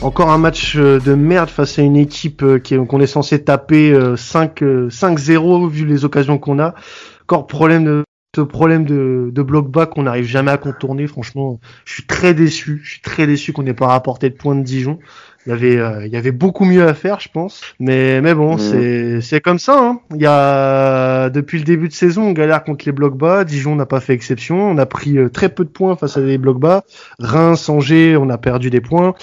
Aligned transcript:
Encore 0.00 0.30
un 0.30 0.38
match 0.38 0.76
euh, 0.76 1.00
de 1.00 1.14
merde 1.14 1.50
face 1.50 1.78
à 1.78 1.82
une 1.82 1.96
équipe 1.96 2.42
euh, 2.42 2.60
qu'on 2.60 3.00
est 3.00 3.06
censé 3.08 3.42
taper 3.42 3.90
euh, 3.92 4.16
5 4.16 4.62
euh, 4.62 4.88
5-0 4.88 5.68
vu 5.68 5.86
les 5.86 6.04
occasions 6.04 6.38
qu'on 6.38 6.60
a. 6.60 6.74
Encore 7.22 7.48
problème 7.48 7.84
de 7.84 8.04
ce 8.36 8.42
problème 8.42 8.84
de, 8.84 9.30
de 9.32 9.42
bloc 9.42 9.68
bas 9.70 9.86
qu'on 9.86 10.04
n'arrive 10.04 10.26
jamais 10.26 10.50
à 10.50 10.58
contourner. 10.58 11.06
Franchement, 11.06 11.58
je 11.84 11.94
suis 11.94 12.06
très 12.06 12.34
déçu. 12.34 12.80
Je 12.84 12.90
suis 12.92 13.00
très 13.00 13.26
déçu 13.26 13.52
qu'on 13.52 13.62
n'ait 13.62 13.74
pas 13.74 13.88
rapporté 13.88 14.30
de 14.30 14.34
points 14.34 14.54
de 14.54 14.62
Dijon. 14.62 14.98
Il 15.46 15.50
y 15.50 15.52
avait, 15.52 15.78
euh, 15.78 16.06
il 16.06 16.12
y 16.12 16.16
avait 16.16 16.30
beaucoup 16.30 16.66
mieux 16.66 16.86
à 16.86 16.92
faire, 16.92 17.20
je 17.20 17.30
pense. 17.32 17.62
Mais, 17.80 18.20
mais 18.20 18.34
bon, 18.34 18.58
c'est, 18.58 19.22
c'est 19.22 19.40
comme 19.40 19.58
ça. 19.58 19.78
Hein. 19.80 20.00
Il 20.14 20.20
y 20.20 20.26
a 20.26 21.30
depuis 21.30 21.58
le 21.58 21.64
début 21.64 21.88
de 21.88 21.94
saison, 21.94 22.24
on 22.24 22.32
galère 22.32 22.64
contre 22.64 22.84
les 22.84 22.92
blocs 22.92 23.16
bas. 23.16 23.44
Dijon 23.44 23.74
n'a 23.74 23.86
pas 23.86 24.00
fait 24.00 24.12
exception. 24.12 24.70
On 24.70 24.76
a 24.76 24.86
pris 24.86 25.16
euh, 25.16 25.30
très 25.30 25.48
peu 25.48 25.64
de 25.64 25.70
points 25.70 25.96
face 25.96 26.18
à 26.18 26.20
des 26.20 26.36
blocs 26.36 26.60
bas. 26.60 26.84
Reims, 27.18 27.68
Angers, 27.70 28.16
on 28.18 28.28
a 28.28 28.36
perdu 28.36 28.68
des 28.68 28.82
points. 28.82 29.14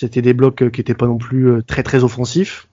C'était 0.00 0.22
des 0.22 0.32
blocs 0.34 0.62
euh, 0.62 0.70
qui 0.70 0.80
étaient 0.80 0.94
pas 0.94 1.06
non 1.06 1.18
plus 1.18 1.48
euh, 1.50 1.62
très 1.62 1.82
très 1.82 2.02
offensifs. 2.04 2.68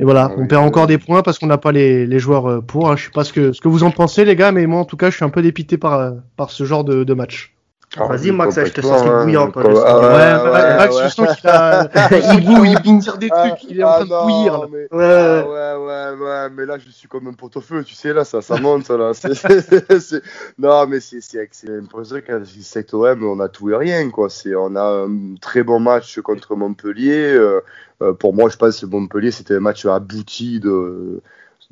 Et 0.00 0.04
voilà, 0.04 0.30
Ah 0.30 0.34
on 0.36 0.42
oui, 0.42 0.48
perd 0.48 0.62
oui. 0.62 0.68
encore 0.68 0.86
des 0.86 0.98
points 0.98 1.22
parce 1.22 1.38
qu'on 1.38 1.46
n'a 1.46 1.58
pas 1.58 1.72
les, 1.72 2.06
les 2.06 2.18
joueurs 2.18 2.46
euh, 2.50 2.60
pour. 2.60 2.90
hein. 2.90 2.96
Je 2.96 3.04
sais 3.04 3.10
pas 3.10 3.24
ce 3.24 3.32
que, 3.32 3.52
ce 3.52 3.60
que 3.60 3.68
vous 3.68 3.84
en 3.84 3.90
pensez, 3.90 4.24
les 4.24 4.34
gars, 4.36 4.50
mais 4.52 4.66
moi 4.66 4.80
en 4.80 4.84
tout 4.84 4.96
cas, 4.96 5.10
je 5.10 5.16
suis 5.16 5.24
un 5.24 5.30
peu 5.30 5.42
dépité 5.42 5.78
par, 5.78 6.12
par 6.36 6.50
ce 6.50 6.64
genre 6.64 6.84
de, 6.84 7.04
de 7.04 7.14
match. 7.14 7.54
Ah, 7.96 8.06
Vas-y, 8.06 8.30
Max, 8.30 8.54
je 8.54 8.70
te 8.72 8.80
sens 8.82 9.02
bouillant, 9.02 9.50
ah, 9.52 9.60
Ouais, 9.60 10.50
ouais, 10.52 10.76
Max, 10.76 10.94
ouais. 10.94 11.02
je 11.04 11.08
sens 11.08 11.36
qu'il 11.36 11.50
a, 11.50 11.88
il 12.34 12.44
bouille, 12.46 12.76
il 12.84 12.98
tire 13.00 13.18
des 13.18 13.28
trucs, 13.28 13.64
il 13.68 13.80
est 13.80 13.82
en 13.82 13.90
train 13.90 14.04
de 14.04 14.12
ah, 14.12 14.22
bouillir. 14.22 14.60
Ouais. 14.70 14.88
Ah 14.92 15.48
ouais, 15.48 15.84
ouais, 15.86 16.24
ouais, 16.24 16.50
mais 16.50 16.66
là 16.66 16.78
je 16.78 16.88
suis 16.90 17.08
comme 17.08 17.26
un 17.26 17.32
pot-au-feu, 17.32 17.82
tu 17.82 17.94
sais, 17.96 18.12
là 18.12 18.24
ça, 18.24 18.42
ça 18.42 18.58
monte 18.58 18.88
là. 18.90 19.10
Non, 20.58 20.86
mais 20.86 21.00
c'est 21.00 21.20
c'est 21.20 21.48
c'est 21.50 21.68
l'impression 21.68 22.20
qu'à 22.20 22.38
cet 22.44 22.94
OM 22.94 23.24
on 23.24 23.40
a 23.40 23.48
tout 23.48 23.70
et 23.70 23.76
rien 23.76 24.08
quoi. 24.10 24.30
C'est 24.30 24.54
on 24.54 24.76
a 24.76 24.82
un 25.06 25.34
très 25.40 25.64
bon 25.64 25.80
match 25.80 26.20
contre 26.20 26.54
Montpellier. 26.54 27.32
euh, 27.34 27.60
euh, 28.02 28.12
pour 28.14 28.32
moi, 28.34 28.48
je 28.48 28.56
pense 28.56 28.80
que 28.80 28.86
Montpellier 28.86 29.32
c'était 29.32 29.56
un 29.56 29.60
match 29.60 29.84
abouti 29.84 30.60
de 30.60 31.20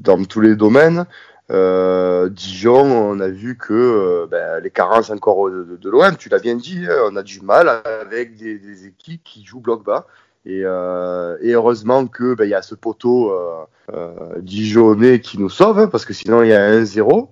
dans 0.01 0.23
tous 0.25 0.41
les 0.41 0.57
domaines. 0.57 1.07
Euh, 1.51 2.29
Dijon, 2.29 2.85
on 2.85 3.21
a 3.21 3.29
vu 3.29 3.57
que 3.57 3.73
euh, 3.73 4.27
ben, 4.31 4.61
les 4.63 4.71
carences 4.71 5.11
encore 5.11 5.51
de, 5.51 5.65
de- 5.81 5.91
l'OM, 5.91 6.17
tu 6.17 6.29
l'as 6.29 6.41
bien 6.41 6.57
dit, 6.57 6.85
hein, 6.89 7.09
on 7.11 7.17
a 7.17 7.23
du 7.23 7.41
mal 7.41 7.69
avec 7.69 8.37
des, 8.37 8.87
équipes 8.87 9.23
qui 9.25 9.45
jouent 9.45 9.61
bloc 9.61 9.83
bas. 9.85 10.07
Et, 10.45 10.61
euh, 10.65 11.37
heureusement 11.43 12.07
que 12.07 12.35
ben, 12.35 12.45
y 12.49 12.55
a 12.55 12.63
ce 12.63 12.75
poteau 12.75 13.33
euh, 13.33 14.39
Dijonais 14.41 15.21
qui 15.21 15.39
nous 15.39 15.49
sauve, 15.49 15.79
hein, 15.79 15.89
parce 15.89 16.05
que 16.05 16.13
sinon 16.13 16.43
il 16.43 16.51
y 16.51 16.53
a 16.53 16.71
1-0. 16.71 17.29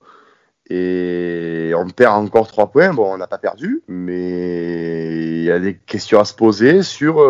Et 0.68 1.72
on 1.76 1.88
perd 1.90 2.14
encore 2.14 2.48
3 2.48 2.68
points. 2.72 2.92
Bon, 2.92 3.12
on 3.12 3.18
n'a 3.18 3.28
pas 3.28 3.38
perdu, 3.38 3.82
mais 3.86 5.36
il 5.36 5.44
y 5.44 5.50
a 5.50 5.60
des 5.60 5.76
questions 5.76 6.18
à 6.18 6.24
se 6.24 6.34
poser 6.34 6.82
sur, 6.82 7.20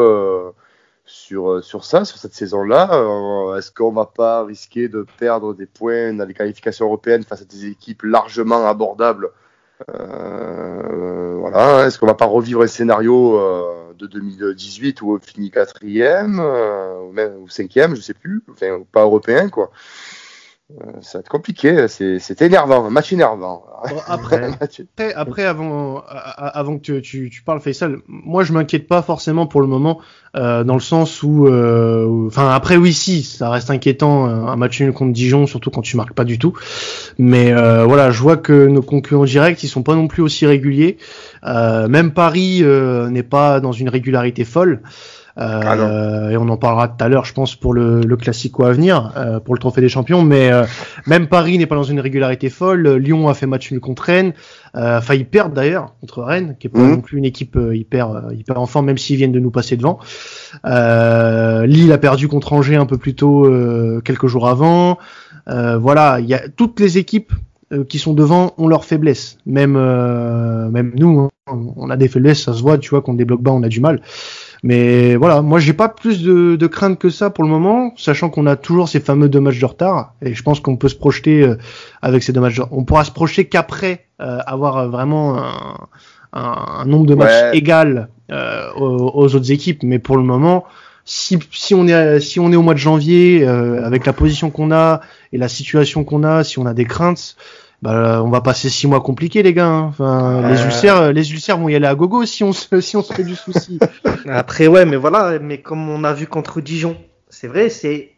sur, 1.06 1.62
sur 1.64 1.84
ça, 1.84 2.04
sur 2.04 2.18
cette 2.18 2.34
saison-là. 2.34 2.90
Euh, 2.92 3.56
Est-ce 3.56 3.70
qu'on 3.70 3.92
va 3.92 4.06
pas 4.06 4.44
risquer 4.44 4.88
de 4.88 5.06
perdre 5.18 5.54
des 5.54 5.66
points 5.66 6.12
dans 6.12 6.24
les 6.26 6.34
qualifications 6.34 6.86
européennes 6.86 7.22
face 7.22 7.42
à 7.42 7.44
des 7.44 7.66
équipes 7.66 8.02
largement 8.02 8.66
abordables 8.66 9.30
Euh, 9.90 11.36
voilà. 11.38 11.86
Est-ce 11.86 11.98
qu'on 11.98 12.06
va 12.06 12.14
pas 12.14 12.26
revivre 12.26 12.62
un 12.62 12.66
scénario 12.66 13.38
euh, 13.38 13.92
de 13.98 14.06
2018 14.06 15.02
où 15.02 15.12
on 15.14 15.18
finit 15.18 15.50
quatrième 15.50 16.40
euh, 16.40 17.00
ou 17.02 17.12
même 17.12 17.36
ou 17.42 17.48
cinquième, 17.48 17.94
je 17.94 18.00
sais 18.00 18.14
plus, 18.14 18.42
enfin 18.50 18.82
pas 18.90 19.02
européen 19.02 19.48
quoi. 19.48 19.70
Euh, 20.72 21.00
ça 21.00 21.18
va 21.18 21.20
être 21.20 21.28
compliqué, 21.28 21.86
c'est 21.86 22.42
énervant, 22.42 22.86
un 22.86 22.90
match 22.90 23.12
énervant. 23.12 23.64
Bon, 23.88 23.96
après, 24.08 24.50
Après, 24.60 25.14
après, 25.14 25.44
avant, 25.44 26.02
avant 26.08 26.76
que 26.78 26.82
tu, 26.82 27.02
tu, 27.02 27.30
tu 27.30 27.42
parles, 27.42 27.60
Faisal, 27.60 27.98
moi 28.08 28.42
je 28.42 28.52
m'inquiète 28.52 28.88
pas 28.88 29.00
forcément 29.00 29.46
pour 29.46 29.60
le 29.60 29.68
moment, 29.68 30.00
euh, 30.34 30.64
dans 30.64 30.74
le 30.74 30.80
sens 30.80 31.22
où, 31.22 31.46
euh, 31.46 32.26
enfin 32.26 32.50
après 32.50 32.76
oui 32.76 32.92
si, 32.92 33.22
ça 33.22 33.48
reste 33.48 33.70
inquiétant 33.70 34.26
euh, 34.26 34.46
un 34.46 34.56
match 34.56 34.80
nul 34.80 34.92
contre 34.92 35.12
Dijon, 35.12 35.46
surtout 35.46 35.70
quand 35.70 35.82
tu 35.82 35.96
marques 35.96 36.14
pas 36.14 36.24
du 36.24 36.36
tout. 36.36 36.54
Mais 37.16 37.52
euh, 37.52 37.84
voilà, 37.84 38.10
je 38.10 38.20
vois 38.20 38.36
que 38.36 38.66
nos 38.66 38.82
concurrents 38.82 39.24
directs, 39.24 39.62
ils 39.62 39.68
sont 39.68 39.84
pas 39.84 39.94
non 39.94 40.08
plus 40.08 40.22
aussi 40.22 40.46
réguliers. 40.46 40.98
Euh, 41.44 41.86
même 41.86 42.10
Paris 42.10 42.58
euh, 42.62 43.08
n'est 43.08 43.22
pas 43.22 43.60
dans 43.60 43.72
une 43.72 43.88
régularité 43.88 44.44
folle. 44.44 44.82
Euh, 45.38 45.60
Ah 46.28 46.32
et 46.32 46.36
on 46.38 46.48
en 46.48 46.56
parlera 46.56 46.88
tout 46.88 47.04
à 47.04 47.08
l'heure, 47.08 47.26
je 47.26 47.34
pense, 47.34 47.54
pour 47.56 47.74
le, 47.74 48.00
le 48.00 48.16
classico 48.16 48.64
à 48.64 48.72
venir, 48.72 49.12
euh, 49.18 49.38
pour 49.38 49.52
le 49.54 49.60
trophée 49.60 49.82
des 49.82 49.88
champions. 49.90 50.22
Mais 50.22 50.50
euh, 50.50 50.64
même 51.06 51.26
Paris 51.26 51.58
n'est 51.58 51.66
pas 51.66 51.74
dans 51.74 51.82
une 51.82 52.00
régularité 52.00 52.48
folle. 52.48 52.88
Lyon 52.96 53.28
a 53.28 53.34
fait 53.34 53.46
match 53.46 53.70
nul 53.70 53.80
contre 53.80 54.04
Rennes, 54.04 54.32
euh, 54.76 54.96
enfin 54.98 55.14
ils 55.14 55.26
perdent 55.26 55.52
d'ailleurs 55.52 55.92
contre 56.00 56.22
Rennes, 56.22 56.56
qui 56.58 56.68
est 56.68 56.70
pas 56.70 56.78
Mhm. 56.78 56.90
non 56.90 57.00
plus 57.02 57.18
une 57.18 57.26
équipe 57.26 57.56
euh, 57.56 57.76
hyper 57.76 58.10
euh, 58.10 58.34
hyper 58.34 58.58
en 58.58 58.64
forme, 58.66 58.86
même 58.86 58.96
s'ils 58.98 59.16
viennent 59.16 59.32
de 59.32 59.40
nous 59.40 59.50
passer 59.50 59.76
devant. 59.76 59.98
Euh, 60.64 61.66
Lille 61.66 61.92
a 61.92 61.98
perdu 61.98 62.28
contre 62.28 62.52
Angers 62.52 62.76
un 62.76 62.86
peu 62.86 62.96
plus 62.98 63.14
tôt, 63.14 63.44
euh, 63.46 64.00
quelques 64.04 64.26
jours 64.26 64.48
avant. 64.48 64.98
Euh, 65.48 65.76
voilà, 65.78 66.18
il 66.20 66.26
y 66.26 66.34
a 66.34 66.48
toutes 66.48 66.80
les 66.80 66.98
équipes 66.98 67.32
euh, 67.72 67.84
qui 67.84 67.98
sont 67.98 68.14
devant 68.14 68.54
ont 68.58 68.68
leurs 68.68 68.84
faiblesses. 68.84 69.38
Même 69.46 69.76
euh, 69.76 70.68
même 70.70 70.92
nous, 70.96 71.28
hein, 71.48 71.58
on 71.76 71.90
a 71.90 71.96
des 71.96 72.08
faiblesses, 72.08 72.42
ça 72.44 72.52
se 72.54 72.62
voit. 72.62 72.78
Tu 72.78 72.90
vois, 72.90 73.02
contre 73.02 73.18
des 73.18 73.24
blocs 73.24 73.42
bas, 73.42 73.52
on 73.52 73.62
a 73.62 73.68
du 73.68 73.80
mal. 73.80 74.00
Mais 74.68 75.14
voilà, 75.14 75.42
moi 75.42 75.60
j'ai 75.60 75.74
pas 75.74 75.88
plus 75.88 76.24
de, 76.24 76.56
de 76.56 76.66
crainte 76.66 76.98
que 76.98 77.08
ça 77.08 77.30
pour 77.30 77.44
le 77.44 77.50
moment, 77.50 77.92
sachant 77.96 78.30
qu'on 78.30 78.46
a 78.46 78.56
toujours 78.56 78.88
ces 78.88 78.98
fameux 78.98 79.28
deux 79.28 79.38
matchs 79.40 79.60
de 79.60 79.64
retard. 79.66 80.14
Et 80.22 80.34
je 80.34 80.42
pense 80.42 80.58
qu'on 80.58 80.76
peut 80.76 80.88
se 80.88 80.96
projeter 80.96 81.42
euh, 81.42 81.56
avec 82.02 82.24
ces 82.24 82.32
deux 82.32 82.40
matchs. 82.40 82.56
de- 82.56 82.64
On 82.72 82.82
pourra 82.82 83.04
se 83.04 83.12
projeter 83.12 83.44
qu'après 83.44 84.06
euh, 84.20 84.40
avoir 84.44 84.76
euh, 84.78 84.88
vraiment 84.88 85.38
un, 85.38 85.76
un- 86.32 86.80
un 86.80 86.84
nombre 86.84 87.06
de 87.06 87.14
matchs 87.14 87.30
égal 87.56 88.08
euh, 88.32 88.72
aux, 88.76 89.12
aux 89.14 89.34
autres 89.36 89.52
équipes. 89.52 89.84
Mais 89.84 90.00
pour 90.00 90.16
le 90.16 90.24
moment, 90.24 90.64
si, 91.04 91.38
si 91.52 91.72
on 91.74 91.86
est 91.86 92.18
si 92.18 92.40
on 92.40 92.50
est 92.50 92.56
au 92.56 92.62
mois 92.62 92.74
de 92.74 92.80
janvier 92.80 93.46
euh, 93.46 93.84
avec 93.86 94.04
la 94.04 94.12
position 94.12 94.50
qu'on 94.50 94.72
a 94.72 95.00
et 95.32 95.38
la 95.38 95.48
situation 95.48 96.02
qu'on 96.02 96.24
a, 96.24 96.42
si 96.42 96.58
on 96.58 96.66
a 96.66 96.74
des 96.74 96.86
craintes. 96.86 97.36
Bah, 97.86 98.20
on 98.24 98.30
va 98.30 98.40
passer 98.40 98.68
six 98.68 98.86
mois 98.88 99.00
compliqués 99.00 99.42
les 99.44 99.52
gars. 99.54 99.66
hein. 99.68 99.82
Enfin, 99.88 100.42
les 100.50 100.58
Ouais. 100.58 100.64
ulcères, 100.64 101.12
les 101.12 101.30
ulcères 101.32 101.56
vont 101.58 101.68
y 101.68 101.76
aller 101.76 101.86
à 101.86 101.94
gogo 101.94 102.24
si 102.26 102.42
on 102.42 102.52
se, 102.52 102.80
si 102.80 102.96
on 102.96 103.02
se 103.02 103.12
fait 103.12 103.22
du 103.22 103.36
souci. 103.36 103.78
Après, 104.28 104.66
ouais, 104.66 104.84
mais 104.84 104.96
voilà, 104.96 105.38
mais 105.38 105.58
comme 105.62 105.88
on 105.88 106.02
a 106.02 106.12
vu 106.12 106.26
contre 106.26 106.60
Dijon, 106.60 106.96
c'est 107.28 107.46
vrai, 107.46 107.68
c'est 107.68 108.10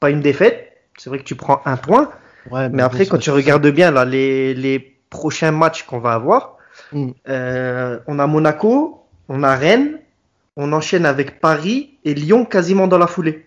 pas 0.00 0.10
une 0.10 0.20
défaite. 0.20 0.72
C'est 0.98 1.08
vrai 1.10 1.18
que 1.18 1.24
tu 1.24 1.34
prends 1.36 1.60
un 1.64 1.76
point, 1.76 2.10
Ouais, 2.50 2.68
mais 2.68 2.82
après, 2.82 3.06
quand 3.06 3.16
tu 3.18 3.30
regardes 3.30 3.66
bien 3.68 3.90
là, 3.90 4.04
les, 4.04 4.52
les 4.52 4.94
prochains 5.08 5.50
matchs 5.52 5.84
qu'on 5.84 5.98
va 6.00 6.12
avoir, 6.12 6.50
Mm. 6.92 7.10
euh, 7.28 7.98
on 8.08 8.18
a 8.18 8.26
Monaco, 8.26 9.00
on 9.28 9.42
a 9.42 9.54
Rennes, 9.56 9.98
on 10.56 10.72
enchaîne 10.72 11.06
avec 11.06 11.40
Paris 11.40 11.94
et 12.04 12.14
Lyon 12.14 12.44
quasiment 12.44 12.86
dans 12.88 12.98
la 12.98 13.06
foulée. 13.06 13.46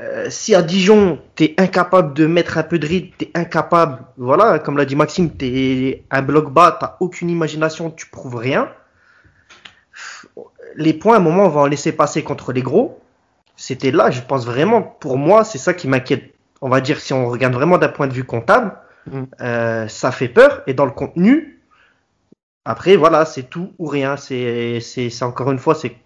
Euh, 0.00 0.28
si 0.30 0.54
à 0.54 0.62
Dijon, 0.62 1.18
t'es 1.34 1.54
incapable 1.58 2.14
de 2.14 2.26
mettre 2.26 2.58
un 2.58 2.62
peu 2.62 2.78
de 2.78 2.86
rythme, 2.86 3.14
t'es 3.18 3.30
incapable, 3.34 3.98
voilà, 4.16 4.58
comme 4.58 4.78
l'a 4.78 4.86
dit 4.86 4.96
Maxime, 4.96 5.30
t'es 5.30 6.04
un 6.10 6.22
bloc 6.22 6.50
bas, 6.50 6.76
t'as 6.80 6.96
aucune 7.00 7.28
imagination, 7.28 7.90
tu 7.90 8.06
prouves 8.06 8.36
rien. 8.36 8.70
Les 10.76 10.94
points, 10.94 11.14
à 11.14 11.18
un 11.18 11.22
moment, 11.22 11.44
on 11.44 11.48
va 11.48 11.60
en 11.62 11.66
laisser 11.66 11.92
passer 11.92 12.22
contre 12.22 12.52
les 12.52 12.62
gros. 12.62 12.98
C'était 13.56 13.90
là, 13.90 14.10
je 14.10 14.22
pense 14.22 14.46
vraiment, 14.46 14.82
pour 14.82 15.18
moi, 15.18 15.44
c'est 15.44 15.58
ça 15.58 15.74
qui 15.74 15.86
m'inquiète. 15.86 16.34
On 16.62 16.68
va 16.68 16.80
dire, 16.80 16.98
si 17.00 17.12
on 17.12 17.28
regarde 17.28 17.52
vraiment 17.54 17.76
d'un 17.76 17.88
point 17.88 18.06
de 18.06 18.12
vue 18.14 18.24
comptable, 18.24 18.74
Mm. 19.06 19.22
euh, 19.40 19.88
ça 19.88 20.12
fait 20.12 20.28
peur. 20.28 20.62
Et 20.66 20.74
dans 20.74 20.84
le 20.84 20.92
contenu, 20.92 21.60
après, 22.64 22.96
voilà, 22.96 23.24
c'est 23.24 23.44
tout 23.44 23.72
ou 23.78 23.86
rien. 23.86 24.16
C'est, 24.16 24.80
c'est, 24.80 25.10
c'est 25.10 25.24
encore 25.24 25.50
une 25.50 25.58
fois, 25.58 25.74
c'est 25.74 25.96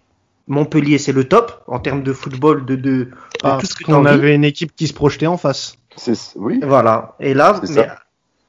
Montpellier, 0.47 0.97
c'est 0.99 1.11
le 1.11 1.23
top 1.23 1.63
en 1.67 1.79
termes 1.79 2.03
de 2.03 2.13
football, 2.13 2.65
de, 2.65 2.75
de, 2.75 2.81
de 2.91 3.09
Parce 3.41 3.61
tout 3.61 3.67
ce 3.67 3.73
que 3.73 3.79
tu 3.79 3.85
qu'on 3.85 4.05
avait 4.05 4.35
une 4.35 4.43
équipe 4.43 4.75
qui 4.75 4.87
se 4.87 4.93
projetait 4.93 5.25
en 5.27 5.37
face. 5.37 5.75
c'est- 5.95 6.33
Oui, 6.35 6.59
Voilà. 6.63 7.15
Et 7.19 7.33
là, 7.33 7.59
C'est 7.63 7.69
mais 7.75 7.87
ça. 7.87 7.99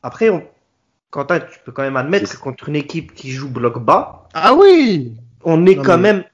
après, 0.03 0.29
on... 0.29 0.43
Quentin, 1.11 1.41
tu 1.41 1.59
peux 1.65 1.73
quand 1.73 1.83
même 1.83 1.97
admettre 1.97 2.29
C'est- 2.29 2.37
que 2.37 2.43
contre 2.43 2.69
une 2.69 2.77
équipe 2.77 3.15
qui 3.15 3.31
joue 3.31 3.49
bloc 3.49 3.79
bas, 3.83 4.29
Ah 4.35 4.55
oui 4.55 5.13
on 5.45 5.65
est 5.65 5.77
Non, 5.77 5.83
quand 5.83 5.97
mais- 5.99 6.13
même. 6.15 6.25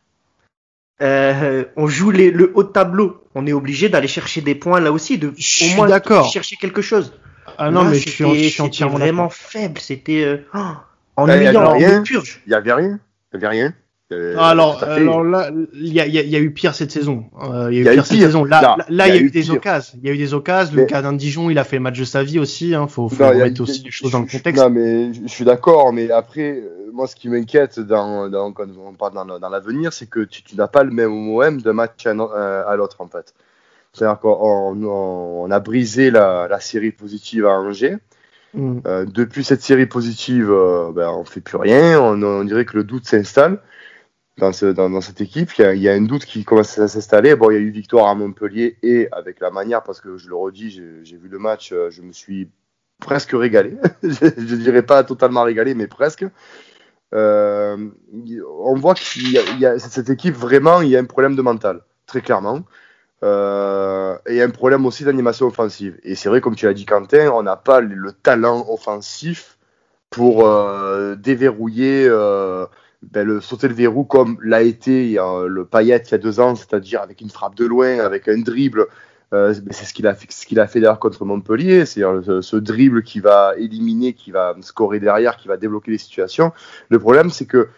euh, 1.03 1.65
on 1.77 1.87
joue 1.87 2.11
les- 2.11 2.31
le 2.31 2.51
haut 2.55 2.63
de 2.65 2.69
tableau. 2.69 3.23
On 3.35 3.47
est 3.47 3.53
obligé 3.53 3.89
d'aller 3.89 4.09
chercher 4.09 4.41
des 4.41 4.55
points 4.55 4.81
là 4.81 4.91
aussi, 4.93 5.19
de 5.19 5.33
Je 5.37 5.43
suis 5.47 5.73
au 5.73 5.77
moins 5.77 5.89
d'accord. 5.89 6.27
chercher 6.31 6.57
quelque 6.57 6.83
chose. 6.83 7.13
Ah 7.59 7.71
non, 7.71 7.85
Là, 7.85 7.91
mais 7.91 7.97
je 7.97 8.09
suis, 8.09 8.25
c'était- 8.25 8.45
je 8.45 8.49
suis 8.49 8.63
entièrement 8.63 8.99
vraiment 8.99 9.29
faible. 9.29 9.79
C'était 9.81 10.25
euh, 10.25 10.39
oh, 10.55 11.27
y 11.27 11.31
avait 11.31 11.57
ennuyant, 11.57 11.99
en 12.01 12.03
purge. 12.03 12.41
il 12.47 12.51
n'y 12.51 12.55
avait 12.55 12.73
rien. 12.73 12.99
Il 13.33 13.39
n'y 13.39 13.45
avait 13.45 13.49
rien. 13.49 13.75
Euh, 14.13 14.35
Ah, 14.39 14.51
alors, 14.51 14.81
fait. 14.81 14.87
alors 14.87 15.25
là, 15.25 15.51
il 15.75 15.93
y 15.93 16.01
a, 16.01 16.07
y 16.07 16.13
y 16.17 16.37
eu 16.37 16.51
pire 16.53 16.75
cette 16.75 16.91
saison. 16.93 17.25
Euh, 17.43 17.69
il 17.73 17.77
y 17.77 17.79
a 17.79 17.81
eu 17.81 17.83
Il 17.83 17.85
y 17.85 17.89
a 17.89 17.93
eu 17.93 17.97
pire 17.97 18.05
cette 18.07 18.17
pire. 18.19 18.27
saison. 18.27 18.45
Là, 18.45 18.77
il 18.89 18.97
y 18.97 19.01
a 19.01 19.17
eu 19.21 19.31
des 19.31 19.51
occasions. 19.51 19.99
Il 20.03 20.09
y 20.09 20.11
a 20.11 20.15
eu 20.15 20.19
des 20.19 20.35
occasions. 20.35 20.73
Mais- 20.77 20.83
Le 20.83 20.87
cas 20.87 21.03
d'un 21.03 21.13
Dijon, 21.13 21.51
il 21.51 21.59
a 21.59 21.65
fait 21.65 21.77
le 21.77 21.83
match 21.83 21.99
de 21.99 22.05
sa 22.05 22.23
vie 22.23 22.39
aussi. 22.39 22.75
Hein. 22.75 22.87
Faut, 22.89 23.09
faut 23.09 23.23
Non, 23.23 23.31
a- 23.31 23.61
aussi 23.63 23.83
les 23.85 23.91
choses 23.91 24.13
dans 24.13 24.21
le 24.21 24.27
contexte. 24.27 24.63
Non, 24.63 24.71
mais 24.71 25.13
je 25.15 25.27
suis 25.29 25.45
d'accord, 25.45 25.93
mais 25.93 26.11
après, 26.11 26.53
euh, 26.61 26.91
moi, 26.93 27.07
ce 27.07 27.17
qui 27.17 27.29
m'inquiète 27.29 27.81
dans, 27.81 28.29
dans- 28.29 28.53
quand 28.53 28.67
on 28.85 28.93
parle 28.95 29.15
dans, 29.15 29.39
dans 29.39 29.49
l'avenir, 29.49 29.93
c'est 29.93 30.09
que 30.09 30.21
tu, 30.21 30.43
tu 30.43 30.57
n'as 30.57 30.69
pas 30.69 30.85
le 30.85 30.91
même 30.91 31.13
OM 31.31 31.61
d'un 31.61 31.73
match 31.73 32.07
à, 32.07 32.11
euh, 32.11 32.63
à 32.67 32.77
l'autre, 32.77 32.97
en 33.01 33.09
fait. 33.09 33.35
C'est-à-dire 33.93 34.19
qu'on 34.21 34.75
on- 34.75 35.43
on 35.45 35.51
a 35.51 35.61
brisé 35.61 36.11
la, 36.11 36.47
la 36.49 36.61
série 36.61 36.93
positive 36.93 37.47
à 37.47 37.51
Angers. 37.59 37.97
Mm. 38.55 38.79
Euh, 38.87 39.07
depuis 39.07 39.45
cette 39.45 39.63
série 39.63 39.87
positive, 39.87 40.51
euh, 40.51 40.93
ben, 40.95 41.09
on 41.09 41.25
fait 41.25 41.41
plus 41.41 41.57
rien. 41.57 41.99
On, 42.01 42.23
on 42.23 42.45
dirait 42.45 42.67
que 42.67 42.77
le 42.77 42.85
doute 42.85 43.07
s'installe 43.07 43.59
dans, 44.39 44.51
dans, 44.91 45.01
cette 45.01 45.21
équipe. 45.21 45.51
Il 45.59 45.79
y, 45.79 45.89
a, 45.89 45.93
un 45.93 46.03
doute 46.03 46.25
qui 46.25 46.45
commence 46.45 46.79
à 46.79 46.89
s'installer. 46.89 47.37
Bon, 47.37 47.51
il 47.51 47.55
y 47.55 47.57
a 47.57 47.61
eu 47.61 47.71
victoire 47.71 48.09
à 48.09 48.15
Montpellier 48.15 48.77
et 48.83 49.09
avec 49.13 49.41
la 49.41 49.51
manière, 49.51 49.83
parce 49.83 50.01
que 50.01 50.17
je 50.17 50.29
le 50.29 50.35
redis, 50.35 50.71
j'ai 51.03 51.17
vu 51.17 51.29
le 51.29 51.39
match, 51.39 51.73
euh, 51.73 51.91
je 51.91 52.03
me 52.03 52.13
suis 52.13 52.49
presque 52.99 53.33
régalé. 53.33 53.77
je, 54.03 54.11
je 54.11 54.57
dirais 54.57 54.83
pas 54.83 55.05
totalement 55.05 55.43
régalé, 55.43 55.75
mais 55.75 55.87
presque. 55.87 56.25
Euh, 57.15 57.77
on 58.65 58.75
voit 58.75 58.95
qu'il 58.95 59.39
cette 59.79 60.09
équipe 60.09 60.35
vraiment, 60.35 60.81
il 60.81 60.89
y 60.89 60.97
a 60.97 60.99
un 60.99 61.05
problème 61.05 61.37
de 61.37 61.43
mental, 61.43 61.83
très 62.07 62.23
clairement. 62.23 62.63
Euh, 63.23 64.17
et 64.27 64.43
un 64.43 64.51
problème 64.51 64.85
aussi 64.87 65.05
d'animation 65.05 65.47
offensive. 65.47 66.01
Et 66.03 66.17
c'est 66.17 66.29
vrai, 66.29 66.41
comme 66.41 66.57
tu 66.57 66.67
l'as 66.67 66.75
dit, 66.75 66.87
Quentin, 66.87 67.31
on 67.31 67.43
n'a 67.43 67.57
pas 67.57 67.81
le 67.81 68.13
talent 68.13 68.67
offensif 68.69 69.59
pour 70.11 70.45
déverrouiller, 71.17 72.09
ben, 73.11 73.27
le, 73.27 73.41
sauter 73.41 73.69
le 73.69 73.75
verrou 73.75 74.05
comme 74.05 74.39
l'a 74.43 74.63
été 74.63 75.15
le 75.15 75.65
Payet 75.65 76.03
il 76.07 76.11
y 76.13 76.15
a 76.15 76.19
deux 76.19 76.41
ans, 76.41 76.55
c'est-à-dire 76.55 77.03
avec 77.03 77.21
une 77.21 77.31
frappe 77.31 77.55
de 77.55 77.65
loin, 77.65 77.99
avec 77.99 78.29
un 78.29 78.39
dribble. 78.39 78.87
Euh, 79.33 79.55
c'est 79.71 79.87
ce 79.87 79.95
qu'il 79.95 80.07
a 80.07 80.15
fait, 80.15 80.31
ce 80.31 80.45
qu'il 80.45 80.61
a 80.61 80.67
fait 80.67 80.81
d'ailleurs 80.81 80.99
contre 80.99 81.25
Montpellier, 81.25 81.87
c'est 81.87 82.03
ce, 82.03 82.43
ce, 82.43 82.57
dribble 82.57 83.03
qui 83.03 83.19
va 83.19 83.55
éliminer, 83.57 84.13
qui 84.13 84.31
va 84.31 84.55
scorer 84.61 85.01
derrière, 85.01 85.39
qui 85.39 85.49
va 85.49 85.57
débloquer 85.57 85.91
les 85.91 85.99
situations. 85.99 86.53
Le 86.91 86.99
problème, 86.99 87.31
c'est 87.31 87.47
que 87.47 87.71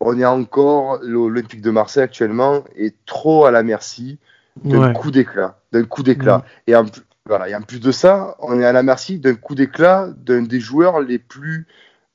on 0.00 0.18
est 0.18 0.24
encore 0.24 0.98
l'Olympique 1.02 1.62
de 1.62 1.70
Marseille 1.70 2.02
actuellement 2.02 2.64
est 2.74 2.96
trop 3.06 3.44
à 3.44 3.52
la 3.52 3.62
merci 3.62 4.18
d'un 4.64 4.88
ouais. 4.88 4.92
coup 4.92 5.10
d'éclat, 5.12 5.60
d'un 5.70 5.84
coup 5.84 6.02
d'éclat. 6.02 6.44
Et, 6.66 6.74
en, 6.74 6.84
voilà, 7.26 7.48
et 7.48 7.54
en 7.54 7.62
plus 7.62 7.80
de 7.80 7.92
ça, 7.92 8.36
on 8.40 8.58
est 8.60 8.64
à 8.64 8.72
la 8.72 8.82
merci 8.82 9.18
d'un 9.20 9.34
coup 9.34 9.54
d'éclat 9.54 10.08
d'un 10.16 10.42
des 10.42 10.60
joueurs 10.60 11.00
les 11.00 11.18
plus 11.18 11.66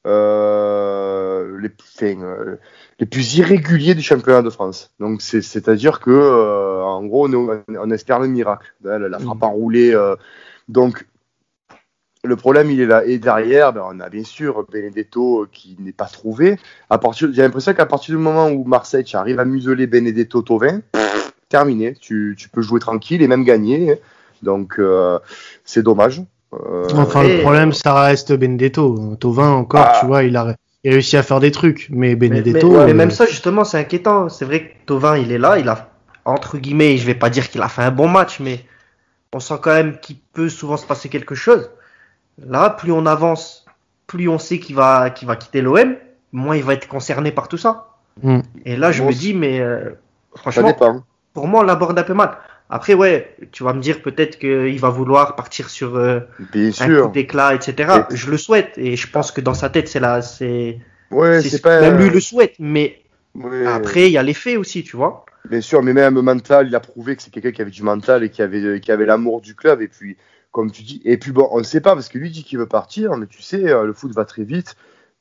euh, 0.07 1.59
les, 1.59 1.69
enfin, 1.81 2.21
euh, 2.21 2.55
les 2.99 3.05
plus 3.05 3.35
irréguliers 3.35 3.93
du 3.93 4.01
championnat 4.01 4.41
de 4.41 4.49
France. 4.49 4.93
Donc 4.99 5.21
c'est 5.21 5.67
à 5.67 5.75
dire 5.75 5.99
que 5.99 6.11
euh, 6.11 6.81
en 6.81 7.05
gros 7.05 7.27
on, 7.27 7.63
on, 7.67 7.91
espère 7.91 8.19
le 8.19 8.27
miracle, 8.27 8.73
la, 8.83 8.97
la 8.97 9.19
frappe 9.19 9.43
enroulée. 9.43 9.93
Euh, 9.93 10.15
donc 10.69 11.05
le 12.23 12.35
problème 12.35 12.71
il 12.71 12.79
est 12.79 12.85
là 12.85 13.05
et 13.05 13.19
derrière 13.19 13.73
ben, 13.73 13.83
on 13.85 13.99
a 13.99 14.09
bien 14.09 14.23
sûr 14.23 14.65
Benedetto 14.71 15.45
qui 15.51 15.75
n'est 15.79 15.91
pas 15.91 16.05
trouvé. 16.05 16.57
À 16.89 16.97
partir, 16.97 17.29
j'ai 17.33 17.41
l'impression 17.41 17.73
qu'à 17.73 17.85
partir 17.85 18.15
du 18.15 18.21
moment 18.21 18.49
où 18.49 18.63
Marseille 18.63 19.05
arrive 19.13 19.39
à 19.39 19.45
museler 19.45 19.87
Benedetto 19.87 20.41
Tovin 20.41 20.81
terminé. 21.49 21.95
Tu, 21.99 22.35
tu, 22.37 22.49
peux 22.49 22.61
jouer 22.61 22.79
tranquille 22.79 23.21
et 23.21 23.27
même 23.27 23.43
gagner. 23.43 23.99
Donc, 24.43 24.81
c'est 25.63 25.81
dommage. 25.81 26.21
Euh, 26.53 26.87
enfin, 26.93 27.23
et... 27.23 27.37
le 27.37 27.41
problème, 27.41 27.73
ça 27.73 27.93
reste 28.01 28.33
Benedetto. 28.33 29.15
Tovin, 29.19 29.49
encore, 29.49 29.87
ah. 29.87 29.97
tu 29.99 30.05
vois, 30.05 30.23
il 30.23 30.35
a, 30.37 30.55
il 30.83 30.91
a, 30.91 30.93
réussi 30.93 31.17
à 31.17 31.23
faire 31.23 31.39
des 31.39 31.51
trucs. 31.51 31.87
Mais 31.89 32.15
Benedetto. 32.15 32.69
Mais, 32.69 32.73
mais, 32.75 32.81
euh... 32.81 32.85
mais 32.87 32.93
même 32.93 33.11
ça, 33.11 33.25
justement, 33.25 33.63
c'est 33.63 33.79
inquiétant. 33.79 34.29
C'est 34.29 34.45
vrai 34.45 34.61
que 34.61 34.73
Tovin, 34.85 35.17
il 35.17 35.31
est 35.31 35.37
là. 35.37 35.59
Il 35.59 35.67
a, 35.69 35.89
entre 36.25 36.57
guillemets, 36.57 36.97
je 36.97 37.05
vais 37.05 37.15
pas 37.15 37.29
dire 37.29 37.49
qu'il 37.49 37.61
a 37.61 37.67
fait 37.67 37.83
un 37.83 37.91
bon 37.91 38.07
match, 38.07 38.39
mais 38.39 38.65
on 39.33 39.39
sent 39.39 39.55
quand 39.61 39.73
même 39.73 39.99
qu'il 39.99 40.17
peut 40.33 40.49
souvent 40.49 40.77
se 40.77 40.85
passer 40.85 41.09
quelque 41.09 41.35
chose. 41.35 41.69
Là, 42.45 42.69
plus 42.69 42.91
on 42.91 43.05
avance, 43.05 43.65
plus 44.05 44.29
on 44.29 44.39
sait 44.39 44.59
qu'il 44.59 44.75
va, 44.75 45.09
qu'il 45.09 45.27
va 45.27 45.35
quitter 45.35 45.61
l'OM, 45.61 45.95
moins 46.31 46.55
il 46.55 46.63
va 46.63 46.73
être 46.73 46.87
concerné 46.87 47.31
par 47.31 47.47
tout 47.47 47.57
ça. 47.57 47.87
Mm. 48.23 48.39
Et 48.65 48.75
là, 48.77 48.91
je 48.91 49.01
bon, 49.01 49.09
me 49.09 49.13
dis, 49.13 49.33
mais 49.33 49.59
euh, 49.59 49.91
franchement, 50.35 50.73
pour 51.33 51.47
moi, 51.47 51.61
on 51.61 51.63
l'aborde 51.63 51.97
un 51.97 52.03
peu 52.03 52.13
mal. 52.13 52.37
Après, 52.69 52.93
ouais, 52.93 53.35
tu 53.51 53.63
vas 53.63 53.73
me 53.73 53.81
dire 53.81 54.01
peut-être 54.01 54.39
qu'il 54.39 54.79
va 54.79 54.89
vouloir 54.89 55.35
partir 55.35 55.69
sur 55.69 55.95
euh, 55.95 56.19
Bien 56.51 56.67
un 56.67 56.71
sûr. 56.71 57.05
coup 57.05 57.11
d'éclat, 57.13 57.55
etc. 57.55 58.03
Et... 58.11 58.15
Je 58.15 58.29
le 58.29 58.37
souhaite 58.37 58.77
et 58.77 58.97
je 58.97 59.09
pense 59.09 59.31
que 59.31 59.39
dans 59.39 59.53
sa 59.53 59.69
tête, 59.69 59.87
c'est 59.87 60.01
là, 60.01 60.21
c'est. 60.21 60.79
Ouais, 61.11 61.41
c'est 61.41 61.61
pas. 61.61 61.79
Même 61.79 61.97
lui 61.97 62.09
le 62.09 62.19
souhaite, 62.19 62.55
mais 62.59 63.01
ouais. 63.35 63.65
après, 63.65 64.07
il 64.07 64.11
y 64.11 64.17
a 64.17 64.23
les 64.23 64.33
faits 64.33 64.57
aussi, 64.57 64.83
tu 64.83 64.97
vois. 64.97 65.25
Bien 65.49 65.61
sûr, 65.61 65.81
mais 65.81 65.93
même 65.93 66.19
mental, 66.19 66.67
il 66.67 66.75
a 66.75 66.81
prouvé 66.81 67.15
que 67.15 67.23
c'est 67.23 67.31
quelqu'un 67.31 67.51
qui 67.51 67.61
avait 67.61 67.71
du 67.71 67.83
mental 67.83 68.23
et 68.23 68.29
qui 68.29 68.41
avait, 68.41 68.81
qui 68.81 68.91
avait 68.91 69.05
l'amour 69.05 69.39
du 69.39 69.55
club. 69.55 69.81
Et 69.81 69.87
puis, 69.87 70.17
comme 70.51 70.69
tu 70.69 70.83
dis, 70.83 71.01
et 71.05 71.17
puis 71.17 71.31
bon, 71.31 71.47
on 71.51 71.59
ne 71.59 71.63
sait 71.63 71.79
pas 71.79 71.93
parce 71.93 72.09
que 72.09 72.17
lui 72.17 72.31
dit 72.31 72.43
qu'il 72.43 72.57
veut 72.57 72.67
partir, 72.67 73.15
mais 73.15 73.27
tu 73.27 73.41
sais, 73.41 73.69
euh, 73.69 73.85
le 73.85 73.93
foot 73.93 74.11
va 74.13 74.25
très 74.25 74.43
vite 74.43 74.75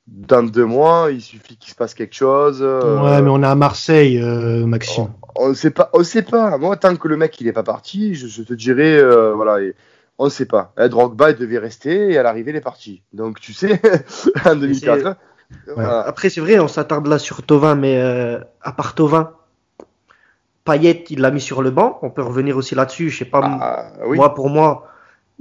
dans 0.06 0.42
deux 0.42 0.64
mois, 0.64 1.08
il 1.10 1.20
suffit 1.20 1.56
qu'il 1.56 1.70
se 1.70 1.74
passe 1.74 1.94
quelque 1.94 2.14
chose. 2.14 2.60
Euh... 2.62 3.02
Ouais, 3.02 3.22
mais 3.22 3.30
on 3.30 3.42
est 3.42 3.46
à 3.46 3.54
Marseille, 3.54 4.20
euh, 4.22 4.64
Maxime. 4.64 5.08
On, 5.34 5.48
ne 5.48 5.54
sait 5.54 5.70
pas, 5.70 5.90
on 5.92 6.04
sait 6.04 6.22
pas. 6.22 6.58
Moi, 6.58 6.76
tant 6.76 6.94
que 6.96 7.08
le 7.08 7.16
mec 7.16 7.40
il 7.40 7.48
est 7.48 7.52
pas 7.52 7.64
parti, 7.64 8.14
je, 8.14 8.28
je 8.28 8.42
te 8.42 8.54
dirais, 8.54 8.96
euh, 8.96 9.32
voilà, 9.34 9.60
et, 9.60 9.74
on 10.18 10.26
ne 10.26 10.30
sait 10.30 10.46
pas. 10.46 10.72
Eh, 10.78 10.88
Drogba 10.88 11.30
il 11.30 11.36
devait 11.36 11.58
rester 11.58 12.12
et 12.12 12.18
à 12.18 12.22
l'arrivée 12.22 12.52
il 12.52 12.56
est 12.56 12.60
parti. 12.60 13.02
Donc 13.12 13.40
tu 13.40 13.52
sais, 13.52 13.80
en 14.44 14.56
2004. 14.56 15.16
Voilà. 15.74 16.00
Après 16.00 16.30
c'est 16.30 16.40
vrai, 16.40 16.58
on 16.58 16.68
s'attarde 16.68 17.06
là 17.06 17.18
sur 17.18 17.42
Tovin, 17.42 17.74
mais 17.74 17.98
euh, 18.00 18.40
à 18.62 18.72
part 18.72 18.94
Tovin, 18.94 19.32
Payet 20.64 21.04
il 21.10 21.20
l'a 21.20 21.30
mis 21.30 21.40
sur 21.40 21.62
le 21.62 21.70
banc. 21.70 21.98
On 22.02 22.10
peut 22.10 22.22
revenir 22.22 22.56
aussi 22.56 22.74
là-dessus. 22.74 23.10
Je 23.10 23.18
sais 23.18 23.24
pas. 23.24 23.40
Ah, 23.44 23.92
oui. 24.06 24.16
Moi 24.16 24.34
pour 24.34 24.48
moi, 24.48 24.88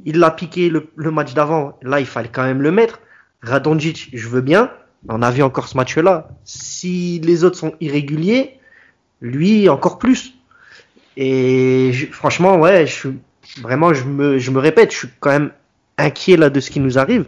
il 0.03 0.19
l'a 0.19 0.31
piqué 0.31 0.69
le, 0.69 0.87
le 0.95 1.11
match 1.11 1.33
d'avant. 1.33 1.77
Là 1.81 1.99
il 1.99 2.05
fallait 2.05 2.29
quand 2.29 2.43
même 2.43 2.61
le 2.61 2.71
mettre. 2.71 2.99
Radonjic, 3.45 4.09
je 4.13 4.27
veux 4.27 4.41
bien. 4.41 4.71
On 5.07 5.21
a 5.21 5.31
vu 5.31 5.43
encore 5.43 5.67
ce 5.67 5.77
match-là. 5.77 6.29
Si 6.43 7.19
les 7.23 7.43
autres 7.43 7.57
sont 7.57 7.73
irréguliers, 7.79 8.59
lui 9.21 9.69
encore 9.69 9.99
plus. 9.99 10.33
Et 11.15 11.91
je, 11.93 12.07
franchement, 12.07 12.57
ouais, 12.57 12.87
je 12.87 12.91
suis 12.91 13.19
vraiment, 13.61 13.93
je 13.93 14.03
me, 14.03 14.37
je 14.39 14.51
me 14.51 14.59
répète, 14.59 14.91
je 14.91 14.97
suis 14.97 15.09
quand 15.19 15.29
même 15.29 15.51
inquiet 15.97 16.37
là 16.37 16.49
de 16.49 16.59
ce 16.59 16.71
qui 16.71 16.79
nous 16.79 16.97
arrive 16.97 17.25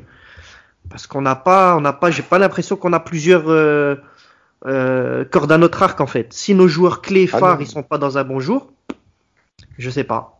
parce 0.90 1.08
qu'on 1.08 1.22
n'a 1.22 1.36
pas, 1.36 1.75
on 1.75 1.81
n'a 1.81 1.94
pas, 1.94 2.12
j'ai 2.12 2.24
pas 2.24 2.40
l'impression 2.40 2.75
qu'on 2.75 2.94
a 2.94 3.00
plusieurs 3.00 3.50
euh, 3.50 3.96
euh, 4.66 5.25
cordes 5.25 5.52
à 5.52 5.58
notre 5.58 5.84
arc 5.84 6.00
en 6.02 6.08
fait. 6.08 6.34
Si 6.34 6.54
nos 6.54 6.68
joueurs 6.68 7.02
clés 7.02 7.28
phares 7.28 7.44
ah 7.44 7.58
ils 7.60 7.68
sont 7.68 7.84
pas 7.84 7.98
dans 7.98 8.18
un 8.18 8.24
bon 8.24 8.40
jour, 8.40 8.72
je 9.78 9.90
sais 9.90 10.04
pas. 10.04 10.40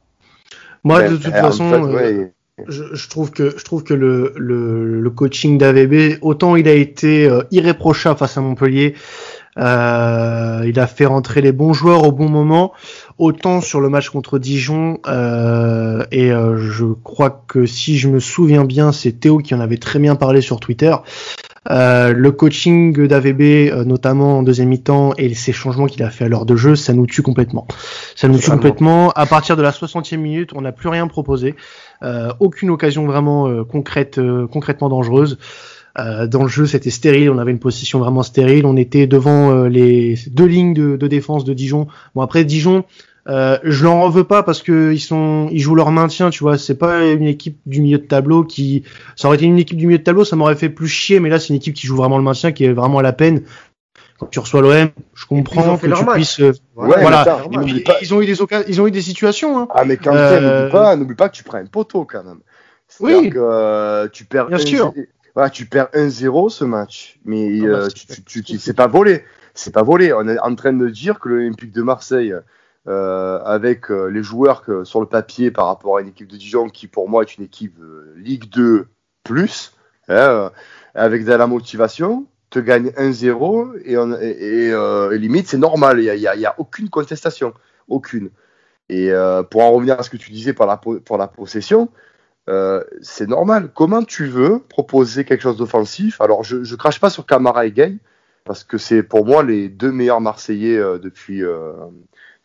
Moi, 0.84 1.02
ben, 1.02 1.12
de 1.12 1.18
toute 1.18 1.34
façon. 1.34 1.66
En 1.66 1.88
fait, 1.88 1.94
ouais 1.94 2.34
je, 2.68 2.84
je, 2.94 3.10
trouve 3.10 3.32
que 3.32 3.56
je 3.58 3.64
trouve 3.64 3.84
que 3.84 3.94
le, 3.94 4.34
le, 4.36 5.00
le 5.00 5.10
coaching 5.10 5.58
d'AVB 5.58 6.18
autant 6.22 6.56
il 6.56 6.68
a 6.68 6.74
été 6.74 7.28
euh, 7.28 7.44
irréprochable 7.52 8.18
face 8.18 8.38
à 8.38 8.42
Montpellier 8.42 8.96
euh, 9.60 10.64
il 10.66 10.80
a 10.80 10.88
fait 10.88 11.06
rentrer 11.06 11.42
les 11.42 11.52
bons 11.52 11.74
joueurs 11.74 12.04
au 12.04 12.12
bon 12.12 12.30
moment 12.30 12.74
autant 13.18 13.62
sur 13.62 13.80
le 13.80 13.90
match 13.90 14.10
contre 14.10 14.40
Dijon 14.40 15.00
euh, 15.08 16.04
et 16.12 16.32
euh, 16.32 16.58
je 16.58 16.86
crois 16.86 17.44
que 17.48 17.66
si 17.66 17.98
je 17.98 18.08
me 18.08 18.20
souviens 18.20 18.66
bien 18.66 18.92
c'est 18.92 19.14
Théo 19.14 19.38
qui 19.38 19.54
en 19.54 19.60
avait 19.60 19.78
très 19.78 20.00
bien 20.00 20.16
parlé 20.16 20.42
sur 20.42 20.60
Twitter 20.60 20.96
euh, 21.70 22.14
le 22.14 22.32
coaching 22.32 23.08
d'AVB, 23.08 23.42
euh, 23.42 23.84
notamment 23.84 24.40
en 24.40 24.44
deuxième 24.44 24.70
mi-temps, 24.70 25.14
et 25.18 25.34
ces 25.34 25.52
changements 25.52 25.88
qu'il 25.88 26.04
a 26.04 26.10
fait 26.10 26.26
à 26.26 26.30
l'heure 26.30 26.46
de 26.46 26.56
jeu, 26.56 26.76
ça 26.76 26.94
nous 26.94 27.06
tue 27.06 27.22
complètement. 27.22 27.68
Ça 28.16 28.28
nous 28.28 28.38
tue 28.38 28.50
complètement. 28.50 29.12
À 29.12 29.26
partir 29.26 29.58
de 29.58 29.62
la 29.62 29.72
60e 29.72 30.18
minute, 30.18 30.52
on 30.56 30.62
n'a 30.62 30.72
plus 30.72 30.90
rien 30.90 31.08
proposé. 31.08 31.56
Euh, 32.04 32.32
aucune 32.40 32.70
occasion 32.70 33.06
vraiment 33.06 33.48
euh, 33.48 33.64
concrète, 33.64 34.20
concrètement 34.52 34.90
dangereuse. 34.90 35.38
dans 35.96 36.44
le 36.44 36.48
jeu, 36.48 36.66
c'était 36.68 36.92
stérile. 36.92 37.30
On 37.32 37.40
avait 37.40 37.52
une 37.52 37.60
position 37.60 38.00
vraiment 38.00 38.24
stérile. 38.24 38.66
On 38.66 38.78
était 38.78 39.08
devant 39.08 39.66
les 39.66 40.16
deux 40.30 40.46
lignes 40.46 40.74
de, 40.74 40.96
de, 40.96 41.08
défense 41.08 41.44
de 41.44 41.54
Dijon. 41.54 41.88
Bon 42.14 42.22
après 42.22 42.44
Dijon, 42.46 42.86
euh, 43.30 43.58
je 43.64 43.84
leur 43.84 44.10
veux 44.10 44.24
pas 44.24 44.42
parce 44.42 44.64
que 44.64 44.94
ils 44.94 45.00
sont, 45.00 45.50
ils 45.52 45.60
jouent 45.60 45.76
leur 45.76 45.92
maintien, 45.92 46.30
tu 46.30 46.44
vois. 46.44 46.58
C'est 46.58 46.78
pas 46.78 47.06
une 47.06 47.28
équipe 47.28 47.58
du 47.66 47.82
milieu 47.82 47.98
de 47.98 48.04
tableau 48.04 48.44
qui, 48.44 48.84
ça 49.16 49.28
aurait 49.28 49.38
été 49.38 49.46
une 49.46 49.60
équipe 49.60 49.78
du 49.78 49.86
milieu 49.86 50.00
de 50.00 50.04
tableau, 50.04 50.24
ça 50.24 50.36
m'aurait 50.36 50.56
fait 50.56 50.70
plus 50.70 50.88
chier. 50.88 51.20
Mais 51.20 51.30
là, 51.30 51.40
c'est 51.40 51.50
une 51.50 51.56
équipe 51.56 51.74
qui 51.74 51.88
joue 51.88 51.98
vraiment 51.98 52.18
le 52.18 52.24
maintien, 52.24 52.52
qui 52.52 52.64
est 52.64 52.72
vraiment 52.72 53.00
à 53.00 53.04
la 53.04 53.14
peine. 53.14 53.42
Quand 54.20 54.28
tu 54.28 54.40
reçois 54.40 54.62
l'OM, 54.62 54.90
je 55.14 55.26
comprends 55.26 55.78
que 55.78 55.86
tu 55.86 56.04
match. 56.04 56.16
puisses. 56.16 56.40
Euh, 56.40 56.54
ouais, 56.76 57.02
voilà. 57.02 57.44
Puis, 57.52 57.84
ils 58.02 58.14
ont 58.14 58.22
eu 58.22 58.26
des 58.26 58.42
occasions, 58.42 58.66
ils 58.68 58.82
ont 58.82 58.88
eu 58.88 58.92
des 58.92 59.02
situations. 59.02 59.60
Hein. 59.60 59.68
Ah 59.72 59.86
mais 59.86 59.98
quand 59.98 60.16
euh... 60.16 60.40
n'oublie 60.40 60.72
pas, 60.72 60.96
n'oublie 60.96 61.16
pas 61.16 61.30
que 61.30 61.36
tu 61.36 61.44
prends 61.44 61.58
un 61.58 61.66
poteau 61.66 62.06
quand 62.06 62.24
même. 62.24 62.40
Oui. 63.00 63.30
Que, 63.30 63.38
euh, 63.38 64.08
tu 64.12 64.26
perds. 64.26 64.48
Bien 64.48 64.58
sûr. 64.58 64.94
Voilà, 65.36 65.52
tu 65.52 65.68
perds 65.68 65.90
1-0 65.94 66.50
ce 66.50 66.66
match, 66.66 67.20
mais 67.24 67.60
ah 67.64 67.68
bah, 67.68 67.88
tu, 67.90 68.24
tu, 68.24 68.44
tu, 68.44 68.58
c'est 68.58 68.74
pas 68.74 68.88
volé. 68.88 69.24
C'est 69.54 69.74
pas 69.74 69.84
volé. 69.84 70.12
On 70.12 70.28
est 70.28 70.40
en 70.40 70.56
train 70.56 70.74
de 70.74 70.90
dire 70.90 71.20
que 71.20 71.30
l'Olympique 71.30 71.72
de 71.72 71.84
Marseille 71.84 72.34
euh, 72.88 73.42
avec 73.44 73.92
euh, 73.92 74.06
les 74.08 74.24
joueurs 74.24 74.62
que, 74.62 74.86
sur 74.86 75.02
le 75.02 75.08
papier 75.08 75.52
par 75.52 75.66
rapport 75.66 75.98
à 75.98 76.02
une 76.02 76.08
équipe 76.08 76.28
de 76.28 76.38
Dijon 76.38 76.70
qui 76.70 76.88
pour 76.88 77.10
moi 77.10 77.24
est 77.24 77.36
une 77.36 77.44
équipe 77.44 77.78
euh, 77.82 78.14
Ligue 78.16 78.50
2 78.50 78.88
plus, 79.26 79.74
hein, 80.08 80.52
avec 80.96 81.26
de 81.26 81.34
la 81.34 81.48
motivation, 81.48 82.28
te 82.50 82.60
gagne 82.60 82.90
1-0 82.90 83.82
et, 83.84 83.98
on, 83.98 84.14
et, 84.14 84.28
et, 84.28 84.68
et, 84.70 85.18
limite 85.18 85.48
c'est 85.48 85.58
normal, 85.58 86.00
il 86.00 86.20
n'y 86.20 86.46
a, 86.46 86.56
aucune 86.58 86.90
contestation, 86.90 87.54
aucune. 87.88 88.30
Et 88.90 89.12
pour 89.50 89.64
en 89.64 89.72
revenir 89.72 90.00
à 90.00 90.04
ce 90.04 90.10
que 90.10 90.18
tu 90.18 90.32
disais 90.32 90.54
pour 90.54 90.66
la, 90.66 90.78
pour 90.78 91.18
la 91.18 91.28
possession, 91.28 91.90
c'est 93.02 93.28
normal. 93.28 93.70
Comment 93.76 94.04
tu 94.04 94.26
veux 94.26 94.60
proposer 94.60 95.26
quelque 95.26 95.42
chose 95.42 95.58
d'offensif? 95.58 96.22
Alors 96.22 96.44
je, 96.44 96.64
je 96.64 96.76
crache 96.76 97.02
pas 97.02 97.10
sur 97.10 97.26
Camara 97.26 97.66
et 97.66 97.72
Gay 97.72 97.98
parce 98.46 98.64
que 98.64 98.78
c'est 98.78 99.04
pour 99.04 99.26
moi 99.26 99.44
les 99.44 99.68
deux 99.68 99.92
meilleurs 99.92 100.22
Marseillais 100.22 100.78
depuis 101.02 101.44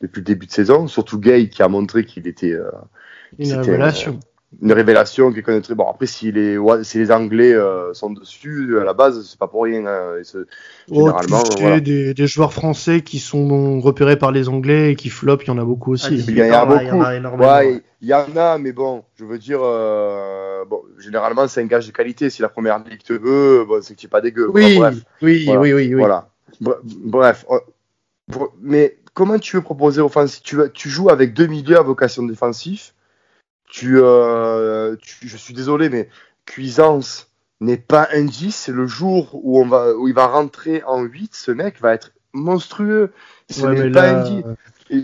depuis 0.03 0.21
le 0.21 0.25
début 0.25 0.47
de 0.47 0.53
saison, 0.53 0.89
surtout 0.89 1.19
Gay 1.19 1.49
qui 1.49 1.63
a 1.63 1.69
montré 1.69 2.05
qu'il 2.05 2.27
était. 2.27 2.53
Euh, 2.53 2.71
une 3.39 3.53
révélation. 3.55 4.21
Une 4.61 4.73
révélation 4.73 5.33
qui 5.33 5.43
connaîtrait. 5.43 5.75
Bon, 5.75 5.89
après, 5.89 6.07
si 6.07 6.31
les, 6.31 6.59
si 6.83 6.99
les 6.99 7.11
Anglais 7.11 7.53
euh, 7.53 7.95
sont 7.95 8.11
dessus, 8.11 8.79
à 8.79 8.85
la 8.85 8.93
base, 8.93 9.27
c'est 9.29 9.39
pas 9.39 9.49
pour 9.49 9.65
rien. 9.65 9.87
Hein. 9.87 10.23
Oh, 10.91 11.07
généralement, 11.07 11.43
voilà. 11.59 11.81
des, 11.81 12.13
des, 12.13 12.27
joueurs 12.27 12.53
français 12.53 13.01
qui 13.01 13.19
sont 13.19 13.81
repérés 13.81 14.19
par 14.19 14.31
les 14.31 14.49
Anglais 14.49 14.93
et 14.93 14.97
qui 14.97 15.09
flopent, 15.09 15.45
il 15.45 15.49
y 15.49 15.51
en 15.51 15.59
a 15.59 15.65
beaucoup 15.65 15.93
aussi. 15.93 16.17
il, 16.17 16.37
y 16.37 16.43
en 16.43 16.53
a 16.53 16.67
beaucoup. 16.67 17.03
Il 18.03 18.09
y, 18.09 18.15
en 18.15 18.37
a, 18.37 18.59
mais 18.59 18.73
bon, 18.73 19.05
je 19.15 19.25
veux 19.25 19.39
dire, 19.39 19.61
euh, 19.63 20.65
bon, 20.69 20.83
généralement, 20.99 21.47
c'est 21.49 21.63
un 21.63 21.67
gage 21.67 21.87
de 21.87 21.93
qualité. 21.93 22.31
Si 22.31 22.43
la 22.43 22.49
première 22.49 22.79
ligue 22.81 23.03
te 23.03 23.13
veut, 23.13 23.65
bon, 23.65 23.81
c'est 23.81 23.95
que 23.95 24.01
tu 24.01 24.07
n'es 24.07 24.11
pas 24.11 24.21
dégueu. 24.21 24.51
Oui, 24.53 24.81
oui, 25.23 25.49
oui, 25.49 25.73
oui, 25.73 25.95
Voilà. 25.95 26.29
Bref. 26.61 27.47
Mais 28.61 28.99
comment 29.15 29.39
tu 29.39 29.57
veux 29.57 29.63
proposer 29.63 30.01
offensif 30.01 30.43
tu, 30.43 30.57
tu 30.75 30.89
joues 30.89 31.11
avec 31.11 31.33
deux 31.33 31.47
milieux 31.47 31.79
à 31.79 31.83
vocation 31.83 32.23
défensif 32.25 32.95
euh, 33.85 34.97
tu, 35.01 35.29
je 35.29 35.37
suis 35.37 35.55
désolé, 35.55 35.89
mais 35.89 36.09
Cuisance 36.47 37.31
n'est 37.61 37.77
pas 37.77 38.09
un 38.13 38.25
10. 38.25 38.69
Le 38.69 38.87
jour 38.87 39.31
où, 39.33 39.61
on 39.61 39.67
va, 39.67 39.95
où 39.95 40.09
il 40.09 40.15
va 40.15 40.27
rentrer 40.27 40.83
en 40.85 41.03
8, 41.03 41.35
ce 41.35 41.51
mec 41.51 41.81
va 41.81 41.95
être 41.95 42.13
monstrueux. 42.33 43.13
Ce 43.51 43.67
n'est 43.67 43.91
pas 43.91 44.11
un 44.11 44.23
10. 44.23 44.45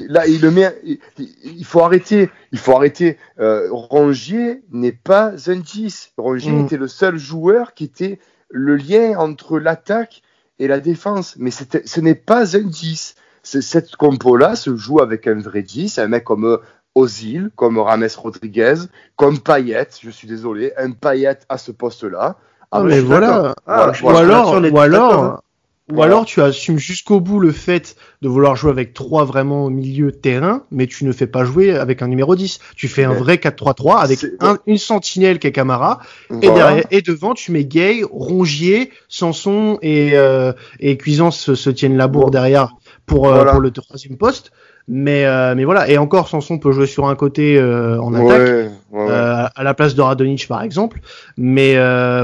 Là, 0.08 0.26
il 0.26 0.40
le 0.40 0.50
met. 0.50 0.98
Il, 1.16 1.64
faut 1.64 1.80
arrêter. 1.80 2.30
Il 2.52 2.58
faut 2.58 2.74
arrêter. 2.74 3.16
Euh, 3.38 3.68
Rongier 3.70 4.62
n'est 4.70 4.92
pas 4.92 5.32
un 5.46 5.56
10. 5.56 6.12
Rongier 6.18 6.52
mm. 6.52 6.64
était 6.64 6.76
le 6.76 6.88
seul 6.88 7.16
joueur 7.16 7.74
qui 7.74 7.84
était 7.84 8.18
le 8.50 8.76
lien 8.76 9.18
entre 9.18 9.58
l'attaque 9.58 10.22
et 10.58 10.66
la 10.66 10.80
défense. 10.80 11.36
Mais 11.38 11.50
ce 11.50 12.00
n'est 12.00 12.14
pas 12.14 12.56
un 12.56 12.62
10. 12.62 13.14
Cette 13.44 13.96
compo-là 13.96 14.56
se 14.56 14.76
joue 14.76 15.00
avec 15.00 15.26
un 15.26 15.40
vrai 15.40 15.62
10, 15.62 15.98
un 15.98 16.08
mec 16.08 16.24
comme 16.24 16.58
Ozil, 16.98 17.50
comme 17.54 17.78
Rames 17.78 18.08
Rodriguez, 18.16 18.74
comme 19.16 19.38
Payet, 19.38 19.88
je 20.02 20.10
suis 20.10 20.26
désolé, 20.26 20.72
un 20.76 20.90
Payet 20.90 21.38
à 21.48 21.56
ce 21.56 21.70
poste-là. 21.70 22.36
Ah, 22.72 22.82
mais 22.82 23.00
voilà. 23.00 23.54
Ah, 23.66 23.92
ou 24.02 24.10
alors, 24.10 24.60
ou 24.60 24.78
alors, 24.78 25.42
ou 25.90 26.02
alors 26.02 26.26
tu 26.26 26.42
assumes 26.42 26.78
jusqu'au 26.78 27.20
bout 27.20 27.40
le 27.40 27.52
fait 27.52 27.96
de 28.20 28.28
vouloir 28.28 28.56
jouer 28.56 28.70
avec 28.70 28.92
trois 28.92 29.24
vraiment 29.24 29.70
milieux 29.70 30.12
terrain, 30.12 30.64
mais 30.70 30.86
tu 30.86 31.06
ne 31.06 31.12
fais 31.12 31.26
pas 31.26 31.44
jouer 31.44 31.74
avec 31.74 32.02
un 32.02 32.08
numéro 32.08 32.36
10. 32.36 32.58
Tu 32.76 32.88
fais 32.88 33.04
un 33.04 33.14
vrai 33.14 33.36
4-3-3 33.36 33.98
avec 34.00 34.26
une 34.66 34.76
sentinelle 34.76 35.38
qui 35.38 35.46
est 35.46 35.52
Camara, 35.52 36.00
et, 36.42 36.50
derrière, 36.50 36.84
et 36.90 37.00
devant 37.00 37.32
tu 37.32 37.52
mets 37.52 37.64
Gay, 37.64 38.02
Rongier, 38.10 38.90
Sanson 39.08 39.78
et, 39.80 40.10
euh, 40.14 40.52
et 40.80 40.98
Cuisance 40.98 41.54
se, 41.54 41.70
tiennent 41.70 41.96
la 41.96 42.08
bourre 42.08 42.30
derrière 42.30 42.74
pour, 43.06 43.28
euh, 43.28 43.44
pour 43.44 43.60
le 43.60 43.70
troisième 43.70 44.18
poste. 44.18 44.50
Mais, 44.90 45.26
euh, 45.26 45.54
mais 45.54 45.64
voilà, 45.64 45.88
et 45.90 45.98
encore 45.98 46.28
Sanson 46.28 46.58
peut 46.58 46.72
jouer 46.72 46.86
sur 46.86 47.08
un 47.08 47.14
côté 47.14 47.58
euh, 47.58 48.00
en 48.00 48.14
attaque, 48.14 48.70
euh, 48.94 49.46
à 49.54 49.62
la 49.62 49.74
place 49.74 49.94
de 49.94 50.00
Radonic 50.00 50.48
par 50.48 50.62
exemple. 50.62 51.00
Mais 51.36 51.74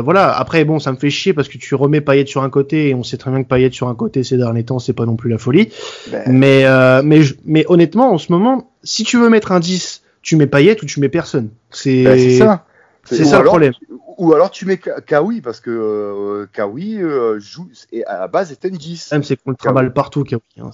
voilà, 0.01 0.33
après 0.33 0.65
bon, 0.65 0.79
ça 0.79 0.91
me 0.91 0.97
fait 0.97 1.11
chier 1.11 1.35
parce 1.35 1.49
que 1.49 1.59
tu 1.59 1.75
remets 1.75 2.01
Payet 2.01 2.27
sur 2.27 2.43
un 2.43 2.51
côté 2.51 2.89
et 2.89 2.95
on 2.95 3.03
sait 3.03 3.19
très 3.19 3.31
bien 3.31 3.43
que 3.43 3.49
Payet 3.49 3.71
sur 3.71 3.89
un 3.89 3.95
côté 3.95 4.25
ces 4.25 4.39
derniers 4.39 4.65
temps, 4.65 4.79
c'est 4.79 4.95
pas 4.95 5.05
non 5.05 5.17
plus 5.17 5.31
la 5.31 5.39
folie. 5.39 5.69
Ben. 6.11 6.23
Mais, 6.27 6.65
mais, 7.03 7.21
mais 7.45 7.67
honnêtement, 7.69 8.13
en 8.13 8.19
ce 8.19 8.33
moment, 8.33 8.71
si 8.83 9.05
tu 9.05 9.19
veux 9.19 9.29
mettre 9.29 9.53
un 9.53 9.61
10, 9.61 10.03
tu 10.23 10.37
mets 10.37 10.47
Payet 10.47 10.83
ou 10.83 10.87
tu 10.87 11.01
mets 11.01 11.11
personne. 11.11 11.51
C'est 11.71 12.05
ben, 12.05 12.39
ça. 12.39 12.65
C'est 13.05 13.25
ça 13.27 13.41
le 13.41 13.45
problème 13.45 13.75
ou 14.19 14.33
alors 14.35 14.51
tu 14.51 14.67
mets 14.67 14.79
Kawi 14.79 15.41
parce 15.41 15.61
que 15.61 15.71
euh, 15.71 16.47
Kawi 16.53 17.03
euh, 17.03 17.39
joue 17.39 17.69
et 17.93 18.05
à 18.05 18.19
la 18.21 18.29
base 18.29 18.53
est 18.53 18.65
un 18.65 18.71
10. 18.71 19.13
Même 19.13 19.23
c'est 19.23 19.37
qu'on 19.37 19.51
le 19.51 19.57
travaille 19.57 19.91
partout 19.91 20.25
Kawi. 20.25 20.43
Hein, 20.61 20.71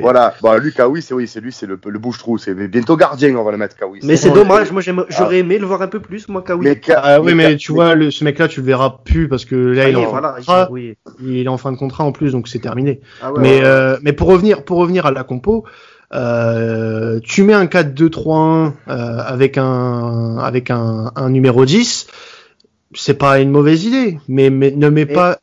voilà, 0.00 0.34
bon, 0.42 0.56
lui 0.58 0.72
Kawi 0.72 1.02
c'est 1.02 1.14
oui, 1.14 1.28
c'est 1.28 1.40
lui 1.40 1.52
c'est 1.52 1.66
le, 1.66 1.78
le 1.84 1.98
bouche-trou, 1.98 2.38
c'est 2.38 2.54
bientôt 2.54 2.96
gardien 2.96 3.34
on 3.36 3.44
va 3.44 3.52
le 3.52 3.58
mettre 3.58 3.76
Kawi. 3.76 4.00
Mais 4.02 4.16
c'est 4.16 4.30
dommage, 4.30 4.72
moi 4.72 4.82
j'aurais 4.82 5.36
ah. 5.36 5.38
aimé 5.38 5.58
le 5.58 5.66
voir 5.66 5.82
un 5.82 5.88
peu 5.88 6.00
plus 6.00 6.28
moi 6.28 6.42
Kawi. 6.42 6.64
Mais 6.64 6.80
ah, 6.94 7.20
oui 7.20 7.34
mais, 7.34 7.56
tu 7.56 7.72
vois 7.72 7.94
le, 7.94 8.10
ce 8.10 8.24
mec 8.24 8.38
là 8.38 8.48
tu 8.48 8.60
le 8.60 8.66
verras 8.66 8.98
plus 9.04 9.28
parce 9.28 9.44
que 9.44 9.54
là 9.54 9.88
il, 9.88 9.96
est 9.96 10.04
en 10.04 10.10
voilà, 10.10 10.36
il, 11.20 11.38
est 11.38 11.48
en 11.48 11.58
fin 11.58 11.72
de 11.72 11.76
contrat 11.76 12.04
en 12.04 12.12
plus 12.12 12.32
donc 12.32 12.48
c'est 12.48 12.58
terminé. 12.58 13.00
Ah 13.22 13.32
mais 13.38 13.60
euh, 13.62 13.98
mais 14.02 14.12
pour 14.12 14.28
revenir 14.28 14.64
pour 14.64 14.78
revenir 14.78 15.06
à 15.06 15.10
la 15.10 15.24
compo 15.24 15.64
euh, 16.12 17.18
tu 17.24 17.42
mets 17.42 17.54
un 17.54 17.64
4-2-3-1 17.64 18.72
euh, 18.88 19.18
avec 19.18 19.58
un 19.58 20.38
avec 20.38 20.70
un, 20.70 21.10
un 21.16 21.30
numéro 21.30 21.64
10 21.64 22.06
c'est 22.94 23.14
pas 23.14 23.40
une 23.40 23.50
mauvaise 23.50 23.84
idée, 23.84 24.18
mais, 24.28 24.50
mais 24.50 24.70
ne 24.70 24.88
mets 24.88 25.06
pas. 25.06 25.38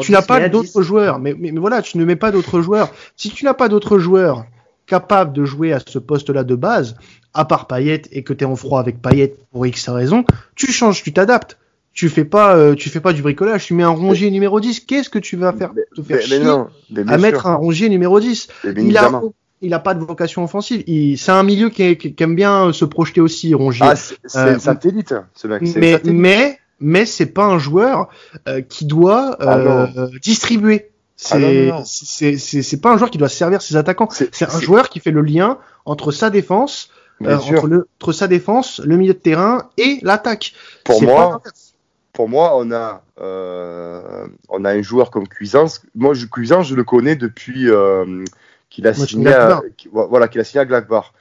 tu 0.00 0.12
n'as 0.12 0.22
pas 0.22 0.48
d'autres 0.48 0.82
joueurs, 0.82 1.18
mais, 1.18 1.34
mais, 1.38 1.50
voilà, 1.52 1.82
tu 1.82 1.98
ne 1.98 2.04
mets 2.04 2.16
pas 2.16 2.30
d'autres 2.30 2.60
joueurs. 2.60 2.92
Si 3.16 3.30
tu 3.30 3.44
n'as 3.44 3.54
pas 3.54 3.68
d'autres 3.68 3.98
joueurs 3.98 4.44
capables 4.86 5.32
de 5.32 5.44
jouer 5.44 5.72
à 5.72 5.80
ce 5.80 5.98
poste-là 5.98 6.44
de 6.44 6.54
base, 6.54 6.96
à 7.34 7.44
part 7.44 7.66
Payet 7.66 8.02
et 8.12 8.22
que 8.22 8.32
tu 8.32 8.44
es 8.44 8.46
en 8.46 8.56
froid 8.56 8.80
avec 8.80 9.00
Payet 9.00 9.34
pour 9.50 9.66
X 9.66 9.88
raison, 9.88 10.24
tu 10.54 10.70
changes, 10.72 11.02
tu 11.02 11.12
t'adaptes. 11.12 11.58
Tu 11.94 12.08
fais 12.08 12.24
pas, 12.24 12.56
euh, 12.56 12.74
tu 12.74 12.88
fais 12.88 13.00
pas 13.00 13.12
du 13.12 13.20
bricolage. 13.20 13.66
Tu 13.66 13.74
mets 13.74 13.82
un 13.82 13.90
rongier 13.90 14.30
numéro 14.30 14.60
10. 14.60 14.80
Qu'est-ce 14.80 15.10
que 15.10 15.18
tu 15.18 15.36
vas 15.36 15.52
faire? 15.52 15.72
Te 15.94 16.00
faire 16.00 16.22
chier 16.22 16.40
à 17.06 17.18
mettre 17.18 17.46
un 17.46 17.54
rongier 17.54 17.90
numéro 17.90 18.18
10 18.18 18.48
Il 18.78 18.96
a, 18.96 19.20
il 19.62 19.74
a 19.74 19.78
pas 19.78 19.94
de 19.94 20.04
vocation 20.04 20.42
offensive. 20.42 20.82
C'est 21.16 21.32
un 21.32 21.42
milieu 21.42 21.70
qui, 21.70 21.96
qui, 21.96 22.14
aime 22.18 22.34
bien 22.34 22.72
se 22.72 22.84
projeter 22.84 23.20
aussi, 23.20 23.54
Rongier. 23.54 23.86
Ah, 23.86 23.94
c'est 23.94 24.16
euh, 24.36 24.58
satellite, 24.58 25.14
ce 25.34 25.46
mec. 25.46 25.62
Mais, 25.76 26.00
mais 26.04 26.58
mais 26.82 27.06
c'est 27.06 27.26
pas 27.26 27.44
un 27.44 27.58
joueur 27.58 28.08
euh, 28.48 28.60
qui 28.60 28.84
doit 28.84 29.36
ah 29.40 29.56
euh, 29.56 30.08
distribuer. 30.20 30.90
Ah 31.30 31.82
c'est 31.84 32.80
pas 32.82 32.92
un 32.92 32.98
joueur 32.98 33.10
qui 33.10 33.18
doit 33.18 33.28
servir 33.28 33.62
ses 33.62 33.76
attaquants. 33.76 34.08
C'est 34.10 34.52
un 34.52 34.60
joueur 34.60 34.88
qui 34.88 35.00
fait 35.00 35.12
le 35.12 35.22
lien 35.22 35.58
entre 35.84 36.10
sa 36.10 36.30
défense, 36.30 36.90
euh, 37.22 37.36
entre, 37.36 37.68
le, 37.68 37.88
entre, 38.00 38.12
sa 38.12 38.26
défense, 38.26 38.80
le 38.84 38.96
milieu 38.96 39.14
de 39.14 39.18
terrain 39.18 39.70
et 39.78 39.98
l'attaque. 40.02 40.52
Pour 40.84 41.02
moi, 41.02 41.40
pour 42.12 42.28
moi, 42.28 42.56
on 42.56 42.72
a 42.72 43.02
on 43.18 44.64
a 44.64 44.70
un 44.70 44.82
joueur 44.82 45.10
comme 45.10 45.28
Cuisance. 45.28 45.82
Moi, 45.94 46.14
je, 46.14 46.26
Cuisance, 46.26 46.66
je 46.66 46.74
le 46.74 46.84
connais 46.84 47.14
depuis 47.14 47.68
qu'il 48.68 48.86
a 48.86 48.94
signé, 48.94 49.32
à, 49.32 49.62
voilà, 49.92 50.26
qu'il 50.26 50.40
a 50.40 50.44
signé 50.44 50.60
à 50.60 50.64
Gladbach. 50.64 51.12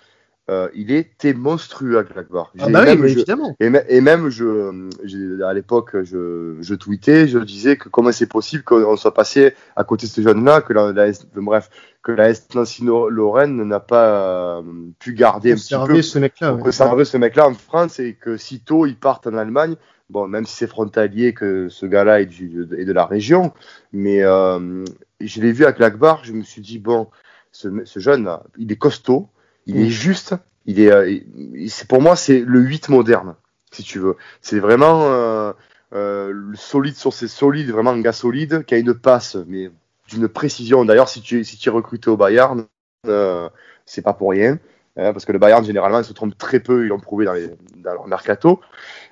Euh, 0.51 0.67
il 0.75 0.91
était 0.91 1.33
monstrueux 1.33 1.97
à 1.97 2.03
Gladbach. 2.03 2.47
Ah 2.59 2.67
bah 2.67 2.83
oui, 2.85 3.11
évidemment. 3.11 3.55
Et, 3.61 3.69
même, 4.01 4.29
je, 4.29 5.41
à 5.43 5.53
l'époque, 5.53 5.95
je, 6.03 6.57
je, 6.59 6.75
tweetais, 6.75 7.25
je 7.29 7.39
disais 7.39 7.77
que 7.77 7.87
comment 7.87 8.11
c'est 8.11 8.27
possible 8.27 8.63
qu'on 8.63 8.97
soit 8.97 9.13
passé 9.13 9.53
à 9.77 9.85
côté 9.85 10.07
de 10.07 10.11
ce 10.11 10.19
jeune-là, 10.19 10.59
que 10.59 10.73
la, 10.73 10.91
bref, 11.35 11.69
que 12.03 12.11
la 12.11 12.33
Nancy 12.53 12.83
Lorraine 12.83 13.63
n'a 13.63 13.79
pas 13.79 14.57
euh, 14.59 14.61
pu 14.99 15.13
garder 15.13 15.53
un 15.53 15.55
petit 15.55 15.73
peu, 15.87 16.01
ce 16.01 16.19
mec-là, 16.19 16.57
ce 16.69 17.17
mec-là 17.17 17.47
en 17.47 17.53
France 17.53 17.99
et 17.99 18.15
que 18.15 18.35
sitôt 18.35 18.85
il 18.85 18.97
parte 18.97 19.27
en 19.27 19.35
Allemagne. 19.35 19.75
Bon, 20.09 20.27
même 20.27 20.45
si 20.45 20.57
c'est 20.57 20.67
frontalier 20.67 21.33
que 21.33 21.69
ce 21.69 21.85
gars-là 21.85 22.19
est, 22.19 22.25
de 22.25 22.91
la 22.91 23.05
région, 23.05 23.53
mais 23.93 24.21
euh, 24.21 24.83
je 25.21 25.39
l'ai 25.39 25.53
vu 25.53 25.63
à 25.63 25.71
Gladbach, 25.71 26.19
je 26.23 26.33
me 26.33 26.43
suis 26.43 26.61
dit 26.61 26.79
bon, 26.79 27.07
ce, 27.53 27.69
ce 27.85 28.01
jeune, 28.01 28.29
il 28.57 28.69
est 28.69 28.75
costaud 28.75 29.29
il 29.65 29.79
est 29.79 29.89
juste. 29.89 30.35
Il 30.65 30.79
est, 30.79 30.91
euh, 30.91 31.19
c'est 31.67 31.87
pour 31.87 32.01
moi, 32.01 32.15
c'est 32.15 32.39
le 32.39 32.59
8 32.59 32.89
moderne, 32.89 33.35
si 33.71 33.83
tu 33.83 33.99
veux. 33.99 34.17
C'est 34.41 34.59
vraiment 34.59 35.05
euh, 35.05 35.53
euh, 35.93 36.51
solide 36.53 36.95
sur 36.95 37.13
ses 37.13 37.27
solides, 37.27 37.69
vraiment 37.69 37.91
un 37.91 38.01
gars 38.01 38.13
solide 38.13 38.63
qui 38.65 38.75
a 38.75 38.77
une 38.77 38.93
passe, 38.93 39.37
mais 39.47 39.71
d'une 40.07 40.27
précision. 40.27 40.85
D'ailleurs, 40.85 41.09
si 41.09 41.21
tu 41.21 41.43
si 41.43 41.57
tu 41.57 41.69
es 41.69 41.71
recruté 41.71 42.09
au 42.09 42.17
Bayern, 42.17 42.65
euh, 43.07 43.49
c'est 43.85 44.01
pas 44.01 44.13
pour 44.13 44.31
rien, 44.31 44.59
hein, 44.97 45.13
parce 45.13 45.25
que 45.25 45.31
le 45.31 45.39
Bayern 45.39 45.65
généralement 45.65 45.99
il 45.99 46.05
se 46.05 46.13
trompe 46.13 46.37
très 46.37 46.59
peu. 46.59 46.85
Ils 46.85 46.89
l'ont 46.89 46.99
prouvé 46.99 47.25
dans, 47.25 47.33
les, 47.33 47.49
dans 47.77 47.93
leur 47.93 48.07
mercato. 48.07 48.61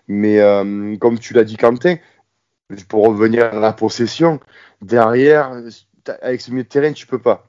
Mais 0.08 0.40
comme 1.00 1.20
tu 1.20 1.34
l'as 1.34 1.44
dit, 1.44 1.58
Quentin, 1.58 1.98
pour 2.88 3.08
revenir 3.08 3.46
à 3.46 3.60
la 3.60 3.74
possession, 3.74 4.40
derrière, 4.82 5.52
avec 6.22 6.42
ce 6.42 6.52
milieu 6.52 6.64
de 6.64 6.70
terrain, 6.70 6.94
tu 6.94 7.06
peux 7.06 7.20
pas. 7.20 7.48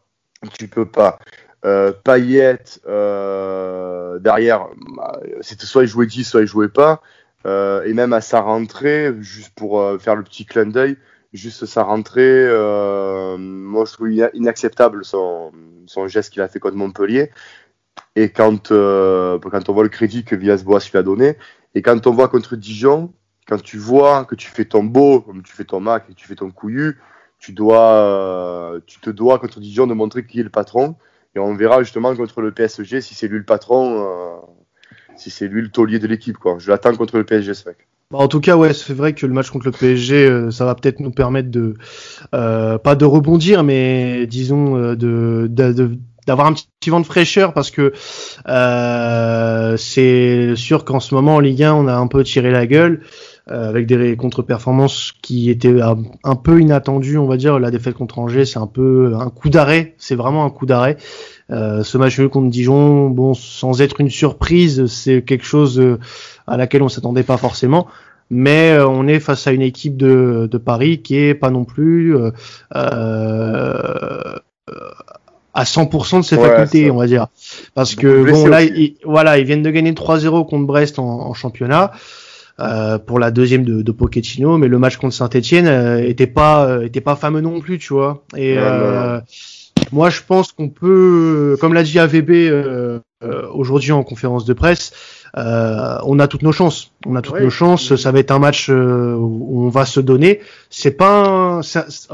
Tu 0.59 0.69
peux 0.69 0.87
pas. 0.87 1.19
Euh, 1.64 1.92
euh, 2.86 4.18
derrière, 4.18 4.68
bah, 4.96 5.20
c'était 5.40 5.66
soit 5.66 5.82
il 5.82 5.88
jouait 5.88 6.06
10, 6.06 6.24
soit 6.24 6.40
il 6.42 6.46
jouait 6.46 6.68
pas. 6.68 7.02
Euh, 7.46 7.84
et 7.84 7.94
même 7.94 8.12
à 8.12 8.20
sa 8.20 8.40
rentrée, 8.40 9.14
juste 9.20 9.54
pour 9.54 9.80
euh, 9.80 9.98
faire 9.98 10.16
le 10.16 10.22
petit 10.22 10.44
clin 10.44 10.66
d'œil, 10.66 10.96
juste 11.32 11.66
sa 11.66 11.82
rentrée, 11.82 12.46
moi 13.38 13.84
je 13.84 13.92
trouve 13.92 14.10
inacceptable 14.34 15.04
son, 15.04 15.52
geste 16.06 16.32
qu'il 16.32 16.42
a 16.42 16.48
fait 16.48 16.60
contre 16.60 16.76
Montpellier. 16.76 17.30
Et 18.16 18.30
quand, 18.30 18.68
quand 18.70 19.68
on 19.68 19.72
voit 19.72 19.82
le 19.84 19.88
crédit 19.88 20.24
que 20.24 20.34
Villas-Boas 20.34 20.80
lui 20.90 20.98
a 20.98 21.02
donné, 21.02 21.36
et 21.74 21.82
quand 21.82 22.06
on 22.06 22.12
voit 22.12 22.28
contre 22.28 22.56
Dijon, 22.56 23.12
quand 23.46 23.62
tu 23.62 23.78
vois 23.78 24.24
que 24.24 24.34
tu 24.34 24.50
fais 24.50 24.64
ton 24.64 24.82
beau, 24.82 25.20
comme 25.20 25.42
tu 25.42 25.52
fais 25.52 25.64
ton 25.64 25.80
mac 25.80 26.04
et 26.10 26.14
tu 26.14 26.26
fais 26.26 26.34
ton 26.34 26.50
couillu, 26.50 26.98
tu 27.38 27.52
dois, 27.52 28.80
tu 28.86 28.98
te 29.00 29.10
dois 29.10 29.38
contre 29.38 29.60
Dijon 29.60 29.86
de 29.86 29.94
montrer 29.94 30.26
qui 30.26 30.40
est 30.40 30.44
le 30.44 30.50
patron. 30.50 30.96
Et 31.37 31.38
on 31.38 31.54
verra 31.54 31.82
justement 31.82 32.14
contre 32.16 32.40
le 32.40 32.52
PSG 32.52 33.00
si 33.00 33.14
c'est 33.14 33.28
lui 33.28 33.38
le 33.38 33.44
patron, 33.44 34.04
euh, 34.04 34.37
si 35.16 35.30
c'est 35.30 35.46
lui 35.46 35.62
le 35.62 35.68
taulier 35.68 35.99
de 35.99 36.06
l'équipe. 36.06 36.37
Quoi. 36.37 36.56
Je 36.58 36.70
l'attends 36.70 36.94
contre 36.94 37.16
le 37.18 37.25
PSG, 37.25 37.54
ce 37.54 37.68
mec. 37.68 37.76
Bah, 38.10 38.18
en 38.18 38.28
tout 38.28 38.40
cas, 38.40 38.56
ouais, 38.56 38.72
c'est 38.72 38.94
vrai 38.94 39.12
que 39.12 39.26
le 39.26 39.32
match 39.32 39.50
contre 39.50 39.66
le 39.66 39.72
PSG, 39.72 40.26
euh, 40.26 40.50
ça 40.50 40.64
va 40.64 40.75
peut-être 40.75 40.99
nous 40.99 41.12
permettre 41.12 41.50
de, 41.50 41.75
euh, 42.34 42.78
pas 42.78 42.96
de 42.96 43.04
rebondir, 43.04 43.62
mais 43.62 44.26
disons 44.26 44.94
de, 44.94 45.49
d'avoir 46.26 46.49
un 46.49 46.54
petit 46.54 46.90
vent 46.90 47.00
de 47.00 47.06
fraîcheur 47.06 47.52
parce 47.52 47.70
que 47.70 47.92
c'est 49.76 50.56
sûr 50.56 50.84
qu'en 50.84 50.99
ce 50.99 51.14
moment 51.14 51.37
en 51.37 51.40
Ligue 51.40 51.62
1 51.62 51.75
on 51.75 51.87
a 51.87 51.94
un 51.94 52.08
peu 52.08 52.25
tiré 52.25 52.50
la 52.50 52.66
gueule 52.66 53.02
avec 53.50 53.87
des 53.87 54.16
contre-performances 54.16 55.12
qui 55.23 55.50
étaient 55.50 55.80
un, 55.80 56.37
peu 56.37 56.61
inattendues 56.61 57.19
on 57.19 57.26
va 57.26 57.37
dire. 57.37 57.59
La 57.59 57.71
défaite 57.71 57.95
contre 57.95 58.19
Angers 58.19 58.45
c'est 58.45 58.59
un 58.59 58.66
peu 58.66 59.12
un 59.19 59.30
coup 59.30 59.49
d'arrêt. 59.49 59.95
C'est 59.99 60.14
vraiment 60.14 60.45
un 60.45 60.50
coup 60.50 60.66
d'arrêt. 60.66 60.97
Euh, 61.50 61.83
ce 61.83 61.99
match 61.99 62.21
contre 62.28 62.49
Dijon 62.49 63.11
bon 63.11 63.35
sans 63.35 63.83
être 63.83 64.00
une 64.00 64.11
surprise 64.11 64.87
c'est 64.87 65.23
quelque 65.23 65.45
chose 65.45 65.80
euh, 65.80 65.99
à 66.47 66.57
laquelle 66.57 66.83
on 66.83 66.88
s'attendait 66.88 67.25
pas 67.25 67.38
forcément. 67.38 67.88
Mais 68.30 68.71
euh, 68.71 68.87
on 68.87 69.09
est 69.09 69.19
face 69.19 69.47
à 69.49 69.52
une 69.52 69.62
équipe 69.62 69.97
de, 69.97 70.49
de 70.50 70.59
Paris 70.59 71.02
qui 71.02 71.16
est 71.16 71.35
pas 71.35 71.50
non 71.50 71.64
plus 71.64 72.16
euh, 72.16 72.30
euh, 72.76 74.38
à 75.52 75.64
100% 75.64 76.19
de 76.19 76.23
ses 76.23 76.37
facultés, 76.37 76.92
on 76.92 76.97
va 76.97 77.09
dire. 77.09 77.26
Parce 77.75 77.97
que 77.97 78.30
bon, 78.30 78.47
là, 78.47 78.61
voilà, 79.04 79.38
ils 79.38 79.45
viennent 79.45 79.64
de 79.64 79.71
gagner 79.71 79.92
3-0 79.92 80.49
contre 80.49 80.64
Brest 80.64 81.00
en, 81.00 81.35
championnat. 81.35 81.90
Euh, 82.60 82.98
pour 82.98 83.18
la 83.18 83.30
deuxième 83.30 83.64
de, 83.64 83.82
de, 83.82 83.92
Pochettino, 83.92 84.58
mais 84.58 84.68
le 84.68 84.78
match 84.78 84.96
contre 84.96 85.14
Saint-Etienne 85.14 85.66
euh, 85.66 85.98
était 86.02 86.26
pas 86.26 86.66
euh, 86.66 86.84
était 86.84 87.00
pas 87.00 87.16
fameux 87.16 87.40
non 87.40 87.60
plus, 87.60 87.78
tu 87.78 87.94
vois. 87.94 88.24
Et 88.36 88.56
euh, 88.58 89.18
moi, 89.92 90.10
je 90.10 90.20
pense 90.26 90.52
qu'on 90.52 90.68
peut, 90.68 91.56
comme 91.60 91.74
l'a 91.74 91.82
dit 91.82 91.98
AVB 91.98 92.52
aujourd'hui 93.52 93.92
en 93.92 94.02
conférence 94.02 94.44
de 94.44 94.52
presse, 94.52 94.92
on 95.34 96.18
a 96.18 96.28
toutes 96.28 96.42
nos 96.42 96.52
chances. 96.52 96.92
On 97.06 97.16
a 97.16 97.22
toutes 97.22 97.40
nos 97.40 97.50
chances. 97.50 97.96
Ça 97.96 98.12
va 98.12 98.18
être 98.18 98.30
un 98.30 98.38
match 98.38 98.68
où 98.68 99.64
on 99.64 99.68
va 99.68 99.86
se 99.86 100.00
donner. 100.00 100.40
C'est 100.68 100.92
pas 100.92 101.24
un, 101.24 101.60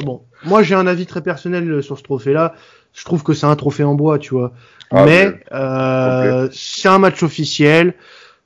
bon. 0.05 0.23
Moi, 0.45 0.63
j'ai 0.63 0.75
un 0.75 0.87
avis 0.87 1.07
très 1.07 1.23
personnel 1.23 1.83
sur 1.83 1.99
ce 1.99 2.03
trophée-là 2.03 2.55
je 2.97 3.05
trouve 3.05 3.23
que 3.23 3.35
c'est 3.35 3.47
un 3.47 3.57
trophée 3.57 3.85
en 3.85 3.95
bois, 3.95 4.19
tu 4.19 4.35
vois. 4.35 4.53
Ah, 4.91 5.05
mais 5.05 5.41
euh, 5.53 6.49
c'est 6.53 6.89
un 6.89 6.99
match 6.99 7.23
officiel, 7.23 7.95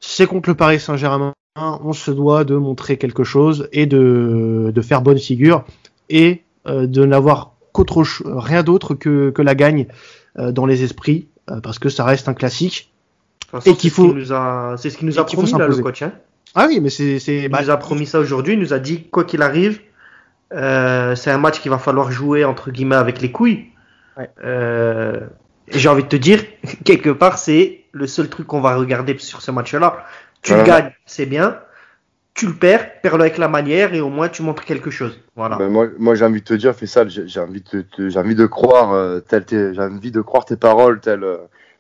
c'est 0.00 0.26
contre 0.26 0.49
le 0.49 0.57
Paris 0.57 0.80
Saint-Germain, 0.80 1.35
on 1.61 1.93
se 1.93 2.11
doit 2.11 2.45
de 2.45 2.57
montrer 2.57 2.97
quelque 2.97 3.25
chose 3.25 3.69
et 3.73 3.87
de, 3.87 4.73
de 4.75 4.81
faire 4.83 5.02
bonne 5.02 5.19
figure 5.19 5.64
et 6.09 6.43
euh, 6.67 6.87
de 6.87 7.05
n'avoir 7.05 7.55
qu'autre 7.73 8.05
rien 8.25 8.62
d'autre 8.62 8.95
que, 8.95 9.31
que 9.31 9.43
la 9.43 9.55
gagne 9.55 9.87
euh, 10.38 10.52
dans 10.52 10.67
les 10.67 10.83
esprits 10.83 11.29
euh, 11.50 11.61
parce 11.61 11.79
que 11.79 11.88
ça 11.88 12.05
reste 12.05 12.29
un 12.29 12.35
classique 12.35 12.93
et 13.67 13.75
qu'il 13.75 13.90
faut 13.90 14.14
c'est 14.76 14.90
ce 14.90 14.97
qu'il 14.97 15.07
nous 15.07 15.19
a 15.19 15.25
promis 15.25 15.50
là, 15.52 15.67
le 15.67 15.76
coach 15.76 16.02
hein. 16.02 16.12
Ah 16.55 16.67
oui 16.69 16.81
mais 16.81 16.90
c'est 16.90 17.17
il 17.26 17.49
bah, 17.49 17.62
nous 17.62 17.71
a 17.71 17.76
promis 17.76 18.07
ça 18.07 18.21
aujourd'hui 18.21 18.55
il 18.55 18.61
nous 18.61 18.73
a 18.73 18.79
dit 18.79 19.05
quoi 19.05 19.25
qu'il 19.25 19.43
arrive 19.43 19.81
c'est 20.52 21.31
un 21.31 21.38
match 21.38 21.61
qu'il 21.61 21.71
va 21.71 21.79
falloir 21.79 22.11
jouer 22.11 22.45
entre 22.45 22.71
guillemets 22.71 22.97
avec 22.97 23.21
les 23.21 23.31
couilles. 23.31 23.67
J'ai 25.73 25.88
envie 25.88 26.02
de 26.02 26.09
te 26.09 26.17
dire, 26.17 26.43
quelque 26.85 27.11
part, 27.11 27.38
c'est 27.38 27.85
le 27.93 28.07
seul 28.07 28.29
truc 28.29 28.47
qu'on 28.47 28.61
va 28.61 28.76
regarder 28.76 29.17
sur 29.19 29.43
ce 29.43 29.50
match-là. 29.50 30.05
Tu 30.43 30.55
le 30.55 30.63
gagnes, 30.63 30.93
c'est 31.07 31.27
bien. 31.27 31.59
Tu 32.35 32.47
le 32.47 32.55
perds, 32.55 33.01
perds-le 33.03 33.23
avec 33.23 33.39
la 33.39 33.49
manière 33.49 33.93
et 33.93 34.01
au 34.01 34.09
moins 34.09 34.29
tu 34.29 34.43
montres 34.43 34.65
quelque 34.65 34.91
chose. 34.91 35.21
Voilà. 35.37 35.57
Ben, 35.57 35.69
moi, 35.69 35.89
moi 35.99 36.15
j'ai 36.15 36.25
envie 36.25 36.41
de 36.41 36.47
te 36.47 36.55
dire, 36.55 36.75
fais 36.75 36.87
ça. 36.87 37.07
J'ai 37.07 37.41
envie 37.41 37.63
de, 37.73 38.09
j'ai 38.09 38.19
envie 38.19 38.35
de 38.35 38.47
croire, 38.47 38.93
euh, 38.93 39.21
j'ai 39.31 39.81
envie 39.81 40.11
de 40.11 40.21
croire 40.21 40.45
tes 40.45 40.57
paroles, 40.57 41.01
tel, 41.01 41.25
euh, 41.25 41.39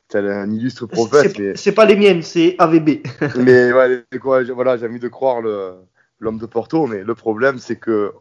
tel 0.08 0.28
un 0.28 0.50
illustre 0.50 0.86
prophète. 0.86 1.56
C'est 1.56 1.72
pas 1.72 1.86
les 1.86 1.96
miennes, 1.96 2.22
c'est 2.22 2.56
AVB. 2.58 3.02
mais 3.36 3.72
ouais, 3.72 4.04
voilà, 4.52 4.76
j'ai 4.76 4.86
envie 4.86 4.98
de 4.98 5.08
croire 5.08 5.40
l'homme 5.40 6.38
de 6.38 6.46
Porto, 6.46 6.86
mais 6.86 7.02
le 7.04 7.14
problème, 7.14 7.58
c'est 7.58 7.76
que 7.76 8.12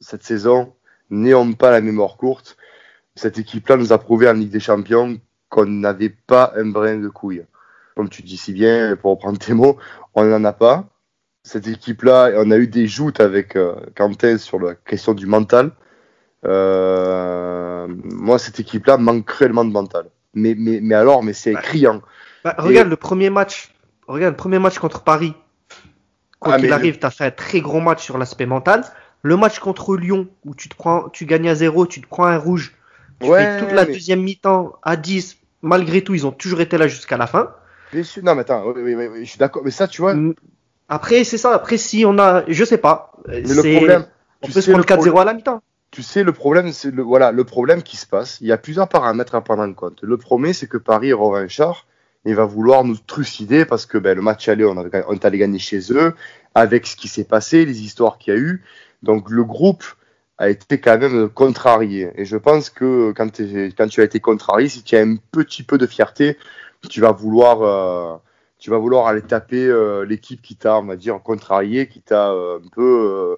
cette 0.00 0.22
saison, 0.22 0.74
n'ayons 1.10 1.52
pas 1.54 1.70
la 1.70 1.80
mémoire 1.80 2.16
courte, 2.16 2.56
cette 3.16 3.38
équipe-là 3.38 3.76
nous 3.76 3.92
a 3.92 3.98
prouvé 3.98 4.28
en 4.28 4.34
Ligue 4.34 4.50
des 4.50 4.60
Champions 4.60 5.18
qu'on 5.48 5.66
n'avait 5.66 6.14
pas 6.26 6.52
un 6.56 6.66
brin 6.66 6.98
de 6.98 7.08
couille. 7.08 7.44
Comme 7.98 8.08
tu 8.08 8.22
dis 8.22 8.36
si 8.36 8.52
bien, 8.52 8.94
pour 8.94 9.10
reprendre 9.10 9.40
tes 9.40 9.54
mots, 9.54 9.76
on 10.14 10.22
n'en 10.22 10.44
a 10.44 10.52
pas. 10.52 10.84
Cette 11.42 11.66
équipe-là, 11.66 12.30
on 12.36 12.52
a 12.52 12.56
eu 12.56 12.68
des 12.68 12.86
joutes 12.86 13.18
avec 13.18 13.56
euh, 13.56 13.74
Quentin 13.96 14.38
sur 14.38 14.60
la 14.60 14.76
question 14.76 15.14
du 15.14 15.26
mental. 15.26 15.72
Euh, 16.44 17.88
moi, 17.88 18.38
cette 18.38 18.60
équipe-là 18.60 18.98
manque 18.98 19.24
cruellement 19.24 19.64
de 19.64 19.72
mental. 19.72 20.04
Mais, 20.32 20.54
mais, 20.56 20.78
mais 20.80 20.94
alors, 20.94 21.24
mais 21.24 21.32
c'est 21.32 21.54
criant. 21.54 22.00
Bah, 22.44 22.54
regarde 22.58 22.88
le 22.88 22.94
premier 22.94 23.30
match. 23.30 23.74
Regarde 24.06 24.34
le 24.34 24.36
premier 24.36 24.60
match 24.60 24.78
contre 24.78 25.02
Paris. 25.02 25.34
Quand 26.38 26.52
ah, 26.52 26.58
il 26.60 26.72
arrive, 26.72 27.00
tu 27.00 27.06
as 27.06 27.10
fait 27.10 27.24
un 27.24 27.30
très 27.32 27.60
gros 27.60 27.80
match 27.80 28.04
sur 28.04 28.16
l'aspect 28.16 28.46
mental. 28.46 28.84
Le 29.22 29.36
match 29.36 29.58
contre 29.58 29.96
Lyon, 29.96 30.28
où 30.44 30.54
tu, 30.54 30.68
te 30.68 30.76
prends, 30.76 31.08
tu 31.08 31.26
gagnes 31.26 31.48
à 31.48 31.56
zéro, 31.56 31.84
tu 31.84 32.00
te 32.00 32.06
prends 32.06 32.26
un 32.26 32.38
rouge, 32.38 32.76
ouais, 33.22 33.58
toute 33.58 33.72
la 33.72 33.86
deuxième 33.86 34.22
mi-temps 34.22 34.76
à 34.84 34.94
10. 34.94 35.36
Malgré 35.62 36.02
tout, 36.02 36.14
ils 36.14 36.28
ont 36.28 36.30
toujours 36.30 36.60
été 36.60 36.78
là 36.78 36.86
jusqu'à 36.86 37.16
la 37.16 37.26
fin. 37.26 37.50
Bien 37.92 38.02
sûr. 38.02 38.22
Non, 38.22 38.34
mais 38.34 38.42
attends, 38.42 38.74
je 38.74 39.24
suis 39.24 39.38
d'accord. 39.38 39.62
Mais 39.64 39.70
ça, 39.70 39.88
tu 39.88 40.02
vois. 40.02 40.14
Après, 40.88 41.24
c'est 41.24 41.38
ça. 41.38 41.54
Après, 41.54 41.76
si 41.76 42.04
on 42.06 42.18
a. 42.18 42.44
Je 42.48 42.64
sais 42.64 42.78
pas. 42.78 43.12
Mais 43.26 43.40
le 43.40 43.76
problème. 43.76 44.06
On 44.42 44.48
peut 44.48 44.60
se 44.60 44.70
prendre 44.70 44.84
4-0 44.84 45.20
à 45.20 45.24
la 45.24 45.34
mi-temps. 45.34 45.62
Tu 45.90 46.02
sais, 46.02 46.22
le 46.22 46.32
problème, 46.32 46.70
c'est 46.70 46.90
le, 46.90 47.02
voilà, 47.02 47.32
le 47.32 47.44
problème 47.44 47.82
qui 47.82 47.96
se 47.96 48.06
passe. 48.06 48.40
Il 48.40 48.46
y 48.46 48.52
a 48.52 48.58
plusieurs 48.58 48.88
paramètres 48.88 49.34
à 49.34 49.40
prendre 49.40 49.62
en 49.62 49.72
compte. 49.72 50.00
Le 50.02 50.16
premier, 50.16 50.52
c'est 50.52 50.68
que 50.68 50.76
Paris 50.76 51.12
un 51.12 51.48
char 51.48 51.86
il 52.24 52.34
va 52.34 52.44
vouloir 52.44 52.84
nous 52.84 52.96
trucider 52.96 53.64
parce 53.64 53.86
que 53.86 53.96
ben, 53.96 54.14
le 54.14 54.22
match 54.22 54.48
aller, 54.48 54.64
on 54.64 54.76
est 54.84 55.24
allé 55.24 55.38
gagner 55.38 55.58
chez 55.58 55.80
eux, 55.92 56.14
avec 56.54 56.86
ce 56.86 56.96
qui 56.96 57.08
s'est 57.08 57.24
passé, 57.24 57.64
les 57.64 57.82
histoires 57.82 58.18
qu'il 58.18 58.34
y 58.34 58.36
a 58.36 58.40
eu. 58.40 58.62
Donc 59.02 59.30
le 59.30 59.44
groupe 59.44 59.84
a 60.36 60.50
été 60.50 60.78
quand 60.78 60.98
même 60.98 61.28
contrarié. 61.28 62.10
Et 62.16 62.24
je 62.24 62.36
pense 62.36 62.70
que 62.70 63.12
quand, 63.12 63.40
quand 63.76 63.88
tu 63.88 64.00
as 64.00 64.04
été 64.04 64.20
contrarié, 64.20 64.68
si 64.68 64.82
tu 64.82 64.96
as 64.96 65.00
un 65.00 65.16
petit 65.32 65.62
peu 65.62 65.78
de 65.78 65.86
fierté, 65.86 66.36
tu 66.88 67.00
vas 67.00 67.12
vouloir, 67.12 67.62
euh, 67.62 68.16
tu 68.58 68.70
vas 68.70 68.78
vouloir 68.78 69.06
aller 69.06 69.22
taper 69.22 69.66
euh, 69.66 70.04
l'équipe 70.04 70.42
qui 70.42 70.56
t'a, 70.56 70.78
on 70.78 70.84
va 70.84 70.96
dire, 70.96 71.20
contrarié, 71.22 71.88
qui 71.88 72.00
t'a 72.00 72.30
euh, 72.30 72.58
un 72.58 72.68
peu 72.68 73.36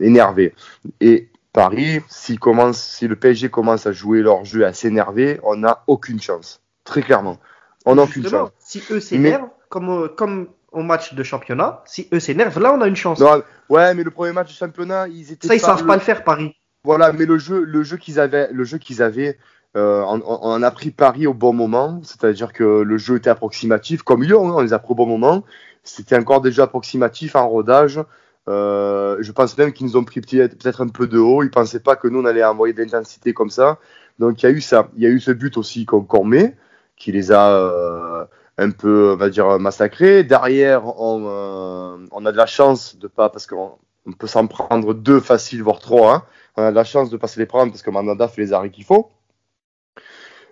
énervé. 0.00 0.54
Et 1.00 1.28
Paris, 1.52 2.00
si, 2.08 2.36
commence, 2.38 2.80
si 2.80 3.08
le 3.08 3.16
PSG 3.16 3.48
commence 3.48 3.86
à 3.86 3.92
jouer 3.92 4.22
leur 4.22 4.44
jeu, 4.44 4.64
à 4.64 4.72
s'énerver, 4.72 5.40
on 5.42 5.56
n'a 5.56 5.82
aucune 5.86 6.20
chance. 6.20 6.62
Très 6.84 7.02
clairement. 7.02 7.38
On 7.86 7.96
n'a 7.96 8.02
aucune 8.02 8.28
chance. 8.28 8.50
Si 8.58 8.82
eux 8.90 9.00
s'énervent, 9.00 9.48
comme, 9.68 10.08
comme 10.16 10.48
au 10.72 10.82
match 10.82 11.14
de 11.14 11.22
championnat. 11.22 11.82
Si 11.86 12.08
eux 12.12 12.20
s'énervent, 12.20 12.60
là, 12.60 12.72
on 12.72 12.80
a 12.80 12.86
une 12.86 12.96
chance. 12.96 13.22
ouais, 13.68 13.94
mais 13.94 14.02
le 14.02 14.10
premier 14.10 14.32
match 14.32 14.48
de 14.48 14.56
championnat, 14.56 15.08
ils 15.08 15.32
étaient. 15.32 15.48
Ça, 15.48 15.54
ils 15.54 15.60
savent 15.60 15.86
pas 15.86 15.96
le 15.96 16.02
faire, 16.02 16.24
Paris. 16.24 16.54
Voilà, 16.84 17.12
mais 17.12 17.26
le 17.26 17.38
jeu, 17.38 17.62
le 17.62 17.82
jeu 17.82 17.98
qu'ils 17.98 18.18
avaient, 18.18 18.48
le 18.52 18.64
jeu 18.64 18.78
qu'ils 18.78 19.02
avaient, 19.02 19.38
euh, 19.76 20.02
on, 20.04 20.62
a 20.62 20.70
pris 20.70 20.90
Paris 20.90 21.26
au 21.26 21.34
bon 21.34 21.52
moment. 21.52 22.00
C'est-à-dire 22.02 22.52
que 22.52 22.64
le 22.64 22.98
jeu 22.98 23.16
était 23.16 23.30
approximatif, 23.30 24.02
comme 24.02 24.22
Lyon, 24.22 24.48
hein, 24.48 24.54
on 24.56 24.60
les 24.60 24.72
a 24.72 24.78
pris 24.78 24.92
au 24.92 24.96
bon 24.96 25.06
moment. 25.06 25.44
C'était 25.82 26.16
encore 26.16 26.40
déjà 26.40 26.64
approximatif 26.64 27.36
en 27.36 27.48
rodage. 27.48 28.00
Euh, 28.48 29.18
je 29.20 29.32
pense 29.32 29.56
même 29.58 29.72
qu'ils 29.72 29.86
nous 29.86 29.96
ont 29.96 30.04
pris 30.04 30.20
peut-être 30.20 30.80
un 30.82 30.88
peu 30.88 31.06
de 31.06 31.18
haut. 31.18 31.42
Ils 31.42 31.50
pensaient 31.50 31.80
pas 31.80 31.96
que 31.96 32.08
nous 32.08 32.20
on 32.20 32.24
allait 32.24 32.44
envoyer 32.44 32.74
de 32.74 32.82
l'intensité 32.82 33.32
comme 33.32 33.50
ça. 33.50 33.78
Donc 34.18 34.42
il 34.42 34.46
y 34.46 34.48
a 34.48 34.52
eu 34.52 34.60
ça. 34.60 34.88
Il 34.96 35.02
y 35.02 35.06
a 35.06 35.10
eu 35.10 35.20
ce 35.20 35.30
but 35.30 35.56
aussi 35.56 35.86
qu'on 35.86 36.24
met, 36.24 36.56
qui 36.96 37.12
les 37.12 37.32
a 37.32 37.50
euh, 37.52 38.24
un 38.58 38.70
peu, 38.70 39.12
on 39.14 39.16
va 39.16 39.30
dire, 39.30 39.58
massacré. 39.58 40.24
Derrière, 40.24 40.82
on, 41.00 42.26
a 42.26 42.32
de 42.32 42.36
la 42.36 42.46
chance 42.46 42.96
de 42.98 43.06
pas, 43.06 43.30
parce 43.30 43.46
qu'on 43.46 43.72
on 44.06 44.12
peut 44.12 44.26
s'en 44.26 44.46
prendre 44.46 44.94
deux 44.94 45.20
faciles, 45.20 45.62
voire 45.62 45.78
trois. 45.78 46.14
Hein. 46.14 46.22
On 46.56 46.62
a 46.64 46.70
de 46.70 46.76
la 46.76 46.84
chance 46.84 47.10
de 47.10 47.16
pas 47.16 47.28
se 47.28 47.38
les 47.38 47.46
prendre 47.46 47.70
parce 47.72 47.82
que 47.82 47.90
Mandanda 47.90 48.28
fait 48.28 48.42
les 48.42 48.52
arrêts 48.52 48.70
qu'il 48.70 48.84
faut. 48.84 49.10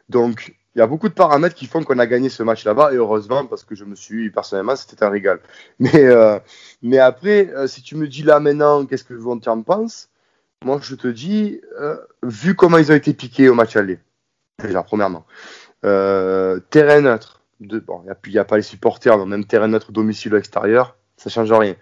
Donc, 0.08 0.54
il 0.74 0.78
y 0.78 0.82
a 0.82 0.86
beaucoup 0.86 1.08
de 1.08 1.14
paramètres 1.14 1.54
qui 1.54 1.66
font 1.66 1.82
qu'on 1.82 1.98
a 1.98 2.06
gagné 2.06 2.28
ce 2.28 2.42
match 2.42 2.64
là-bas, 2.64 2.92
et 2.92 2.96
heureusement, 2.96 3.46
parce 3.46 3.64
que 3.64 3.74
je 3.74 3.84
me 3.84 3.94
suis, 3.94 4.30
personnellement, 4.30 4.76
c'était 4.76 5.02
un 5.02 5.10
régal. 5.10 5.40
Mais, 5.78 6.04
euh, 6.04 6.38
mais 6.82 6.98
après, 6.98 7.48
euh, 7.54 7.66
si 7.66 7.82
tu 7.82 7.96
me 7.96 8.06
dis 8.08 8.22
là 8.22 8.40
maintenant, 8.40 8.86
qu'est-ce 8.86 9.04
que 9.04 9.14
tu 9.14 9.48
en 9.48 9.62
penses 9.62 10.08
Moi, 10.64 10.78
je 10.82 10.94
te 10.94 11.08
dis, 11.08 11.60
vu 12.22 12.54
comment 12.54 12.78
ils 12.78 12.92
ont 12.92 12.96
été 12.96 13.12
piqués 13.14 13.48
au 13.48 13.54
match 13.54 13.76
aller, 13.76 13.98
déjà, 14.62 14.82
premièrement, 14.82 15.24
terrain 15.82 17.00
neutre, 17.00 17.38
bon, 17.60 18.02
il 18.04 18.32
n'y 18.32 18.38
a, 18.38 18.44
pas 18.44 18.56
les 18.56 18.62
supporters, 18.62 19.18
dans 19.18 19.26
même 19.26 19.44
terrain 19.44 19.68
notre 19.68 19.92
domicile 19.92 20.34
ou 20.34 20.36
extérieur, 20.36 20.96
ça 21.16 21.30
change 21.30 21.52
rien. 21.52 21.74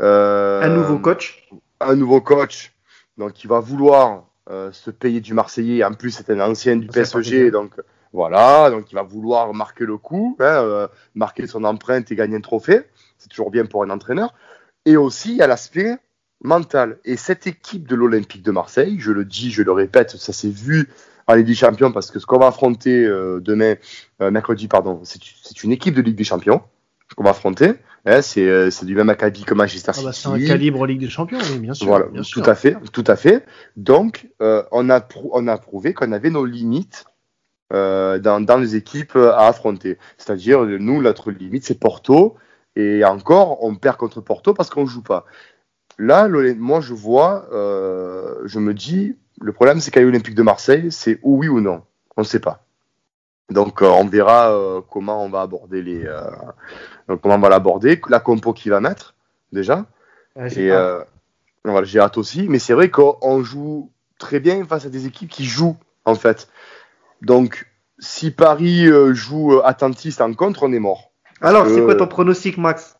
Euh, 0.00 0.62
un 0.62 0.68
nouveau 0.68 0.98
coach 0.98 1.48
Un 1.80 1.96
nouveau 1.96 2.20
coach, 2.20 2.72
donc 3.18 3.44
il 3.44 3.48
va 3.48 3.60
vouloir 3.60 4.24
euh, 4.52 4.70
se 4.72 4.90
payer 4.90 5.20
du 5.20 5.34
Marseillais. 5.34 5.82
En 5.84 5.94
plus, 5.94 6.10
c'est 6.10 6.30
un 6.30 6.40
ancien 6.40 6.76
du 6.76 6.86
PSG, 6.86 7.50
donc 7.50 7.72
voilà, 8.12 8.70
donc 8.70 8.92
il 8.92 8.94
va 8.94 9.02
vouloir 9.02 9.54
marquer 9.54 9.84
le 9.84 9.96
coup, 9.96 10.36
hein, 10.38 10.44
euh, 10.44 10.88
marquer 11.14 11.46
son 11.46 11.64
empreinte 11.64 12.12
et 12.12 12.16
gagner 12.16 12.36
un 12.36 12.40
trophée. 12.40 12.82
C'est 13.16 13.28
toujours 13.28 13.50
bien 13.50 13.64
pour 13.64 13.82
un 13.82 13.90
entraîneur. 13.90 14.34
Et 14.84 14.96
aussi, 14.96 15.30
il 15.30 15.36
y 15.36 15.42
a 15.42 15.46
l'aspect 15.46 15.96
mental. 16.42 16.98
Et 17.04 17.16
cette 17.16 17.46
équipe 17.46 17.88
de 17.88 17.94
l'Olympique 17.94 18.42
de 18.42 18.50
Marseille, 18.50 18.96
je 18.98 19.12
le 19.12 19.24
dis, 19.24 19.50
je 19.50 19.62
le 19.62 19.72
répète, 19.72 20.10
ça 20.10 20.32
s'est 20.32 20.50
vu 20.50 20.88
en 21.26 21.34
Ligue 21.34 21.46
des 21.46 21.54
Champions 21.54 21.92
parce 21.92 22.10
que 22.10 22.18
ce 22.18 22.26
qu'on 22.26 22.38
va 22.38 22.48
affronter 22.48 23.04
euh, 23.04 23.40
demain, 23.40 23.76
euh, 24.20 24.30
mercredi, 24.30 24.68
pardon, 24.68 25.00
c'est 25.04 25.62
une 25.62 25.72
équipe 25.72 25.94
de 25.94 26.02
Ligue 26.02 26.16
des 26.16 26.24
Champions 26.24 26.62
qu'on 27.14 27.24
va 27.24 27.30
affronter. 27.30 27.72
Hein, 28.04 28.20
euh, 28.38 28.70
c'est 28.70 28.84
du 28.84 28.94
même 28.94 29.10
acabit 29.10 29.44
que 29.44 29.54
Manchester 29.54 29.92
City. 29.92 30.04
Ah 30.04 30.08
bah 30.08 30.12
c'est 30.12 30.28
un 30.28 30.46
calibre 30.46 30.86
Ligue 30.86 31.00
des 31.00 31.08
Champions, 31.08 31.38
oui, 31.52 31.58
bien 31.58 31.74
sûr. 31.74 31.86
Voilà, 31.86 32.06
bien 32.06 32.22
tout 32.22 32.42
à 32.44 32.54
fait, 32.54 32.76
tout 32.92 33.04
à 33.06 33.16
fait. 33.16 33.44
Donc, 33.76 34.28
on, 34.40 34.90
a 34.90 35.06
on 35.30 35.46
a 35.46 35.58
prouvé 35.58 35.94
qu'on 35.94 36.12
avait 36.12 36.30
nos 36.30 36.44
limites 36.44 37.04
euh, 37.72 38.18
dans, 38.18 38.40
dans, 38.40 38.58
les 38.58 38.76
équipes 38.76 39.16
à 39.16 39.46
affronter. 39.46 39.96
C'est-à-dire, 40.18 40.62
nous, 40.64 41.00
notre 41.00 41.30
limite, 41.30 41.64
c'est 41.64 41.78
Porto. 41.78 42.36
Et 42.76 43.02
encore, 43.04 43.64
on 43.64 43.74
perd 43.76 43.96
contre 43.96 44.20
Porto 44.20 44.52
parce 44.52 44.68
qu'on 44.68 44.84
joue 44.84 45.02
pas. 45.02 45.24
Là, 45.98 46.28
moi, 46.28 46.80
je 46.80 46.92
vois, 46.92 47.48
euh, 47.52 48.40
je 48.44 48.58
me 48.58 48.74
dis, 48.74 49.16
le 49.40 49.52
problème, 49.52 49.80
c'est 49.80 49.90
qu'à 49.90 50.02
l'Olympique 50.02 50.34
de 50.34 50.42
Marseille, 50.42 50.88
c'est 50.90 51.18
ou 51.22 51.38
oui 51.38 51.48
ou 51.48 51.60
non. 51.60 51.82
On 52.16 52.22
ne 52.22 52.26
sait 52.26 52.40
pas. 52.40 52.66
Donc, 53.50 53.82
euh, 53.82 53.86
on 53.86 54.06
verra 54.06 54.52
euh, 54.52 54.80
comment 54.90 55.24
on 55.24 55.28
va 55.28 55.42
aborder 55.42 55.82
les, 55.82 56.04
euh, 56.04 56.20
comment 57.22 57.34
on 57.34 57.40
va 57.40 57.48
l'aborder, 57.48 58.00
la 58.08 58.20
compo 58.20 58.52
qu'il 58.52 58.70
va 58.70 58.80
mettre 58.80 59.14
déjà. 59.52 59.86
et 60.36 60.70
voilà, 61.64 61.84
j'ai 61.84 62.00
hâte 62.00 62.18
aussi. 62.18 62.48
Mais 62.48 62.58
c'est 62.58 62.72
vrai 62.72 62.90
qu'on 62.90 63.42
joue 63.42 63.90
très 64.18 64.40
bien 64.40 64.64
face 64.64 64.86
à 64.86 64.88
des 64.88 65.06
équipes 65.06 65.30
qui 65.30 65.44
jouent 65.44 65.76
en 66.04 66.14
fait. 66.14 66.48
Donc, 67.20 67.68
si 67.98 68.32
Paris 68.32 68.86
joue 69.12 69.60
attentiste 69.64 70.20
en 70.20 70.34
contre, 70.34 70.64
on 70.64 70.72
est 70.72 70.80
mort. 70.80 71.12
Alors, 71.40 71.66
c'est 71.68 71.82
quoi 71.82 71.94
ton 71.94 72.08
pronostic, 72.08 72.56
Max? 72.58 72.96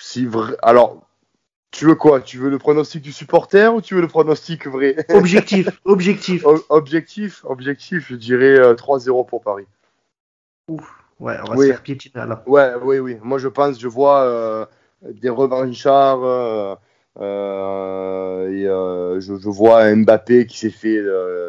Si 0.00 0.24
vrai... 0.26 0.56
Alors, 0.62 1.07
tu 1.78 1.86
veux 1.86 1.94
quoi? 1.94 2.20
Tu 2.20 2.38
veux 2.38 2.50
le 2.50 2.58
pronostic 2.58 3.02
du 3.02 3.12
supporter 3.12 3.72
ou 3.72 3.80
tu 3.80 3.94
veux 3.94 4.00
le 4.00 4.08
pronostic 4.08 4.66
vrai? 4.66 4.96
Objectif, 5.10 5.68
objectif. 5.84 6.44
objectif, 6.70 7.44
objectif, 7.44 8.08
je 8.08 8.16
dirais 8.16 8.74
3-0 8.74 9.20
euh, 9.20 9.22
pour 9.22 9.40
Paris. 9.42 9.66
Ouf, 10.66 10.92
ouais, 11.20 11.36
on 11.44 11.54
va 11.54 11.56
se 11.56 11.68
faire 11.68 11.82
piétiner 11.82 12.26
là. 12.26 12.42
Ouais, 12.46 12.72
oui, 12.82 12.98
oui. 12.98 13.16
Moi, 13.22 13.38
je 13.38 13.46
pense, 13.46 13.78
je 13.78 13.86
vois 13.86 14.22
euh, 14.22 14.66
des 15.04 15.28
revanchards. 15.28 16.24
Euh, 16.24 16.74
euh 17.20 18.48
et 18.48 18.64
je, 19.20 19.36
je, 19.36 19.48
vois 19.48 19.94
Mbappé 19.94 20.46
qui 20.46 20.58
s'est 20.58 20.70
fait 20.70 21.00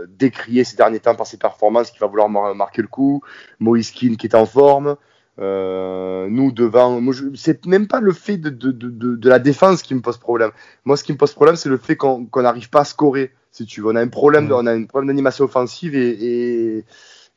décrier 0.10 0.63
ces 0.63 0.78
derniers 0.78 1.00
temps 1.00 1.15
par 1.15 1.26
ses 1.26 1.38
performances, 1.38 1.89
qui 1.89 1.98
va 1.98 2.06
vouloir 2.06 2.30
marquer 2.30 2.84
le 2.84 2.88
coup. 2.88 3.22
Moïse 3.60 3.89
Keane 3.89 4.15
qui 4.15 4.28
est 4.28 4.36
en 4.36 4.46
forme. 4.46 4.96
Euh, 5.39 6.28
nous 6.30 6.52
devant, 6.52 7.02
c'est 7.36 7.65
même 7.65 7.88
pas 7.88 8.02
le 8.02 8.12
fait 8.12 8.38
de, 8.38 8.49
de, 8.49 8.71
de, 8.71 9.15
de, 9.15 9.30
la 9.30 9.39
défense 9.39 9.84
qui 9.84 9.95
me 9.95 10.02
pose 10.02 10.17
problème. 10.17 10.52
Moi, 10.84 10.97
ce 10.97 11.04
qui 11.04 11.13
me 11.13 11.17
pose 11.17 11.34
problème, 11.34 11.56
c'est 11.56 11.69
le 11.69 11.78
fait 11.78 11.95
qu'on 11.95 12.28
n'arrive 12.36 12.69
pas 12.69 12.82
à 12.82 12.86
scorer. 12.86 13.32
Si 13.52 13.65
tu 13.65 13.82
veux, 13.82 13.88
on 13.88 13.95
a 13.95 14.02
un 14.02 14.10
problème, 14.10 14.52
on 14.52 14.65
a 14.65 14.73
un 14.73 14.84
problème 14.84 15.08
d'animation 15.08 15.45
offensive 15.45 15.95
et, 15.95 16.80
et, 16.80 16.86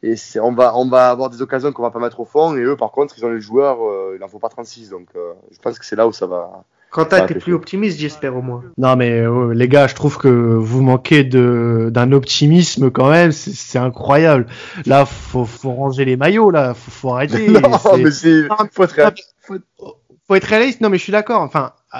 et 0.02 0.16
on 0.40 0.52
va, 0.52 0.76
on 0.76 0.88
va 0.88 1.10
avoir 1.10 1.30
des 1.30 1.42
occasions 1.42 1.72
qu'on 1.72 1.82
va 1.82 1.92
pas 1.92 2.00
mettre 2.00 2.18
au 2.18 2.24
fond. 2.24 2.56
Et 2.56 2.62
eux, 2.62 2.76
par 2.76 2.90
contre, 2.90 3.14
ils 3.18 3.24
ont 3.24 3.30
les 3.30 3.40
joueurs, 3.40 3.86
euh, 3.86 4.16
il 4.18 4.24
en 4.24 4.28
faut 4.28 4.40
pas 4.40 4.48
36. 4.48 4.88
Donc, 4.90 5.08
euh, 5.14 5.32
je 5.52 5.58
pense 5.60 5.78
que 5.78 5.86
c'est 5.86 5.96
là 5.96 6.08
où 6.08 6.12
ça 6.12 6.26
va, 6.26 6.64
Quentin, 6.92 7.24
t'es 7.26 7.36
plus 7.36 7.54
optimiste, 7.54 7.98
j'espère 7.98 8.36
au 8.36 8.42
moins. 8.42 8.62
Non, 8.76 8.96
mais 8.96 9.12
euh, 9.12 9.54
les 9.54 9.66
gars, 9.66 9.86
je 9.86 9.94
trouve 9.94 10.18
que 10.18 10.28
vous 10.28 10.82
manquez 10.82 11.24
de 11.24 11.88
d'un 11.90 12.12
optimisme 12.12 12.90
quand 12.90 13.10
même. 13.10 13.32
C'est 13.32 13.78
incroyable. 13.78 14.46
Là, 14.84 15.06
faut 15.06 15.46
faut 15.46 15.72
ranger 15.72 16.04
les 16.04 16.18
maillots. 16.18 16.50
Là, 16.50 16.74
faut, 16.74 16.90
faut 16.90 17.14
arrêter. 17.14 17.48
non, 17.48 17.96
mais 17.96 18.10
c'est 18.10 18.46
faut 18.72 18.84
être 18.84 18.92
réaliste. 18.92 19.34
Faut, 19.40 20.34
être 20.34 20.44
réaliste. 20.44 20.82
Non, 20.82 20.90
mais 20.90 20.98
je 20.98 21.02
suis 21.02 21.12
d'accord. 21.12 21.40
Enfin. 21.40 21.72
Euh, 21.94 21.98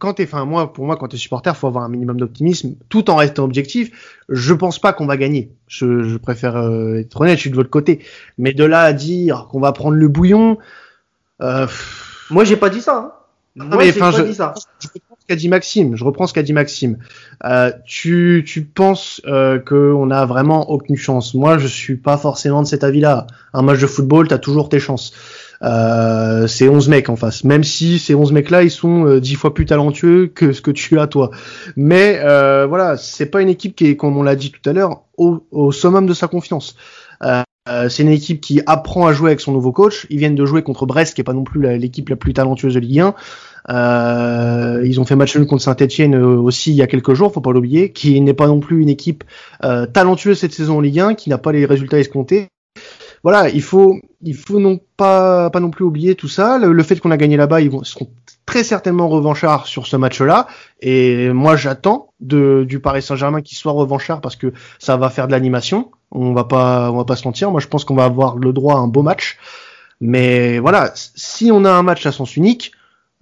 quand 0.00 0.14
t'es, 0.14 0.24
enfin 0.24 0.44
moi, 0.44 0.72
pour 0.72 0.84
moi, 0.84 0.96
quand 0.96 1.06
t'es 1.06 1.16
supporter, 1.16 1.56
faut 1.56 1.68
avoir 1.68 1.84
un 1.84 1.88
minimum 1.88 2.18
d'optimisme, 2.18 2.74
tout 2.88 3.08
en 3.08 3.14
restant 3.14 3.44
objectif. 3.44 4.24
Je 4.28 4.52
pense 4.52 4.80
pas 4.80 4.92
qu'on 4.92 5.06
va 5.06 5.16
gagner. 5.16 5.52
Je, 5.68 6.02
je 6.02 6.16
préfère 6.16 6.56
euh, 6.56 6.98
être 6.98 7.20
honnête, 7.20 7.36
je 7.36 7.42
suis 7.42 7.50
de 7.50 7.54
votre 7.54 7.70
côté. 7.70 8.04
Mais 8.36 8.52
de 8.52 8.64
là 8.64 8.82
à 8.82 8.92
dire 8.92 9.46
qu'on 9.48 9.60
va 9.60 9.70
prendre 9.70 9.94
le 9.94 10.08
bouillon, 10.08 10.58
euh, 11.40 11.68
moi 12.30 12.42
j'ai 12.42 12.56
pas 12.56 12.68
dit 12.68 12.80
ça. 12.80 12.96
Hein. 12.96 13.12
Non, 13.56 13.78
mais 13.78 13.88
enfin, 13.88 14.10
je, 14.10 14.18
je, 14.18 14.42
reprends 14.42 15.16
ce 15.18 15.26
qu'a 15.26 15.36
dit 15.36 15.48
Maxime. 15.48 15.96
Je 15.96 16.04
reprends 16.04 16.26
ce 16.26 16.34
qu'a 16.34 16.42
dit 16.42 16.52
Maxime. 16.52 16.98
Euh, 17.44 17.72
tu, 17.86 18.44
tu 18.46 18.64
penses 18.64 19.22
euh, 19.26 19.58
qu'on 19.58 20.10
a 20.10 20.26
vraiment 20.26 20.70
aucune 20.70 20.96
chance. 20.96 21.32
Moi, 21.32 21.56
je 21.56 21.66
suis 21.66 21.96
pas 21.96 22.18
forcément 22.18 22.62
de 22.62 22.66
cet 22.66 22.84
avis-là. 22.84 23.26
Un 23.54 23.62
match 23.62 23.80
de 23.80 23.86
football, 23.86 24.28
t'as 24.28 24.38
toujours 24.38 24.68
tes 24.68 24.78
chances. 24.78 25.14
Euh, 25.62 26.46
c'est 26.46 26.68
11 26.68 26.88
mecs 26.88 27.08
en 27.08 27.16
face. 27.16 27.44
Même 27.44 27.64
si 27.64 27.98
ces 27.98 28.14
11 28.14 28.32
mecs-là, 28.32 28.62
ils 28.62 28.70
sont 28.70 29.06
euh, 29.06 29.20
10 29.20 29.34
fois 29.36 29.54
plus 29.54 29.66
talentueux 29.66 30.26
que 30.26 30.52
ce 30.52 30.60
que 30.60 30.70
tu 30.70 30.98
as 30.98 31.06
toi. 31.06 31.30
Mais 31.76 32.20
euh, 32.22 32.66
voilà, 32.66 32.96
c'est 32.96 33.26
pas 33.26 33.40
une 33.42 33.48
équipe 33.48 33.74
qui 33.74 33.86
est, 33.86 33.96
comme 33.96 34.16
on 34.16 34.22
l'a 34.22 34.36
dit 34.36 34.50
tout 34.50 34.68
à 34.68 34.72
l'heure, 34.72 35.02
au, 35.16 35.44
au, 35.50 35.72
summum 35.72 36.06
de 36.06 36.14
sa 36.14 36.28
confiance. 36.28 36.76
Euh, 37.68 37.88
c'est 37.88 38.02
une 38.02 38.10
équipe 38.10 38.40
qui 38.40 38.60
apprend 38.66 39.06
à 39.06 39.12
jouer 39.12 39.30
avec 39.30 39.40
son 39.40 39.52
nouveau 39.52 39.72
coach. 39.72 40.06
Ils 40.10 40.18
viennent 40.18 40.34
de 40.34 40.44
jouer 40.44 40.62
contre 40.62 40.86
Brest, 40.86 41.14
qui 41.14 41.20
est 41.20 41.24
pas 41.24 41.32
non 41.32 41.44
plus 41.44 41.60
l'équipe 41.78 42.08
la, 42.08 42.16
plus 42.16 42.32
talentueuse 42.32 42.74
de 42.74 42.80
Ligue 42.80 43.00
1. 43.00 43.14
Euh, 43.68 44.82
ils 44.84 45.00
ont 45.00 45.04
fait 45.04 45.16
match 45.16 45.36
nul 45.36 45.46
contre 45.46 45.62
Saint-Etienne 45.62 46.14
euh, 46.14 46.36
aussi 46.36 46.70
il 46.70 46.76
y 46.76 46.82
a 46.82 46.86
quelques 46.86 47.14
jours, 47.14 47.32
faut 47.32 47.40
pas 47.40 47.50
l'oublier, 47.50 47.90
qui 47.90 48.20
n'est 48.20 48.34
pas 48.34 48.46
non 48.46 48.60
plus 48.60 48.80
une 48.80 48.88
équipe 48.88 49.24
talentueuse 49.92 50.38
cette 50.38 50.52
saison 50.52 50.78
en 50.78 50.80
Ligue 50.80 51.00
1, 51.00 51.14
qui 51.14 51.30
n'a 51.30 51.38
pas 51.38 51.52
les 51.52 51.66
résultats 51.66 51.98
escomptés. 51.98 52.48
Voilà, 53.26 53.48
il 53.48 53.60
faut, 53.60 53.98
il 54.22 54.36
faut 54.36 54.60
non 54.60 54.78
pas, 54.96 55.50
pas 55.50 55.58
non 55.58 55.70
plus 55.70 55.84
oublier 55.84 56.14
tout 56.14 56.28
ça. 56.28 56.58
Le, 56.58 56.82
fait 56.84 57.00
qu'on 57.00 57.10
a 57.10 57.16
gagné 57.16 57.36
là-bas, 57.36 57.60
ils 57.60 57.68
vont, 57.68 57.82
seront 57.82 58.08
très 58.46 58.62
certainement 58.62 59.08
revanchards 59.08 59.66
sur 59.66 59.88
ce 59.88 59.96
match-là. 59.96 60.46
Et 60.80 61.32
moi, 61.32 61.56
j'attends 61.56 62.12
du 62.20 62.78
Paris 62.80 63.02
Saint-Germain 63.02 63.42
qu'il 63.42 63.58
soit 63.58 63.72
revanchard 63.72 64.20
parce 64.20 64.36
que 64.36 64.52
ça 64.78 64.96
va 64.96 65.10
faire 65.10 65.26
de 65.26 65.32
l'animation. 65.32 65.90
On 66.12 66.34
va 66.34 66.44
pas, 66.44 66.92
on 66.92 66.98
va 66.98 67.04
pas 67.04 67.16
se 67.16 67.26
mentir. 67.26 67.50
Moi, 67.50 67.58
je 67.58 67.66
pense 67.66 67.84
qu'on 67.84 67.96
va 67.96 68.04
avoir 68.04 68.36
le 68.36 68.52
droit 68.52 68.76
à 68.76 68.78
un 68.78 68.86
beau 68.86 69.02
match. 69.02 69.38
Mais 70.00 70.60
voilà, 70.60 70.92
si 70.94 71.50
on 71.50 71.64
a 71.64 71.72
un 71.72 71.82
match 71.82 72.06
à 72.06 72.12
sens 72.12 72.36
unique, 72.36 72.70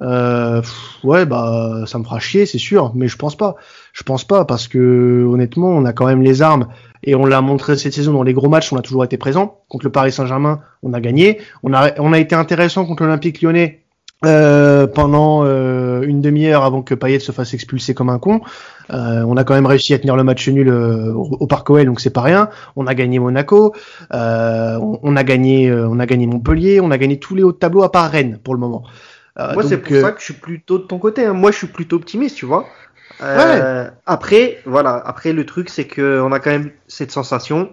euh, 0.03 0.61
ouais, 1.03 1.25
bah, 1.25 1.85
ça 1.87 1.99
me 1.99 2.05
fera 2.05 2.21
chier, 2.21 2.45
c'est 2.45 2.59
sûr. 2.59 2.93
Mais 2.95 3.09
je 3.09 3.17
pense 3.17 3.39
pas. 3.39 3.57
Je 3.95 4.03
pense 4.03 4.25
pas 4.25 4.45
parce 4.45 4.67
que 4.67 5.25
honnêtement, 5.25 5.69
on 5.69 5.85
a 5.85 5.93
quand 5.93 6.07
même 6.07 6.21
les 6.21 6.43
armes 6.43 6.67
et 7.05 7.15
on 7.15 7.25
l'a 7.25 7.41
montré 7.41 7.77
cette 7.77 7.95
saison 7.95 8.13
dans 8.13 8.25
les 8.25 8.33
gros 8.33 8.49
matchs. 8.49 8.73
On 8.73 8.77
a 8.77 8.83
toujours 8.83 9.05
été 9.05 9.17
présent. 9.17 9.61
Contre 9.69 9.87
le 9.87 9.93
Paris 9.93 10.11
Saint-Germain, 10.11 10.61
on 10.83 10.93
a 10.93 11.01
gagné. 11.01 11.41
On 11.63 11.73
a, 11.73 11.93
on 12.01 12.13
a 12.13 12.19
été 12.19 12.35
intéressant 12.35 12.85
contre 12.87 13.05
l'Olympique 13.05 13.41
Lyonnais. 13.41 13.81
Euh, 14.25 14.87
pendant 14.87 15.45
euh, 15.45 16.01
une 16.03 16.23
demi-heure 16.23 16.65
avant 16.65 16.81
que 16.81 16.95
Payet 16.95 17.19
se 17.19 17.31
fasse 17.31 17.53
expulser 17.53 17.93
comme 17.93 18.09
un 18.09 18.19
con. 18.19 18.41
Euh, 18.91 19.23
on 19.27 19.37
a 19.37 19.45
quand 19.45 19.53
même 19.53 19.67
réussi 19.67 19.93
à 19.93 19.99
tenir 19.99 20.17
le 20.17 20.25
match 20.25 20.49
nul 20.49 20.69
euh, 20.69 21.13
au, 21.13 21.47
Parc 21.47 21.69
OL, 21.69 21.85
donc 21.85 22.01
c'est 22.01 22.11
pas 22.11 22.23
rien. 22.23 22.49
On 22.75 22.87
a 22.87 22.95
gagné 22.95 23.19
Monaco, 23.19 23.75
euh, 24.15 24.79
on, 24.81 24.99
on, 25.03 25.17
a 25.17 25.25
gagné, 25.25 25.71
on 25.71 25.99
a 25.99 26.07
gagné 26.07 26.27
Montpellier, 26.27 26.81
on 26.81 26.91
a 26.91 26.97
gagné 26.97 27.19
tous 27.19 27.35
les 27.35 27.43
hauts 27.43 27.53
tableaux 27.53 27.83
à 27.83 27.93
part 27.93 28.11
Rennes 28.11 28.39
pour 28.43 28.55
le 28.55 28.61
moment. 28.61 28.85
Moi, 29.37 29.63
c'est 29.65 29.79
pour 29.79 29.97
ça 29.97 30.13
que 30.13 30.21
je 30.21 30.25
suis 30.25 30.35
plutôt 30.35 30.79
de 30.79 30.85
ton 30.85 30.99
côté. 30.99 31.27
Hein. 31.27 31.33
Moi, 31.33 31.51
je 31.51 31.59
suis 31.59 31.67
plutôt 31.67 31.97
optimiste, 31.97 32.37
tu 32.37 32.47
vois. 32.47 32.67
Ouais. 33.25 33.91
Après, 34.07 34.59
voilà. 34.67 35.03
Après, 35.05 35.33
le 35.33 35.47
truc, 35.47 35.69
c'est 35.69 35.87
que 35.87 36.21
on 36.21 36.33
a 36.33 36.41
quand 36.41 36.51
même 36.51 36.71
cette 36.89 37.11
sensation, 37.11 37.71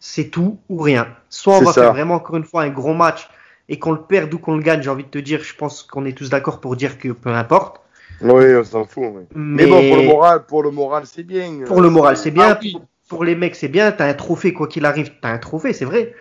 c'est 0.00 0.30
tout 0.30 0.58
ou 0.68 0.78
rien. 0.78 1.08
Soit 1.28 1.56
on 1.58 1.62
va 1.62 1.72
ça. 1.72 1.82
faire 1.82 1.92
vraiment 1.92 2.14
encore 2.14 2.36
une 2.36 2.44
fois 2.44 2.62
un 2.62 2.70
gros 2.70 2.94
match 2.94 3.28
et 3.68 3.78
qu'on 3.78 3.92
le 3.92 4.00
perde 4.00 4.32
ou 4.32 4.38
qu'on 4.38 4.56
le 4.56 4.62
gagne, 4.62 4.82
j'ai 4.82 4.90
envie 4.90 5.04
de 5.04 5.08
te 5.08 5.18
dire, 5.18 5.42
je 5.42 5.54
pense 5.54 5.82
qu'on 5.82 6.04
est 6.04 6.16
tous 6.16 6.30
d'accord 6.30 6.60
pour 6.60 6.76
dire 6.76 6.98
que 6.98 7.08
peu 7.08 7.30
importe. 7.30 7.80
Oui, 8.20 8.56
on 8.56 8.64
s'en 8.64 8.84
fout. 8.84 9.04
Oui. 9.14 9.22
Mais... 9.34 9.66
Mais... 9.66 9.70
bon, 9.70 9.88
pour 9.88 9.96
le 9.96 10.06
moral, 10.06 10.44
pour 10.46 10.62
le 10.62 10.70
moral, 10.70 11.02
c'est 11.06 11.22
bien. 11.22 11.64
Pour 11.66 11.80
le 11.80 11.90
moral, 11.90 12.16
c'est 12.16 12.30
bien. 12.30 12.52
Ah, 12.52 12.58
oui. 12.62 12.76
Pour 13.08 13.24
les 13.24 13.34
mecs, 13.34 13.56
c'est 13.56 13.68
bien. 13.68 13.92
T'as 13.92 14.06
un 14.06 14.14
trophée, 14.14 14.52
quoi 14.52 14.66
qu'il 14.68 14.84
arrive, 14.84 15.12
t'as 15.20 15.30
un 15.30 15.38
trophée, 15.38 15.72
c'est 15.72 15.84
vrai. 15.84 16.14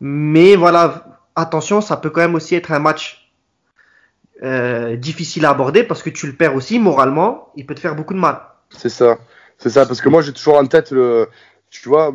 Mais 0.00 0.56
voilà, 0.56 1.20
attention, 1.36 1.80
ça 1.80 1.96
peut 1.96 2.10
quand 2.10 2.20
même 2.20 2.34
aussi 2.34 2.54
être 2.54 2.72
un 2.72 2.80
match 2.80 3.21
euh, 4.42 4.96
difficile 4.96 5.44
à 5.44 5.50
aborder 5.50 5.84
parce 5.84 6.02
que 6.02 6.10
tu 6.10 6.26
le 6.26 6.32
perds 6.32 6.54
aussi 6.54 6.78
moralement, 6.78 7.52
il 7.56 7.66
peut 7.66 7.74
te 7.74 7.80
faire 7.80 7.94
beaucoup 7.94 8.14
de 8.14 8.18
mal. 8.18 8.40
C'est 8.70 8.88
ça, 8.88 9.18
c'est 9.58 9.70
ça, 9.70 9.86
parce 9.86 10.00
que 10.00 10.08
moi 10.08 10.22
j'ai 10.22 10.32
toujours 10.32 10.56
en 10.56 10.66
tête 10.66 10.90
le, 10.90 11.28
tu 11.72 11.88
vois, 11.88 12.12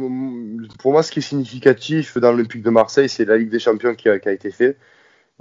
pour 0.78 0.92
moi, 0.92 1.02
ce 1.02 1.12
qui 1.12 1.20
est 1.20 1.24
significatif 1.24 2.18
dans 2.20 2.32
l'Olympique 2.32 2.62
de 2.62 2.70
Marseille, 2.70 3.10
c'est 3.10 3.26
la 3.26 3.38
Ligue 3.38 3.50
des 3.50 3.58
Champions 3.60 3.96
qui 3.96 4.08
a, 4.08 4.16
été 4.16 4.52
faite. 4.52 4.78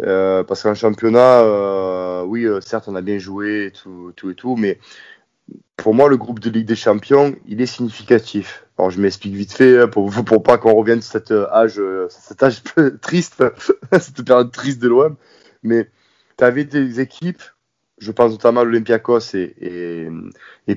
Euh, 0.02 0.42
parce 0.42 0.62
qu'en 0.62 0.74
championnat, 0.74 1.40
euh, 1.42 2.22
oui, 2.24 2.46
certes, 2.60 2.88
on 2.88 2.94
a 2.94 3.02
bien 3.02 3.18
joué, 3.18 3.72
tout, 3.74 4.12
tout 4.16 4.30
et 4.30 4.34
tout, 4.34 4.56
mais 4.56 4.78
pour 5.76 5.94
moi, 5.94 6.08
le 6.08 6.16
groupe 6.16 6.40
de 6.40 6.48
Ligue 6.48 6.66
des 6.66 6.76
Champions, 6.76 7.36
il 7.46 7.60
est 7.60 7.66
significatif. 7.66 8.64
Alors, 8.78 8.90
je 8.90 9.00
m'explique 9.00 9.34
vite 9.34 9.52
fait 9.52 9.80
hein, 9.80 9.88
pour, 9.88 10.10
pour 10.10 10.42
pas 10.42 10.56
qu'on 10.56 10.74
revienne 10.74 11.02
sur 11.02 11.12
cet 11.12 11.30
âge, 11.30 11.80
cet 12.08 12.42
âge 12.42 12.62
triste, 13.02 13.44
cette 13.92 14.24
période 14.24 14.50
triste 14.50 14.80
de 14.80 14.88
l'OM. 14.88 15.16
Mais 15.62 15.90
tu 16.36 16.44
avais 16.44 16.64
des 16.64 17.00
équipes, 17.00 17.42
je 17.98 18.12
pense 18.12 18.32
notamment 18.32 18.60
à 18.60 18.64
l'Olympiakos 18.64 19.34
et, 19.34 20.08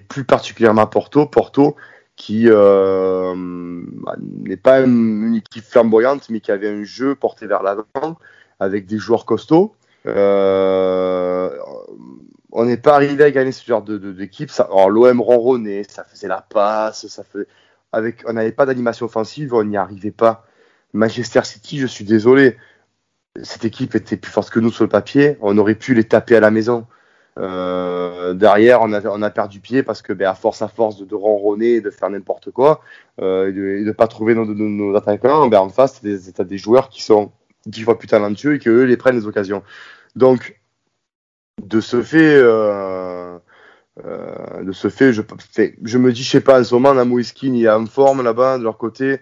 plus 0.08 0.24
particulièrement 0.24 0.84
à 0.84 0.88
Porto. 0.88 1.26
Porto, 1.26 1.76
qui 2.16 2.46
euh, 2.48 3.34
n'est 3.36 4.58
pas 4.58 4.82
une 4.82 5.36
équipe 5.36 5.64
flamboyante, 5.64 6.30
mais 6.30 6.40
qui 6.40 6.52
avait 6.52 6.70
un 6.70 6.84
jeu 6.84 7.16
porté 7.16 7.48
vers 7.48 7.64
l'avant 7.64 8.18
avec 8.60 8.86
des 8.86 8.98
joueurs 8.98 9.26
costauds. 9.26 9.74
Euh, 10.06 11.50
on 12.52 12.66
n'est 12.66 12.78
pas 12.78 12.96
arrivé 12.96 13.24
à 13.24 13.32
gagner 13.32 13.52
ce 13.52 13.66
genre 13.66 13.84
d'équipe. 13.84 14.52
Alors 14.60 14.90
l'OM 14.90 15.22
ronronnait, 15.22 15.84
ça 15.88 16.04
faisait 16.04 16.28
la 16.28 16.42
passe, 16.42 17.08
ça 17.08 17.24
fait, 17.24 17.48
avec, 17.92 18.24
on 18.28 18.34
n'avait 18.34 18.52
pas 18.52 18.66
d'animation 18.66 19.06
offensive, 19.06 19.54
on 19.54 19.64
n'y 19.64 19.78
arrivait 19.78 20.12
pas. 20.12 20.46
Manchester 20.94 21.42
City, 21.44 21.80
je 21.80 21.88
suis 21.88 22.06
désolé, 22.06 22.58
cette 23.44 23.66
équipe 23.66 23.96
était 23.96 24.18
plus 24.18 24.32
forte 24.32 24.50
que 24.50 24.60
nous 24.60 24.72
sur 24.72 24.84
le 24.84 24.90
papier. 24.90 25.38
On 25.42 25.58
aurait 25.58 25.76
pu 25.76 25.94
les 25.94 26.04
taper 26.04 26.36
à 26.36 26.40
la 26.40 26.52
maison. 26.52 26.88
Euh, 27.38 28.34
derrière, 28.34 28.82
on 28.82 28.92
a, 28.92 29.30
perdu 29.30 29.60
pied 29.60 29.84
parce 29.84 30.02
que, 30.02 30.12
ben, 30.12 30.30
à 30.30 30.34
force 30.34 30.62
à 30.62 30.68
force 30.68 30.98
de, 30.98 31.06
de 31.06 31.16
ronronner 31.16 31.80
de 31.80 31.90
faire 31.90 32.10
n'importe 32.10 32.52
quoi, 32.52 32.82
euh, 33.22 33.50
et 33.50 33.54
de 33.54 33.88
ne 33.88 33.92
pas 33.92 34.08
trouver 34.08 34.36
nos, 34.36 34.46
nos, 34.46 34.68
nos 34.68 34.96
attaquants, 34.96 35.48
ben, 35.48 35.60
en 35.60 35.70
face, 35.70 36.02
tu 36.02 36.20
as, 36.38 36.44
des 36.44 36.58
joueurs 36.58 36.90
qui 36.90 37.02
sont 37.02 37.32
dix 37.66 37.84
fois 37.84 37.98
plus 37.98 38.08
talentueux 38.08 38.56
et 38.56 38.60
qu'eux 38.60 38.84
les 38.84 38.98
prennent 38.98 39.16
les 39.16 39.28
occasions. 39.28 39.64
Donc, 40.16 40.60
de 41.64 41.80
ce 41.82 42.02
fait, 42.02 42.36
euh, 42.36 43.38
de 44.62 44.72
ce 44.72 44.90
fait, 44.90 45.14
je 45.14 45.98
me 45.98 46.12
dis, 46.12 46.24
je 46.24 46.30
sais 46.30 46.42
pas, 46.42 46.60
en 46.60 46.64
ce 46.64 46.74
moment, 46.74 46.94
Namoiskin, 46.94 47.54
il 47.54 47.64
est 47.64 47.70
en 47.70 47.86
forme 47.86 48.22
là-bas, 48.22 48.58
de 48.58 48.64
leur 48.64 48.78
côté. 48.78 49.20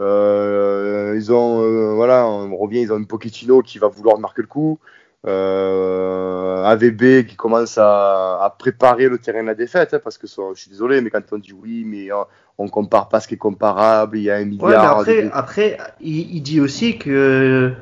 Euh, 0.00 1.14
ils 1.16 1.32
ont, 1.32 1.62
euh, 1.62 1.94
voilà, 1.94 2.26
on 2.26 2.56
revient, 2.56 2.80
ils 2.80 2.92
ont 2.92 2.96
un 2.96 3.04
Pochettino 3.04 3.62
qui 3.62 3.78
va 3.78 3.88
vouloir 3.88 4.18
marquer 4.18 4.42
le 4.42 4.48
coup. 4.48 4.78
Euh, 5.26 6.62
AVB 6.64 7.24
qui 7.26 7.36
commence 7.36 7.78
à, 7.78 8.42
à, 8.42 8.50
préparer 8.50 9.08
le 9.08 9.16
terrain 9.16 9.40
de 9.40 9.46
la 9.46 9.54
défaite, 9.54 9.94
hein, 9.94 10.00
parce 10.02 10.18
que 10.18 10.26
je 10.26 10.60
suis 10.60 10.68
désolé, 10.70 11.00
mais 11.00 11.08
quand 11.08 11.22
on 11.32 11.38
dit 11.38 11.54
oui, 11.54 11.84
mais 11.86 12.12
on, 12.12 12.26
on 12.58 12.68
compare 12.68 13.08
pas 13.08 13.20
ce 13.20 13.28
qui 13.28 13.34
est 13.34 13.38
comparable, 13.38 14.18
il 14.18 14.24
y 14.24 14.30
a 14.30 14.36
un 14.36 14.44
milliard. 14.44 14.98
Ouais, 14.98 15.22
mais 15.22 15.30
après, 15.30 15.30
après 15.32 15.78
il, 16.02 16.36
il, 16.36 16.42
dit 16.42 16.60
aussi 16.60 16.98
que 16.98 17.72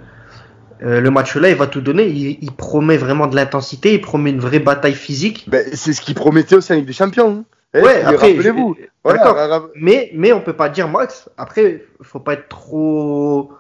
euh, 0.82 1.00
le 1.00 1.10
match-là, 1.10 1.48
il 1.48 1.56
va 1.56 1.66
tout 1.66 1.80
donner. 1.80 2.06
Il, 2.06 2.38
il 2.40 2.52
promet 2.52 2.96
vraiment 2.96 3.26
de 3.26 3.34
l'intensité, 3.34 3.94
il 3.94 4.00
promet 4.00 4.30
une 4.30 4.40
vraie 4.40 4.60
bataille 4.60 4.94
physique. 4.94 5.46
Ben, 5.48 5.66
c'est 5.72 5.92
ce 5.92 6.00
qu'il 6.00 6.14
promettait 6.14 6.54
aussi 6.54 6.72
en 6.72 6.76
Ligue 6.76 6.86
des 6.86 6.92
Champions. 6.92 7.38
Hein. 7.38 7.44
Eh, 7.74 7.80
ouais, 7.80 8.02
après, 8.02 8.32
rappelez-vous. 8.32 8.76
Voilà, 9.04 9.62
mais, 9.74 10.10
mais 10.14 10.32
on 10.32 10.40
peut 10.40 10.52
pas 10.52 10.68
dire 10.68 10.88
Max. 10.88 11.28
Après, 11.36 11.84
faut 12.02 12.20
pas 12.20 12.34
être 12.34 12.48
trop, 12.48 13.52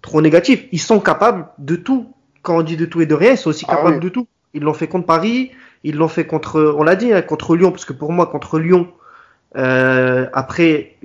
trop 0.00 0.22
négatif. 0.22 0.66
Ils 0.72 0.80
sont 0.80 1.00
capables 1.00 1.46
de 1.58 1.76
tout 1.76 2.12
quand 2.42 2.58
on 2.58 2.62
dit 2.62 2.76
de 2.76 2.84
tout 2.84 3.00
et 3.00 3.06
de 3.06 3.14
rien, 3.14 3.32
ils 3.32 3.38
sont 3.38 3.50
aussi 3.50 3.64
capables 3.64 3.88
ah 3.88 3.94
oui. 3.94 4.00
de 4.00 4.08
tout. 4.08 4.26
Ils 4.54 4.62
l'ont 4.62 4.74
fait 4.74 4.88
contre 4.88 5.06
Paris, 5.06 5.52
ils 5.84 5.96
l'ont 5.96 6.08
fait 6.08 6.26
contre, 6.26 6.74
on 6.76 6.82
l'a 6.82 6.96
dit, 6.96 7.12
hein, 7.12 7.22
contre 7.22 7.56
Lyon, 7.56 7.70
parce 7.70 7.84
que 7.84 7.92
pour 7.92 8.12
moi, 8.12 8.26
contre 8.26 8.58
Lyon, 8.58 8.88
euh, 9.56 10.26
après 10.32 10.96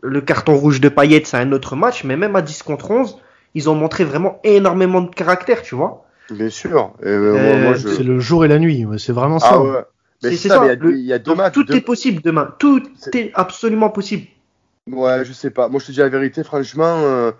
le 0.00 0.20
carton 0.20 0.54
rouge 0.54 0.80
de 0.80 0.88
Payet, 0.88 1.22
c'est 1.24 1.36
un 1.36 1.52
autre 1.52 1.76
match, 1.76 2.04
mais 2.04 2.16
même 2.16 2.36
à 2.36 2.42
10 2.42 2.62
contre 2.62 2.90
11, 2.90 3.18
ils 3.54 3.68
ont 3.68 3.74
montré 3.74 4.04
vraiment 4.04 4.40
énormément 4.44 5.00
de 5.00 5.10
caractère, 5.10 5.62
tu 5.62 5.74
vois. 5.74 6.04
Bien 6.30 6.48
sûr. 6.48 6.92
Euh, 7.04 7.74
je... 7.74 7.88
C'est 7.88 8.02
le 8.02 8.18
jour 8.18 8.44
et 8.44 8.48
la 8.48 8.58
nuit, 8.58 8.86
c'est 8.98 9.12
vraiment 9.12 9.38
ça. 9.38 9.50
Ah 9.52 9.62
ouais. 9.62 9.84
C'est 10.30 10.48
ça, 10.48 10.56
ça. 10.56 10.66
Il 10.66 10.98
y 11.00 11.12
a, 11.12 11.18
deux 11.18 11.34
matchs. 11.34 11.54
Tout 11.54 11.64
deux... 11.64 11.76
est 11.76 11.80
possible 11.80 12.22
demain. 12.22 12.54
Tout 12.58 12.82
est... 13.12 13.16
est... 13.16 13.30
absolument 13.34 13.90
possible. 13.90 14.26
Ouais, 14.90 15.24
je 15.24 15.32
sais 15.32 15.50
pas. 15.50 15.68
Moi, 15.68 15.80
je 15.80 15.86
te 15.86 15.92
dis 15.92 15.98
la 15.98 16.08
vérité, 16.08 16.44
franchement, 16.44 17.02
euh, 17.02 17.32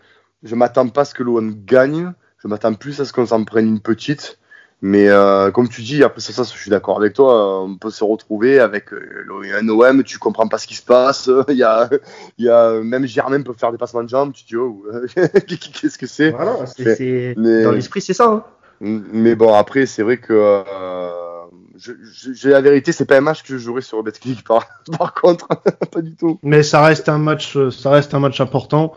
je 0.43 0.55
m'attends 0.55 0.89
pas 0.89 1.03
à 1.03 1.05
ce 1.05 1.15
que 1.15 1.23
l'OM 1.23 1.55
gagne. 1.65 2.13
Je 2.39 2.49
m'attends 2.49 2.75
plus 2.75 3.01
à 3.01 3.05
ce 3.05 3.13
qu'on 3.13 3.27
s'en 3.27 3.45
prenne 3.45 3.67
une 3.67 3.81
petite. 3.81 4.39
Mais 4.83 5.09
euh, 5.09 5.51
comme 5.51 5.69
tu 5.69 5.81
dis, 5.81 6.05
après 6.05 6.21
ça, 6.21 6.33
ça, 6.33 6.43
je 6.43 6.59
suis 6.59 6.71
d'accord 6.71 6.99
avec 6.99 7.15
toi. 7.15 7.63
On 7.63 7.77
peut 7.77 7.91
se 7.91 8.05
retrouver 8.05 8.61
avec 8.61 8.93
euh, 8.93 9.27
un 9.59 9.69
OM, 9.69 10.03
tu 10.05 10.19
comprends 10.19 10.49
pas 10.49 10.59
ce 10.59 10.67
qui 10.67 10.75
se 10.75 10.83
passe. 10.83 11.31
Il 11.49 11.57
y 11.57 11.63
a, 11.63 11.89
il 12.37 12.45
y 12.45 12.51
a 12.51 12.73
même 12.83 13.07
Germain 13.07 13.41
peut 13.41 13.55
faire 13.55 13.73
des 13.73 13.79
passements 13.79 14.03
de 14.03 14.09
jambes. 14.09 14.33
Tu 14.35 14.45
te 14.45 14.49
dis 14.49 14.57
oh, 14.57 14.85
qu'est-ce 15.47 15.97
que 15.97 16.07
c'est? 16.07 16.31
Voilà, 16.31 16.57
mais... 16.79 17.35
Dans 17.65 17.73
l'esprit, 17.73 18.03
c'est 18.03 18.13
ça. 18.13 18.27
Hein. 18.27 18.45
Mais 18.81 19.35
bon, 19.35 19.55
après, 19.55 19.87
c'est 19.87 20.03
vrai 20.03 20.19
que 20.19 20.33
euh, 20.35 21.26
j'ai 21.79 22.51
la 22.51 22.61
vérité, 22.61 22.93
c'est 22.93 23.05
pas 23.05 23.17
un 23.17 23.21
match 23.21 23.43
que 23.43 23.49
je 23.49 23.59
jouerais 23.59 23.83
sur 23.83 24.03
Betclic 24.03 24.45
par, 24.45 24.67
par 24.99 25.15
contre, 25.15 25.49
pas 25.93 26.01
du 26.01 26.15
tout. 26.15 26.39
Mais 26.43 26.63
ça 26.63 26.83
reste 26.83 27.09
un 27.09 27.19
match, 27.19 27.57
ça 27.71 27.91
reste 27.91 28.15
un 28.15 28.21
match 28.21 28.41
important 28.41 28.93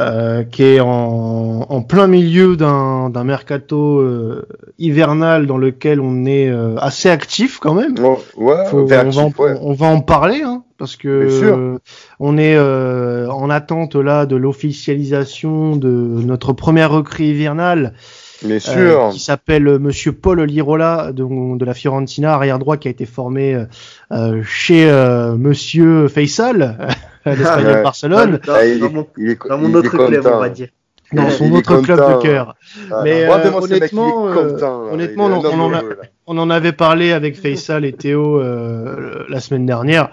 euh, 0.00 0.44
qui 0.44 0.62
est 0.64 0.80
en, 0.80 1.66
en 1.68 1.82
plein 1.82 2.06
milieu 2.06 2.56
d'un 2.56 3.24
mercato 3.24 3.98
euh, 3.98 4.46
hivernal 4.78 5.46
dans 5.46 5.58
lequel 5.58 6.00
on 6.00 6.24
est 6.24 6.48
euh, 6.48 6.76
assez 6.78 7.08
actif 7.08 7.58
quand 7.58 7.74
même. 7.74 7.94
Oh, 8.02 8.18
ouais, 8.36 8.66
Faut, 8.66 8.80
on, 8.80 8.90
actif, 8.90 9.14
va 9.16 9.22
en, 9.22 9.32
ouais. 9.38 9.58
on 9.60 9.72
va 9.72 9.86
en 9.86 10.00
parler 10.00 10.42
hein, 10.42 10.62
parce 10.78 10.96
que 10.96 11.08
euh, 11.08 11.78
on 12.20 12.38
est 12.38 12.56
euh, 12.56 13.28
en 13.30 13.50
attente 13.50 13.96
là 13.96 14.26
de 14.26 14.36
l'officialisation 14.36 15.76
de 15.76 15.88
notre 15.88 16.52
première 16.52 16.90
recrue 16.90 17.24
hivernale. 17.24 17.94
Bien 18.42 18.58
sûr. 18.58 19.06
Euh, 19.06 19.10
qui 19.10 19.18
s'appelle 19.18 19.78
Monsieur 19.78 20.12
Paul 20.12 20.42
Lirola 20.42 21.12
de, 21.12 21.56
de, 21.56 21.64
la 21.64 21.74
Fiorentina, 21.74 22.34
arrière 22.34 22.58
droit 22.58 22.76
qui 22.76 22.88
a 22.88 22.90
été 22.90 23.06
formé 23.06 23.66
euh, 24.12 24.42
chez 24.44 24.88
euh, 24.88 25.34
Monsieur 25.34 26.08
Faisal, 26.08 26.78
l'Espagnol 27.26 27.78
de 27.78 27.82
Barcelone. 27.82 28.40
Dans, 28.46 28.80
dans, 28.80 28.92
mon, 28.92 29.06
il 29.16 29.30
est, 29.30 29.38
dans 29.48 29.58
mon 29.58 29.74
autre 29.74 29.90
club, 29.90 30.26
on 30.26 30.38
va 30.38 30.48
dire. 30.48 30.68
Dans 31.12 31.30
son 31.30 31.50
autre 31.52 31.80
club 31.80 31.98
de 31.98 32.22
cœur. 32.22 32.54
Ah, 32.90 33.00
Mais 33.02 33.24
euh, 33.24 33.52
honnêtement, 33.54 34.30
content, 34.32 34.92
honnêtement, 34.92 35.24
on, 35.26 35.44
on, 35.44 35.60
en 35.60 35.72
a, 35.72 35.82
on, 36.26 36.36
en 36.36 36.50
avait 36.50 36.72
parlé 36.72 37.12
avec 37.12 37.40
Faisal 37.40 37.86
et 37.86 37.94
Théo 37.94 38.40
la 38.40 39.40
semaine 39.40 39.66
dernière. 39.66 40.10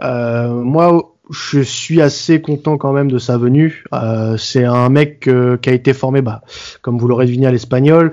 moi, 0.00 1.15
je 1.30 1.60
suis 1.60 2.00
assez 2.00 2.40
content 2.40 2.76
quand 2.76 2.92
même 2.92 3.10
de 3.10 3.18
sa 3.18 3.36
venue. 3.36 3.84
Euh, 3.92 4.36
c'est 4.36 4.64
un 4.64 4.88
mec 4.88 5.26
euh, 5.26 5.56
qui 5.56 5.70
a 5.70 5.72
été 5.72 5.92
formé, 5.92 6.22
bah, 6.22 6.42
comme 6.82 6.98
vous 6.98 7.08
l'aurez 7.08 7.26
deviné, 7.26 7.46
à 7.46 7.50
l'espagnol. 7.50 8.12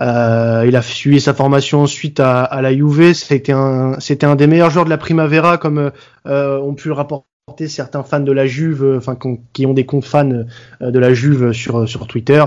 Euh, 0.00 0.64
il 0.66 0.74
a 0.76 0.82
suivi 0.82 1.20
sa 1.20 1.34
formation 1.34 1.82
ensuite 1.82 2.20
à, 2.20 2.60
la 2.62 2.74
Juve. 2.74 3.12
C'était 3.12 3.52
un, 3.52 3.96
c'était 4.00 4.26
un 4.26 4.36
des 4.36 4.46
meilleurs 4.46 4.70
joueurs 4.70 4.86
de 4.86 4.90
la 4.90 4.98
Primavera, 4.98 5.58
comme 5.58 5.90
ont 6.26 6.74
pu 6.74 6.88
le 6.88 6.94
rapporter 6.94 7.33
certains 7.66 8.02
fans 8.02 8.20
de 8.20 8.32
la 8.32 8.46
Juve, 8.46 8.94
enfin 8.96 9.16
qui 9.52 9.66
ont 9.66 9.74
des 9.74 9.84
comptes 9.84 10.06
fans 10.06 10.44
de 10.80 10.98
la 10.98 11.12
Juve 11.12 11.52
sur 11.52 11.86
sur 11.86 12.06
Twitter. 12.06 12.42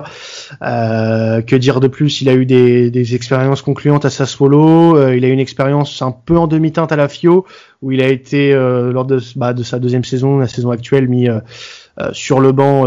Euh, 0.63 1.41
que 1.41 1.55
dire 1.55 1.79
de 1.79 1.87
plus? 1.87 2.21
Il 2.21 2.29
a 2.29 2.33
eu 2.33 2.45
des, 2.45 2.89
des 2.89 3.15
expériences 3.15 3.61
concluantes 3.61 4.05
à 4.05 4.09
Sassuolo. 4.09 4.97
Euh, 4.97 5.15
il 5.15 5.23
a 5.23 5.27
eu 5.27 5.31
une 5.31 5.39
expérience 5.39 6.01
un 6.01 6.11
peu 6.11 6.37
en 6.37 6.47
demi-teinte 6.47 6.91
à 6.91 6.95
la 6.95 7.07
Fio, 7.07 7.45
où 7.83 7.91
il 7.91 8.01
a 8.01 8.07
été 8.07 8.53
euh, 8.53 8.91
lors 8.91 9.05
de, 9.05 9.19
bah, 9.35 9.53
de 9.53 9.61
sa 9.61 9.77
deuxième 9.77 10.03
saison, 10.03 10.39
la 10.39 10.47
saison 10.47 10.71
actuelle, 10.71 11.07
mis 11.07 11.29
euh, 11.29 11.39
sur 12.11 12.39
le 12.39 12.51
banc 12.51 12.85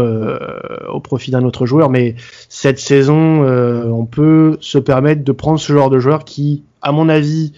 au 0.89 0.99
profit 0.99 1.31
d'un 1.31 1.43
autre 1.43 1.65
joueur. 1.65 1.89
Mais 1.89 2.15
cette 2.49 2.79
saison, 2.79 3.43
on 3.43 4.05
peut 4.05 4.57
se 4.61 4.77
permettre 4.77 5.23
de 5.23 5.31
prendre 5.33 5.59
ce 5.59 5.73
genre 5.73 5.89
de 5.89 5.99
joueur 5.99 6.23
qui, 6.23 6.63
à 6.81 6.93
mon 6.93 7.09
avis, 7.09 7.51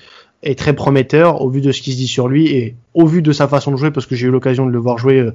est 0.44 0.58
très 0.58 0.74
prometteur 0.74 1.42
au 1.42 1.50
vu 1.50 1.62
de 1.62 1.72
ce 1.72 1.82
qui 1.82 1.92
se 1.94 1.98
dit 1.98 2.08
sur 2.08 2.28
lui 2.28 2.48
et 2.48 2.76
au 2.94 3.06
vu 3.06 3.22
de 3.22 3.32
sa 3.32 3.48
façon 3.48 3.72
de 3.72 3.78
jouer 3.78 3.92
parce 3.92 4.06
que 4.06 4.16
j'ai 4.16 4.28
eu 4.28 4.32
l'occasion 4.32 4.66
de 4.66 4.72
le 4.72 4.80
voir 4.80 4.98
jouer 4.98 5.30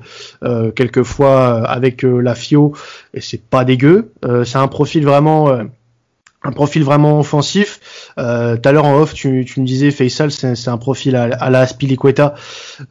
euh, 0.44 0.70
quelques 0.70 1.02
fois 1.02 1.66
avec 1.68 2.04
euh, 2.04 2.20
la 2.20 2.34
FIO 2.34 2.74
et 3.14 3.20
c'est 3.20 3.42
pas 3.42 3.64
dégueu. 3.64 4.12
Euh, 4.24 4.44
c'est 4.44 4.58
un 4.58 4.68
profil 4.68 5.04
vraiment 5.04 5.58
un 6.44 6.52
profil 6.52 6.84
vraiment 6.84 7.18
offensif. 7.18 7.80
Euh, 8.18 8.56
Tout 8.56 8.68
à 8.68 8.72
l'heure 8.72 8.84
en 8.84 9.00
off, 9.00 9.12
tu, 9.12 9.44
tu 9.44 9.60
me 9.60 9.66
disais 9.66 9.90
Faisal, 9.90 10.30
c'est 10.30 10.68
un 10.68 10.78
profil 10.78 11.16
à, 11.16 11.24
à 11.24 11.50
la 11.50 11.60
Aspilicueta. 11.60 12.34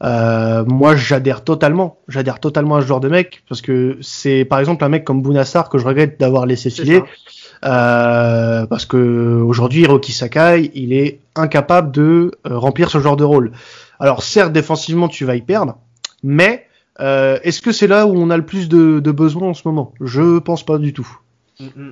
Euh, 0.03 0.65
moi, 0.65 0.95
j'adhère 0.95 1.43
totalement. 1.43 1.97
J'adhère 2.07 2.39
totalement 2.39 2.75
à 2.75 2.81
ce 2.81 2.87
genre 2.87 2.99
de 2.99 3.07
mec 3.07 3.43
parce 3.47 3.61
que 3.61 3.97
c'est 4.01 4.43
par 4.43 4.59
exemple 4.59 4.83
un 4.83 4.89
mec 4.89 5.05
comme 5.05 5.21
Bounassar 5.21 5.69
que 5.69 5.77
je 5.77 5.85
regrette 5.85 6.19
d'avoir 6.19 6.45
laissé 6.45 6.69
filer. 6.69 6.97
Euh, 6.97 7.01
parce 7.69 8.85
que 8.85 9.41
aujourd'hui, 9.41 9.81
Hiroki 9.81 10.11
Sakai, 10.11 10.71
il 10.73 10.93
est 10.93 11.19
incapable 11.35 11.91
de 11.91 12.31
euh, 12.47 12.57
remplir 12.57 12.89
ce 12.89 12.99
genre 12.99 13.17
de 13.17 13.23
rôle. 13.23 13.51
Alors 13.99 14.23
certes, 14.23 14.51
défensivement, 14.51 15.07
tu 15.07 15.25
vas 15.25 15.35
y 15.35 15.41
perdre, 15.41 15.77
mais 16.23 16.65
euh, 16.99 17.39
est-ce 17.43 17.61
que 17.61 17.71
c'est 17.71 17.87
là 17.87 18.05
où 18.07 18.15
on 18.15 18.29
a 18.29 18.37
le 18.37 18.45
plus 18.45 18.69
de, 18.69 18.99
de 18.99 19.11
besoin 19.11 19.49
en 19.49 19.53
ce 19.53 19.67
moment? 19.67 19.93
Je 20.01 20.39
pense 20.39 20.65
pas 20.65 20.77
du 20.77 20.93
tout. 20.93 21.07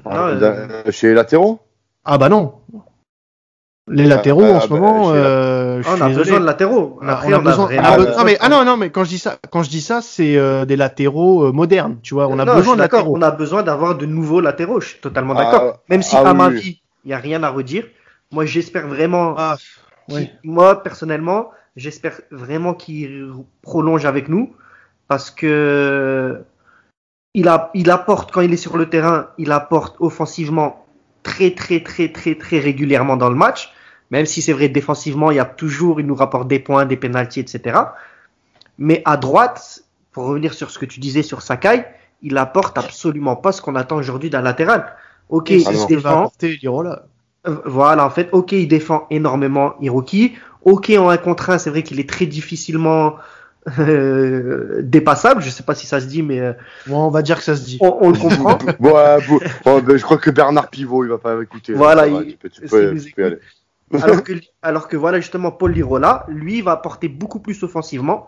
Ah, 0.05 0.27
euh... 0.27 0.91
Chez 0.91 1.07
les 1.07 1.13
latéraux? 1.13 1.59
Ah 2.03 2.17
bah 2.17 2.29
non. 2.29 2.53
Les 3.87 4.05
latéraux 4.05 4.43
ah, 4.45 4.57
en 4.57 4.59
ce 4.61 4.67
bah, 4.67 4.75
moment, 4.75 5.11
euh, 5.11 5.54
ah, 5.85 5.95
on 5.97 6.01
a 6.01 6.09
besoin 6.09 6.39
de 6.39 6.45
latéraux. 6.45 6.99
Après, 7.01 7.27
on 7.27 7.31
a, 7.33 7.37
on 7.37 7.39
a 7.39 7.39
besoin. 7.41 7.69
Ah, 7.77 7.97
non, 7.97 8.23
mais, 8.25 8.37
ah 8.39 8.49
non, 8.49 8.65
non, 8.65 8.77
mais 8.77 8.89
quand 8.89 9.03
je 9.03 9.09
dis 9.09 9.19
ça, 9.19 9.37
quand 9.51 9.63
je 9.63 9.69
dis 9.69 9.81
ça, 9.81 10.01
c'est 10.01 10.37
euh, 10.37 10.65
des 10.65 10.75
latéraux 10.75 11.45
euh, 11.45 11.51
modernes. 11.51 11.97
Tu 12.01 12.13
vois, 12.13 12.27
on 12.27 12.39
a 12.39 12.45
non, 12.45 12.55
besoin 12.55 12.75
de 12.75 12.81
latéraux. 12.81 13.15
On 13.15 13.21
a 13.21 13.31
besoin 13.31 13.63
d'avoir 13.63 13.95
de 13.95 14.05
nouveaux 14.05 14.41
latéraux. 14.41 14.81
Je 14.81 14.89
suis 14.89 14.99
totalement 14.99 15.33
d'accord. 15.33 15.79
Même 15.89 16.01
si 16.01 16.15
à 16.15 16.33
ma 16.33 16.49
vie, 16.49 16.81
il 17.03 17.11
y 17.11 17.13
a 17.13 17.17
rien 17.17 17.43
à 17.43 17.49
redire. 17.49 17.85
Moi, 18.31 18.45
j'espère 18.45 18.87
vraiment. 18.87 19.35
oui. 20.09 20.29
Moi, 20.43 20.81
personnellement, 20.83 21.51
j'espère 21.75 22.19
vraiment 22.31 22.73
qu'il 22.73 23.31
prolonge 23.61 24.05
avec 24.05 24.29
nous 24.29 24.55
parce 25.07 25.29
que 25.29 26.41
il, 27.33 27.47
a, 27.47 27.69
il 27.73 27.89
apporte 27.91 28.31
quand 28.31 28.41
il 28.41 28.53
est 28.53 28.57
sur 28.57 28.77
le 28.77 28.89
terrain, 28.89 29.27
il 29.37 29.51
apporte 29.51 29.97
offensivement 29.99 30.85
très 31.21 31.51
très 31.51 31.81
très 31.81 32.09
très 32.11 32.35
très 32.35 32.59
régulièrement 32.59 33.17
dans 33.17 33.29
le 33.29 33.35
match. 33.35 33.73
Même 34.11 34.25
si 34.25 34.41
c'est 34.41 34.53
vrai 34.53 34.69
défensivement, 34.69 35.31
il 35.31 35.37
y 35.37 35.39
a 35.39 35.45
toujours, 35.45 35.99
il 35.99 36.05
nous 36.05 36.15
rapporte 36.15 36.47
des 36.47 36.59
points, 36.59 36.85
des 36.85 36.97
pénalties, 36.97 37.39
etc. 37.39 37.79
Mais 38.77 39.01
à 39.05 39.17
droite, 39.17 39.83
pour 40.11 40.25
revenir 40.25 40.53
sur 40.53 40.69
ce 40.69 40.79
que 40.79 40.85
tu 40.85 40.99
disais 40.99 41.23
sur 41.23 41.41
Sakai, 41.41 41.85
il 42.21 42.37
apporte 42.37 42.77
absolument 42.77 43.35
pas 43.35 43.51
ce 43.51 43.61
qu'on 43.61 43.75
attend 43.75 43.97
aujourd'hui 43.97 44.29
d'un 44.29 44.41
latéral. 44.41 44.93
Ok, 45.29 45.49
il 45.49 45.63
se 45.63 45.87
défend. 45.87 46.31
Voilà, 47.65 48.05
en 48.05 48.09
fait, 48.09 48.29
ok, 48.31 48.53
il 48.53 48.67
défend 48.67 49.05
énormément 49.09 49.75
Hiroki. 49.79 50.33
Ok, 50.63 50.91
en 50.97 51.09
un 51.09 51.17
contre 51.17 51.51
un, 51.51 51.57
c'est 51.59 51.69
vrai 51.69 51.83
qu'il 51.83 51.99
est 51.99 52.09
très 52.09 52.25
difficilement 52.25 53.17
euh, 53.79 54.81
dépassable. 54.81 55.43
Je 55.43 55.49
sais 55.49 55.63
pas 55.63 55.75
si 55.75 55.85
ça 55.85 56.01
se 56.01 56.07
dit, 56.07 56.23
mais 56.23 56.39
euh, 56.39 56.53
bon, 56.87 57.05
on 57.05 57.09
va 57.09 57.21
dire 57.21 57.37
que 57.37 57.43
ça 57.43 57.55
se 57.55 57.63
dit. 57.63 57.77
On, 57.81 57.97
on 58.01 58.09
le 58.09 58.17
comprend. 58.19 58.57
ouais, 58.79 59.17
bon, 59.27 59.39
bon, 59.63 59.81
ben, 59.81 59.97
je 59.97 60.03
crois 60.03 60.17
que 60.17 60.31
Bernard 60.31 60.69
Pivot, 60.69 61.03
il 61.03 61.09
va 61.09 61.19
pas 61.19 61.39
écouter. 61.41 61.73
Voilà, 61.73 62.07
il, 62.07 62.31
tu 62.31 62.37
peux, 62.37 62.49
tu 62.49 62.61
peux, 62.61 62.95
tu 62.95 63.13
peux 63.13 63.25
aller. 63.25 63.39
Alors, 63.93 64.23
que, 64.23 64.33
alors 64.61 64.87
que 64.87 64.97
voilà, 64.97 65.19
justement, 65.19 65.51
Paul 65.51 65.71
Lirola, 65.71 66.25
lui, 66.27 66.61
va 66.61 66.71
apporter 66.71 67.07
beaucoup 67.07 67.39
plus 67.39 67.63
offensivement. 67.63 68.27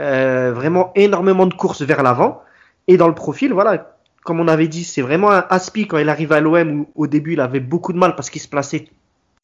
Euh, 0.00 0.52
vraiment 0.52 0.90
énormément 0.96 1.46
de 1.46 1.54
courses 1.54 1.82
vers 1.82 2.02
l'avant. 2.02 2.42
Et 2.88 2.96
dans 2.96 3.06
le 3.06 3.14
profil, 3.14 3.52
voilà, 3.52 3.94
comme 4.24 4.40
on 4.40 4.48
avait 4.48 4.66
dit, 4.66 4.82
c'est 4.82 5.02
vraiment 5.02 5.30
un 5.30 5.44
Aspi 5.50 5.86
quand 5.86 5.98
il 5.98 6.08
arrive 6.08 6.32
à 6.32 6.40
l'OM 6.40 6.80
où 6.80 6.88
au 6.96 7.06
début 7.06 7.34
il 7.34 7.40
avait 7.40 7.60
beaucoup 7.60 7.92
de 7.92 7.98
mal 7.98 8.16
parce 8.16 8.28
qu'il 8.30 8.40
se 8.40 8.48
plaçait 8.48 8.88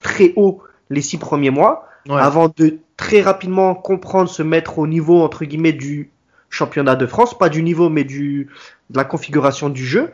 très 0.01 0.33
haut 0.37 0.63
les 0.89 1.03
six 1.03 1.19
premiers 1.19 1.51
mois 1.51 1.87
avant 2.09 2.49
de 2.57 2.79
très 2.97 3.21
rapidement 3.21 3.75
comprendre, 3.75 4.29
se 4.29 4.43
mettre 4.43 4.79
au 4.79 4.87
niveau 4.87 5.23
entre 5.23 5.45
guillemets 5.45 5.75
du 5.75 6.11
championnat 6.49 6.97
de 6.97 7.07
France, 7.07 7.39
pas 7.39 7.49
du 7.49 7.63
niveau 7.63 7.89
mais 7.89 8.05
du 8.05 8.49
de 8.89 8.97
la 8.97 9.05
configuration 9.05 9.69
du 9.69 9.85
jeu. 9.85 10.11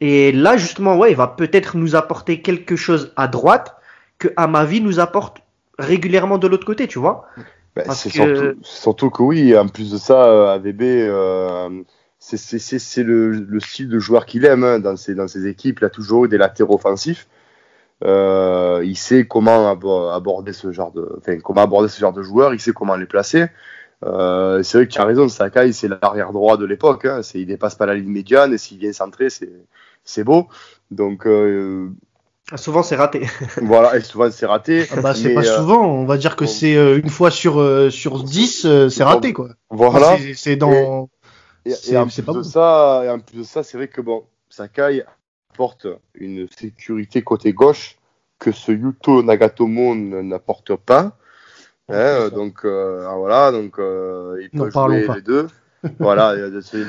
Et 0.00 0.32
là 0.32 0.56
justement, 0.56 0.98
ouais, 0.98 1.12
il 1.12 1.16
va 1.16 1.28
peut-être 1.28 1.76
nous 1.76 1.94
apporter 1.96 2.42
quelque 2.42 2.76
chose 2.76 3.12
à 3.16 3.28
droite 3.28 3.75
que 4.18 4.28
à 4.36 4.46
ma 4.46 4.64
vie 4.64 4.80
nous 4.80 5.00
apporte 5.00 5.38
régulièrement 5.78 6.38
de 6.38 6.46
l'autre 6.46 6.66
côté, 6.66 6.86
tu 6.86 6.98
vois. 6.98 7.26
Ben, 7.74 7.84
c'est 7.92 8.08
surtout, 8.08 8.58
surtout, 8.62 9.10
que 9.10 9.22
oui, 9.22 9.56
en 9.56 9.68
plus 9.68 9.92
de 9.92 9.98
ça, 9.98 10.24
euh, 10.24 10.54
AVB, 10.54 10.82
euh, 10.82 11.82
c'est 12.18 13.02
le, 13.02 13.30
le, 13.30 13.60
style 13.60 13.88
de 13.88 13.98
joueur 13.98 14.24
qu'il 14.24 14.46
aime 14.46 14.64
hein, 14.64 14.78
dans, 14.78 14.96
ses, 14.96 15.14
dans 15.14 15.28
ses 15.28 15.46
équipes. 15.46 15.80
Il 15.82 15.84
a 15.84 15.90
toujours 15.90 16.24
eu 16.24 16.28
des 16.28 16.38
latéraux 16.38 16.76
offensifs. 16.76 17.28
Euh, 18.04 18.82
il 18.84 18.96
sait 18.96 19.26
comment 19.26 19.70
aborder 19.70 20.52
ce 20.52 20.70
genre 20.72 20.92
de, 20.92 21.16
enfin, 21.18 21.38
comment 21.40 21.62
aborder 21.62 21.88
ce 21.88 22.00
genre 22.00 22.12
de 22.12 22.22
joueurs. 22.22 22.54
Il 22.54 22.60
sait 22.60 22.72
comment 22.72 22.96
les 22.96 23.06
placer. 23.06 23.46
Euh, 24.04 24.62
c'est 24.62 24.78
vrai 24.78 24.86
que 24.86 24.92
tu 24.92 25.00
as 25.00 25.04
raison, 25.04 25.28
Sakai, 25.28 25.72
c'est 25.72 25.88
l'arrière 25.88 26.32
droit 26.32 26.56
de 26.56 26.66
l'époque. 26.66 27.04
Hein, 27.06 27.20
il 27.34 27.46
dépasse 27.46 27.74
pas 27.74 27.86
la 27.86 27.94
ligne 27.94 28.10
médiane 28.10 28.52
et 28.52 28.58
s'il 28.58 28.78
vient 28.78 28.92
centrer, 28.92 29.28
c'est 29.30 30.24
beau. 30.24 30.48
Donc 30.90 31.26
euh, 31.26 31.90
souvent 32.54 32.82
c'est 32.82 32.96
raté. 32.96 33.26
voilà, 33.62 33.96
et 33.96 34.00
souvent 34.00 34.30
c'est 34.30 34.46
raté. 34.46 34.86
Ah 34.92 35.00
bah, 35.00 35.14
c'est 35.14 35.34
pas 35.34 35.40
euh, 35.40 35.56
souvent, 35.56 35.84
on 35.84 36.04
va 36.04 36.16
dire 36.16 36.36
que 36.36 36.46
c'est 36.46 36.76
euh, 36.76 36.98
une 36.98 37.10
fois 37.10 37.30
sur, 37.30 37.60
euh, 37.60 37.90
sur 37.90 38.22
10, 38.22 38.88
c'est 38.88 39.04
raté 39.04 39.32
quoi. 39.32 39.50
Voilà. 39.70 40.16
C'est 40.34 40.56
dans. 40.56 41.10
Et, 41.64 41.72
et, 41.88 41.96
en, 41.96 42.06
plus 42.06 42.22
de 42.22 42.42
ça, 42.42 43.02
et 43.04 43.10
en 43.10 43.18
plus 43.18 43.38
de 43.38 43.42
ça, 43.42 43.64
c'est 43.64 43.76
vrai 43.76 43.88
que 43.88 44.00
bon, 44.00 44.24
Sakai 44.48 45.02
apporte 45.52 45.88
une 46.14 46.46
sécurité 46.56 47.22
côté 47.22 47.52
gauche 47.52 47.96
que 48.38 48.52
ce 48.52 48.70
Yuto 48.70 49.24
Nagatomo 49.24 49.96
n'apporte 49.96 50.76
pas. 50.76 51.16
Hein, 51.88 52.28
donc 52.28 52.64
voilà, 52.64 53.50
donc 53.50 53.78
il 53.78 54.50
peut 54.50 54.70
jouer 54.70 55.08
les 55.12 55.22
deux 55.22 55.48
voilà, 55.98 56.34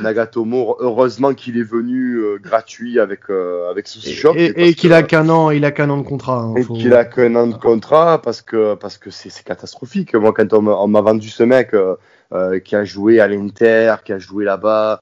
Nagatomo, 0.02 0.78
heureusement 0.80 1.34
qu'il 1.34 1.58
est 1.58 1.64
venu 1.64 2.16
euh, 2.16 2.38
gratuit 2.38 3.00
avec, 3.00 3.30
euh, 3.30 3.70
avec 3.70 3.88
Sushi 3.88 4.14
Shop. 4.14 4.34
Et, 4.36 4.74
qu'il 4.74 4.94
a 4.94 5.04
qu'un 5.04 5.30
an, 5.30 5.52
il 5.52 5.66
a 5.66 5.72
qu'un 5.72 5.90
an 5.90 5.98
de 5.98 6.04
contrat. 6.04 6.40
Hein, 6.40 6.56
et 6.56 6.66
qu'il 6.66 6.94
a 6.94 7.06
qu'un 7.06 7.36
an 7.36 7.48
de 7.48 7.56
contrat 7.56 8.22
parce 8.22 8.42
que 8.42 8.76
parce 8.76 8.98
que 8.98 9.10
c'est 9.10 9.32
catastrophique. 9.44 10.16
Moi, 10.16 10.34
quand 10.34 10.54
on 10.54 10.88
m'a 10.88 11.02
vendu 11.02 11.30
ce 11.30 11.44
mec 11.44 11.74
euh, 11.74 12.60
qui 12.60 12.76
a 12.76 12.84
joué 12.84 13.20
à 13.20 13.28
l'Inter, 13.28 13.96
qui 14.04 14.14
a 14.14 14.20
joué 14.20 14.46
là-bas, 14.46 15.02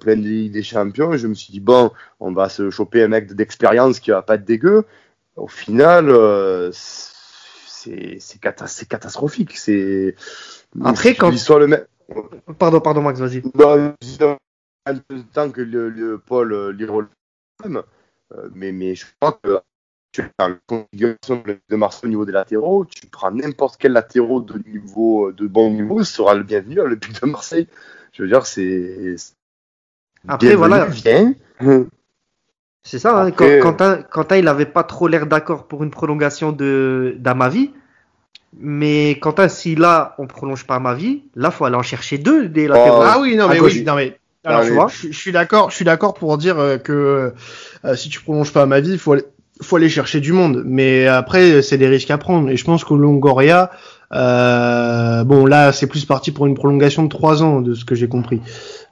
plein 0.00 0.16
de 0.16 0.48
des 0.48 0.62
champions, 0.62 1.16
je 1.16 1.26
me 1.26 1.34
suis 1.34 1.52
dit, 1.52 1.60
bon, 1.60 1.90
on 2.20 2.32
va 2.32 2.48
se 2.48 2.68
choper 2.70 3.02
un 3.02 3.08
mec 3.08 3.32
d'expérience 3.32 4.00
qui 4.00 4.10
va 4.10 4.22
pas 4.22 4.34
être 4.34 4.44
dégueu. 4.44 4.84
Au 5.36 5.48
final, 5.48 6.12
c'est 6.72 8.40
catastrophique. 8.40 9.56
C'est. 9.56 10.14
Après, 10.84 11.14
quand. 11.14 11.36
Soit 11.36 11.60
le 11.60 11.66
mec 11.68 11.86
Pardon, 12.58 12.80
pardon, 12.80 13.02
Max, 13.02 13.20
vas-y. 13.20 13.42
tant 15.32 15.50
que 15.50 15.60
le, 15.60 16.18
Paul 16.18 16.52
euh, 16.52 16.72
Lirol, 16.72 17.08
euh, 17.64 17.82
mais, 18.54 18.72
mais 18.72 18.94
je 18.94 19.06
crois 19.20 19.38
que 19.42 19.60
tu 20.12 20.22
as 20.38 20.48
la 20.48 20.56
configuration 20.66 21.42
de 21.68 21.76
Marseille 21.76 22.06
au 22.06 22.08
niveau 22.08 22.24
des 22.24 22.32
latéraux, 22.32 22.84
tu 22.84 23.06
prends 23.06 23.30
n'importe 23.30 23.76
quel 23.78 23.92
latéraux 23.92 24.40
de 24.40 24.58
niveau 24.68 25.28
euh, 25.28 25.32
de 25.32 25.46
bon 25.46 25.70
niveau, 25.70 26.02
sera 26.04 26.34
le 26.34 26.42
bienvenu 26.42 26.80
à 26.80 26.84
l'Olympique 26.84 27.20
de 27.20 27.26
Marseille. 27.26 27.68
Je 28.12 28.22
veux 28.22 28.28
dire, 28.28 28.46
c'est. 28.46 29.16
Après, 30.28 30.54
voilà. 30.54 30.88
C'est 32.84 32.98
ça, 32.98 33.22
hein, 33.22 33.30
Quentin, 33.30 34.02
Quentin, 34.02 34.36
il 34.36 34.44
n'avait 34.44 34.66
pas 34.66 34.82
trop 34.82 35.06
l'air 35.06 35.26
d'accord 35.26 35.68
pour 35.68 35.84
une 35.84 35.90
prolongation 35.90 36.52
d'Amavi. 36.52 37.72
Mais 38.58 39.18
quant 39.20 39.34
si 39.48 39.74
là, 39.74 40.14
on 40.18 40.26
prolonge 40.26 40.66
pas 40.66 40.78
ma 40.78 40.94
vie, 40.94 41.22
là, 41.34 41.50
faut 41.50 41.64
aller 41.64 41.76
en 41.76 41.82
chercher 41.82 42.18
deux 42.18 42.48
des 42.48 42.68
latéraux. 42.68 43.02
ah 43.02 43.18
oui, 43.20 43.36
non, 43.36 43.48
mais 43.48 43.60
oui, 43.60 43.82
non, 43.84 43.94
mais. 43.94 44.18
Alors, 44.44 44.64
tu 44.64 44.72
vois, 44.72 44.88
je, 44.88 45.12
suis 45.12 45.30
d'accord, 45.30 45.70
je 45.70 45.76
suis 45.76 45.84
d'accord 45.84 46.14
pour 46.14 46.36
dire 46.36 46.58
euh, 46.58 46.76
que 46.76 47.32
euh, 47.84 47.94
si 47.94 48.08
tu 48.08 48.20
prolonges 48.20 48.52
pas 48.52 48.66
ma 48.66 48.80
vie, 48.80 48.98
faut 48.98 49.12
aller, 49.12 49.22
faut 49.62 49.76
aller 49.76 49.88
chercher 49.88 50.20
du 50.20 50.32
monde. 50.32 50.64
Mais 50.66 51.06
après, 51.06 51.62
c'est 51.62 51.78
des 51.78 51.86
risques 51.86 52.10
à 52.10 52.18
prendre. 52.18 52.50
Et 52.50 52.56
je 52.56 52.64
pense 52.64 52.82
que 52.82 52.92
Longoria, 52.92 53.70
euh, 54.12 55.24
bon, 55.24 55.46
là, 55.46 55.72
c'est 55.72 55.86
plus 55.86 56.04
parti 56.04 56.32
pour 56.32 56.46
une 56.46 56.54
prolongation 56.54 57.02
de 57.04 57.08
trois 57.08 57.42
ans, 57.42 57.60
de 57.60 57.74
ce 57.74 57.84
que 57.84 57.94
j'ai 57.94 58.08
compris. 58.08 58.40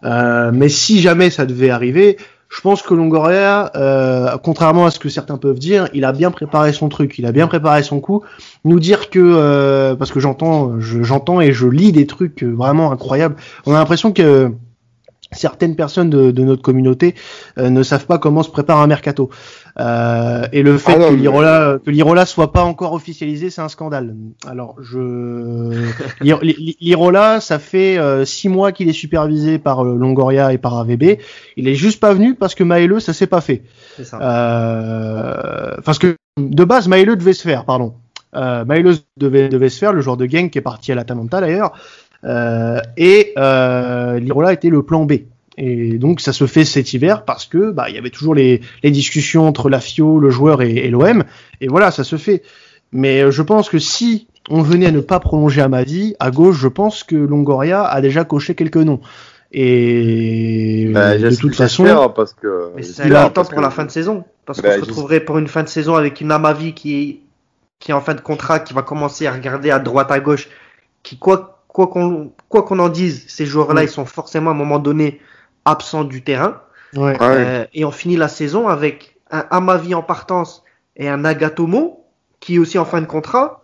Euh, 0.05 0.51
mais 0.53 0.68
si 0.68 1.01
jamais 1.01 1.31
ça 1.31 1.46
devait 1.46 1.70
arriver, 1.70 2.16
je 2.51 2.61
pense 2.61 2.83
que 2.83 2.95
Longoria, 2.95 3.71
euh, 3.77 4.37
contrairement 4.43 4.85
à 4.85 4.91
ce 4.91 4.99
que 4.99 5.09
certains 5.09 5.39
peuvent 5.39 5.59
dire, 5.59 5.89
il 5.95 6.05
a 6.05 6.11
bien 6.11 6.33
préparé 6.33 6.73
son 6.73 6.89
truc, 6.89 7.17
il 7.17 7.25
a 7.25 7.33
bien 7.33 7.47
préparé 7.47 7.85
son 7.85 8.01
coup. 8.01 8.25
Nous 8.65 8.81
dire 8.81 9.09
que, 9.09 9.21
euh, 9.21 9.95
parce 9.95 10.11
que 10.11 10.19
j'entends, 10.19 10.81
j'entends 10.81 11.41
et 11.41 11.53
je 11.53 11.69
lis 11.69 11.93
des 11.93 12.09
trucs 12.09 12.43
vraiment 12.43 12.91
incroyables. 12.91 13.37
On 13.67 13.75
a 13.75 13.79
l'impression 13.79 14.13
que 14.13 14.53
certaines 15.33 15.77
personnes 15.77 16.11
de, 16.11 16.43
notre 16.43 16.63
communauté 16.63 17.15
euh, 17.59 17.71
ne 17.71 17.83
savent 17.83 18.07
pas 18.07 18.19
comment 18.19 18.43
se 18.43 18.51
prépare 18.51 18.81
un 18.81 18.87
mercato. 18.87 19.31
Euh, 19.78 20.46
et 20.52 20.62
le 20.62 20.78
fait 20.78 20.96
ah 20.96 21.11
que 21.11 21.14
l'Irola 21.14 21.78
que 21.85 21.90
l'Irola 21.90 22.26
soit 22.26 22.52
pas 22.52 22.64
encore 22.64 22.92
officialisé, 22.92 23.50
c'est 23.50 23.61
un 23.61 23.68
scandale. 23.68 24.14
Alors 24.46 24.76
je 24.80 25.72
l'Irola, 26.80 27.40
ça 27.40 27.59
fait 27.59 27.98
euh, 27.98 28.24
six 28.24 28.48
mois 28.48 28.72
qu'il 28.72 28.88
est 28.88 28.94
supervisé 28.94 29.59
par 29.59 29.85
euh, 29.85 29.96
Longoria 29.96 30.52
et 30.52 30.59
par 30.59 30.78
AVB. 30.78 31.18
Il 31.56 31.68
est 31.68 31.74
juste 31.74 32.00
pas 32.00 32.12
venu 32.12 32.35
parce 32.35 32.54
que 32.54 32.64
Maële 32.64 33.00
ça 33.00 33.12
s'est 33.12 33.26
pas 33.26 33.40
fait. 33.40 33.62
Ça. 34.02 34.18
parce 35.85 35.98
que 35.98 36.16
de 36.38 36.64
base 36.64 36.88
Maële 36.88 37.16
devait 37.16 37.33
se 37.33 37.42
faire, 37.42 37.64
pardon. 37.64 37.94
Euh, 38.37 38.64
devait, 39.16 39.48
devait 39.48 39.68
se 39.68 39.78
faire, 39.78 39.92
le 39.92 40.00
joueur 40.00 40.16
de 40.16 40.26
gang 40.26 40.50
qui 40.50 40.59
est 40.59 40.62
parti 40.62 40.92
à 40.92 40.94
l'Atalanta 40.94 41.40
d'ailleurs. 41.40 41.72
Euh, 42.24 42.80
et 42.96 43.33
euh, 43.38 44.18
l'Irola 44.18 44.52
était 44.52 44.68
le 44.68 44.83
plan 44.83 45.04
B. 45.04 45.12
Et 45.62 45.99
donc 45.99 46.23
ça 46.23 46.33
se 46.33 46.46
fait 46.46 46.64
cet 46.64 46.94
hiver 46.94 47.27
parce 47.27 47.44
que 47.44 47.70
bah 47.70 47.90
il 47.90 47.94
y 47.94 47.99
avait 47.99 48.09
toujours 48.09 48.35
les, 48.35 48.62
les 48.83 48.90
discussions 48.90 49.46
entre 49.46 49.68
la 49.68 49.79
FIO, 49.79 50.18
le 50.18 50.31
joueur 50.31 50.62
et, 50.62 50.88
l'OM. 50.88 51.23
Et 51.61 51.68
voilà, 51.68 51.90
ça 51.90 52.03
se 52.03 52.16
fait. 52.16 52.42
Mais 52.92 53.20
euh, 53.20 53.31
je 53.31 53.42
pense 53.42 53.68
que 53.68 53.79
si 53.79 54.27
on 54.49 54.62
venait 54.62 54.87
à 54.87 54.90
ne 54.90 55.01
pas 55.01 55.20
prolonger 55.20 55.61
à 55.61 55.68
ma 55.68 55.83
vie, 55.83 56.16
à 56.18 56.31
gauche, 56.31 56.57
je 56.57 56.66
pense 56.66 57.05
que 57.05 57.14
Longoria 57.14 57.85
a 57.85 58.01
déjà 58.01 58.25
coché 58.25 58.55
quelques 58.55 58.79
noms. 58.79 59.01
Et 59.53 60.90
bah, 60.94 61.18
de 61.18 61.37
toute 61.37 61.55
façon, 61.55 62.11
parce 62.16 62.33
que 62.33 62.73
c'est 62.81 63.14
un 63.14 63.29
temps 63.29 63.44
pour 63.44 63.61
la 63.61 63.70
fin 63.70 63.85
de 63.85 63.90
saison, 63.90 64.25
parce 64.46 64.62
bah, 64.62 64.70
qu'on 64.70 64.85
se 64.85 64.88
retrouverait 64.88 65.20
pour 65.20 65.37
une 65.37 65.49
fin 65.49 65.62
de 65.62 65.68
saison 65.68 65.94
avec 65.94 66.23
une 66.23 66.33
Amavi 66.33 66.73
qui 66.73 67.20
qui 67.81 67.90
est 67.90 67.94
en 67.94 68.01
fin 68.01 68.14
de 68.14 68.20
contrat, 68.23 68.61
qui 68.61 68.73
va 68.73 68.83
commencer 68.83 69.27
à 69.27 69.33
regarder 69.33 69.70
à 69.70 69.79
droite 69.79 70.11
à 70.11 70.20
gauche, 70.20 70.49
qui 71.03 71.18
quoi 71.18 71.62
quoi 71.68 71.88
qu'on 71.88 72.33
quoi 72.49 72.62
qu'on 72.62 72.79
en 72.79 72.88
dise, 72.88 73.25
ces 73.29 73.44
joueurs-là, 73.44 73.83
mm. 73.83 73.85
ils 73.85 73.90
sont 73.90 74.07
forcément 74.07 74.51
à 74.51 74.55
un 74.55 74.57
moment 74.57 74.79
donné 74.79 75.20
absents 75.64 76.05
du 76.05 76.23
terrain. 76.23 76.62
Euh, 76.96 77.66
et 77.73 77.85
on 77.85 77.90
finit 77.90 78.16
la 78.16 78.29
saison 78.29 78.68
avec 78.68 79.16
un 79.31 79.46
Amavi 79.51 79.94
en 79.94 80.03
partance 80.03 80.64
et 80.96 81.09
un 81.09 81.18
Nagatomo 81.18 82.05
qui 82.40 82.57
est 82.57 82.59
aussi 82.59 82.79
en 82.79 82.85
fin 82.85 83.01
de 83.01 83.07
contrat. 83.07 83.62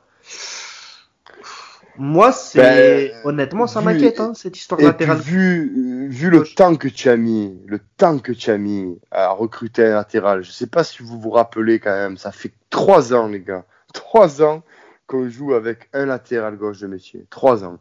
Moi, 1.99 2.31
c'est 2.31 2.61
ben, 2.61 3.11
honnêtement, 3.25 3.67
ça 3.67 3.81
m'inquiète 3.81 4.21
hein, 4.21 4.33
cette 4.35 4.57
histoire 4.57 4.81
latérale. 4.81 5.19
vu 5.19 6.09
vu 6.09 6.31
le 6.31 6.45
temps 6.45 6.77
que 6.77 6.89
tu 6.89 7.09
as 7.09 7.17
mis, 7.17 7.59
le 7.67 7.81
temps 7.97 8.19
que 8.19 8.33
tu 8.33 8.51
as 8.51 8.59
mis 8.59 8.99
à 9.11 9.31
recruter 9.31 9.87
un 9.87 9.95
latéral, 9.95 10.45
je 10.45 10.51
sais 10.51 10.67
pas 10.67 10.85
si 10.85 11.03
vous 11.03 11.19
vous 11.19 11.31
rappelez 11.31 11.81
quand 11.81 11.95
même, 11.95 12.19
ça 12.19 12.33
fait 12.33 12.53
trois 12.71 13.15
ans 13.15 13.29
les 13.29 13.41
gars, 13.41 13.65
trois 13.95 14.43
ans 14.43 14.63
qu'on 15.07 15.29
joue 15.29 15.55
avec 15.55 15.89
un 15.93 16.07
latéral 16.07 16.57
gauche 16.57 16.81
de 16.81 16.87
métier, 16.87 17.27
trois 17.31 17.65
ans. 17.65 17.79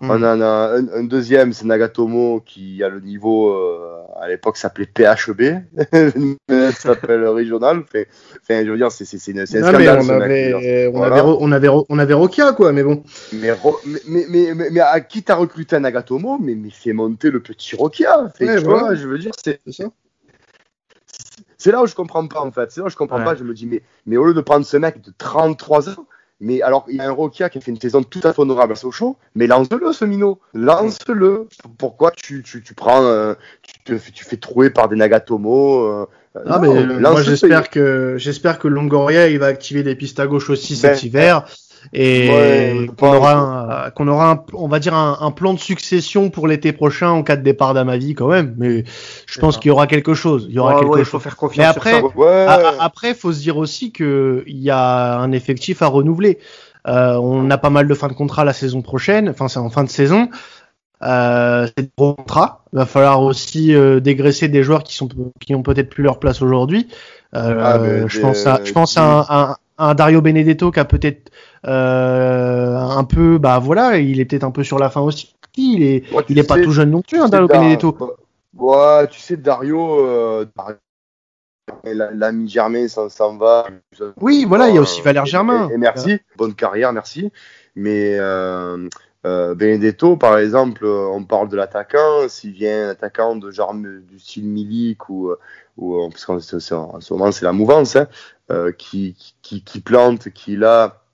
On 0.00 0.10
en 0.10 0.40
a 0.40 0.76
un, 0.92 1.04
deuxième, 1.04 1.52
c'est 1.52 1.64
Nagatomo, 1.64 2.40
qui 2.44 2.82
a 2.82 2.88
le 2.88 3.00
niveau, 3.00 3.50
euh, 3.50 4.02
à 4.20 4.28
l'époque, 4.28 4.56
s'appelait 4.56 4.86
PHB, 4.86 5.42
ça 6.48 6.72
s'appelle 6.72 7.26
régional. 7.28 7.78
Enfin, 7.78 8.64
je 8.64 8.70
veux 8.70 8.76
dire, 8.76 8.90
c'est 8.90 9.38
un 9.38 9.46
scandale. 9.46 10.00
On 10.02 10.08
avait, 10.08 10.90
on, 10.92 11.02
avait, 11.02 11.20
on, 11.20 11.52
avait, 11.52 11.68
on 11.88 11.98
avait 11.98 12.14
Rokia, 12.14 12.52
quoi, 12.52 12.72
mais 12.72 12.82
bon. 12.82 13.02
Mais, 13.32 13.52
mais, 14.06 14.26
mais, 14.28 14.70
mais, 14.70 14.80
à 14.80 15.00
qui 15.00 15.22
t'as 15.22 15.36
recruté 15.36 15.78
Nagatomo 15.78 16.38
Mais, 16.38 16.54
mais 16.54 16.70
fais 16.70 16.92
monter 16.92 17.30
le 17.30 17.40
petit 17.40 17.76
Rokia. 17.76 18.32
tu 18.36 18.46
vois, 18.58 18.94
je 18.94 19.06
veux 19.06 19.18
dire, 19.18 19.32
c'est 19.42 19.60
ça. 19.70 19.84
C'est 21.56 21.72
là 21.72 21.82
où 21.82 21.86
je 21.86 21.94
comprends 21.94 22.26
pas, 22.26 22.40
en 22.40 22.50
fait. 22.50 22.70
C'est 22.70 22.80
là 22.80 22.88
où 22.88 22.90
je 22.90 22.96
comprends 22.96 23.22
pas. 23.22 23.34
Je 23.36 23.44
me 23.44 23.54
dis, 23.54 23.66
mais, 23.66 23.82
mais 24.06 24.16
au 24.16 24.24
lieu 24.24 24.34
de 24.34 24.40
prendre 24.40 24.66
ce 24.66 24.76
mec 24.76 25.00
de 25.00 25.12
33 25.16 25.90
ans, 25.90 26.06
mais 26.40 26.62
alors, 26.62 26.84
il 26.88 26.96
y 26.96 27.00
a 27.00 27.08
un 27.08 27.12
Rokia 27.12 27.48
qui 27.48 27.58
a 27.58 27.60
fait 27.60 27.70
une 27.70 27.80
saison 27.80 28.02
tout 28.02 28.20
à 28.24 28.32
fait 28.32 28.40
honorable 28.40 28.72
à 28.72 28.76
Sochaux, 28.76 29.16
mais 29.34 29.46
lance-le, 29.46 29.92
ce 29.92 30.04
minot. 30.04 30.40
Lance-le. 30.52 31.48
Pourquoi 31.78 32.10
tu, 32.10 32.42
tu, 32.42 32.62
tu 32.62 32.74
prends, 32.74 33.04
euh, 33.04 33.34
tu, 33.62 33.98
te, 33.98 34.10
tu 34.10 34.24
fais 34.24 34.36
trouer 34.36 34.70
par 34.70 34.88
des 34.88 34.96
Nagatomo 34.96 35.84
euh, 35.84 36.06
Ah, 36.46 36.58
mais 36.60 36.68
euh, 36.68 36.98
moi 36.98 37.22
j'espère 37.22 37.70
que 37.70 38.16
j'espère 38.18 38.58
que 38.58 38.66
Longoria 38.66 39.28
il 39.28 39.38
va 39.38 39.46
activer 39.46 39.84
des 39.84 39.94
pistes 39.94 40.18
à 40.18 40.26
gauche 40.26 40.50
aussi 40.50 40.74
cet 40.74 41.00
ben, 41.00 41.06
hiver 41.06 41.46
et 41.92 42.88
qu'on 42.96 43.14
aura, 43.14 43.86
un, 43.86 43.90
qu'on 43.90 44.08
aura 44.08 44.30
un, 44.30 44.44
on 44.52 44.68
va 44.68 44.78
dire 44.78 44.94
un, 44.94 45.30
plan 45.30 45.54
de 45.54 45.58
succession 45.58 46.30
pour 46.30 46.48
l'été 46.48 46.72
prochain 46.72 47.10
en 47.10 47.22
cas 47.22 47.36
de 47.36 47.42
départ 47.42 47.74
d'Amavi 47.74 48.14
quand 48.14 48.28
même. 48.28 48.54
Mais 48.58 48.84
je 49.26 49.40
pense 49.40 49.58
qu'il 49.58 49.68
y 49.68 49.72
aura 49.72 49.86
quelque 49.86 50.14
chose. 50.14 50.46
Il 50.48 50.54
y 50.54 50.58
aura 50.58 50.80
quelque 50.80 50.98
chose. 50.98 51.08
faut 51.08 51.18
faire 51.18 51.36
confiance. 51.36 51.58
Mais 51.58 51.64
après, 51.64 52.02
après, 52.80 53.14
faut 53.14 53.32
se 53.32 53.40
dire 53.40 53.56
aussi 53.56 53.92
que 53.92 54.44
il 54.46 54.60
y 54.60 54.70
a 54.70 55.18
un 55.18 55.32
effectif 55.32 55.82
à 55.82 55.86
renouveler. 55.86 56.38
Euh, 56.86 57.14
on 57.16 57.50
a 57.50 57.58
pas 57.58 57.70
mal 57.70 57.88
de 57.88 57.94
fins 57.94 58.08
de 58.08 58.12
contrat 58.12 58.44
la 58.44 58.52
saison 58.52 58.82
prochaine, 58.82 59.30
enfin 59.30 59.48
c'est 59.48 59.58
en 59.58 59.70
fin 59.70 59.84
de 59.84 59.88
saison. 59.88 60.28
Euh, 61.02 61.66
c'est 61.76 61.90
gros 61.96 62.14
contrat. 62.14 62.64
Il 62.72 62.78
va 62.78 62.86
falloir 62.86 63.22
aussi 63.22 63.74
euh, 63.74 64.00
dégraisser 64.00 64.48
des 64.48 64.62
joueurs 64.62 64.84
qui 64.84 64.94
sont 64.94 65.08
qui 65.40 65.54
ont 65.54 65.62
peut-être 65.62 65.90
plus 65.90 66.02
leur 66.02 66.18
place 66.18 66.40
aujourd'hui. 66.40 66.88
Euh, 67.34 67.58
ah, 67.60 68.06
je, 68.06 68.20
pense 68.20 68.46
à, 68.46 68.60
je 68.64 68.72
pense 68.72 68.96
à 68.96 69.26
un, 69.28 69.56
Dario 69.78 70.20
Benedetto 70.20 70.70
qui 70.70 70.80
a 70.80 70.84
peut-être 70.84 71.30
euh, 71.66 72.76
un 72.78 73.04
peu, 73.04 73.38
bah 73.38 73.58
voilà, 73.58 73.98
il 73.98 74.20
est 74.20 74.24
peut-être 74.24 74.44
un 74.44 74.50
peu 74.50 74.64
sur 74.64 74.78
la 74.78 74.90
fin 74.90 75.00
aussi. 75.00 75.34
Il 75.56 75.82
est, 75.82 76.04
il 76.28 76.38
est 76.38 76.46
pas 76.46 76.60
tout 76.60 76.72
jeune 76.72 76.90
non 76.90 77.02
plus, 77.02 77.20
hein, 77.20 77.28
Dario 77.28 77.48
Benedetto. 77.48 77.96
Ouais, 78.56 79.06
tu 79.08 79.20
sais, 79.20 79.36
Dario, 79.36 80.46
l'ami 81.84 82.48
Germain 82.48 82.88
s'en 82.88 83.36
va. 83.36 83.66
Oui, 84.20 84.44
voilà, 84.46 84.68
il 84.68 84.74
y 84.74 84.78
a 84.78 84.80
aussi 84.80 85.00
Valère 85.02 85.26
Germain. 85.26 85.68
Et, 85.70 85.78
merci, 85.78 86.18
bonne 86.36 86.54
carrière, 86.54 86.92
merci. 86.92 87.30
Mais 87.76 88.16
euh, 88.18 88.88
euh, 89.26 89.54
Benedetto, 89.54 90.16
par 90.16 90.38
exemple, 90.38 90.84
on 90.86 91.24
parle 91.24 91.48
de 91.48 91.56
l'attaquant. 91.56 92.28
S'il 92.28 92.52
vient 92.52 92.88
un 92.88 92.90
attaquant 92.90 93.36
de 93.36 93.50
genre 93.50 93.74
du 93.74 94.18
style 94.18 94.46
Milik 94.46 95.08
ou, 95.08 95.32
ou 95.76 96.08
parce 96.08 96.24
qu'en 96.24 96.40
ce 96.40 97.12
moment 97.12 97.32
c'est 97.32 97.44
la 97.44 97.52
mouvance, 97.52 97.96
hein, 97.96 98.06
euh, 98.50 98.72
qui, 98.72 99.16
qui, 99.42 99.62
qui, 99.62 99.80
plante, 99.80 100.28
qui 100.30 100.56
là 100.56 101.04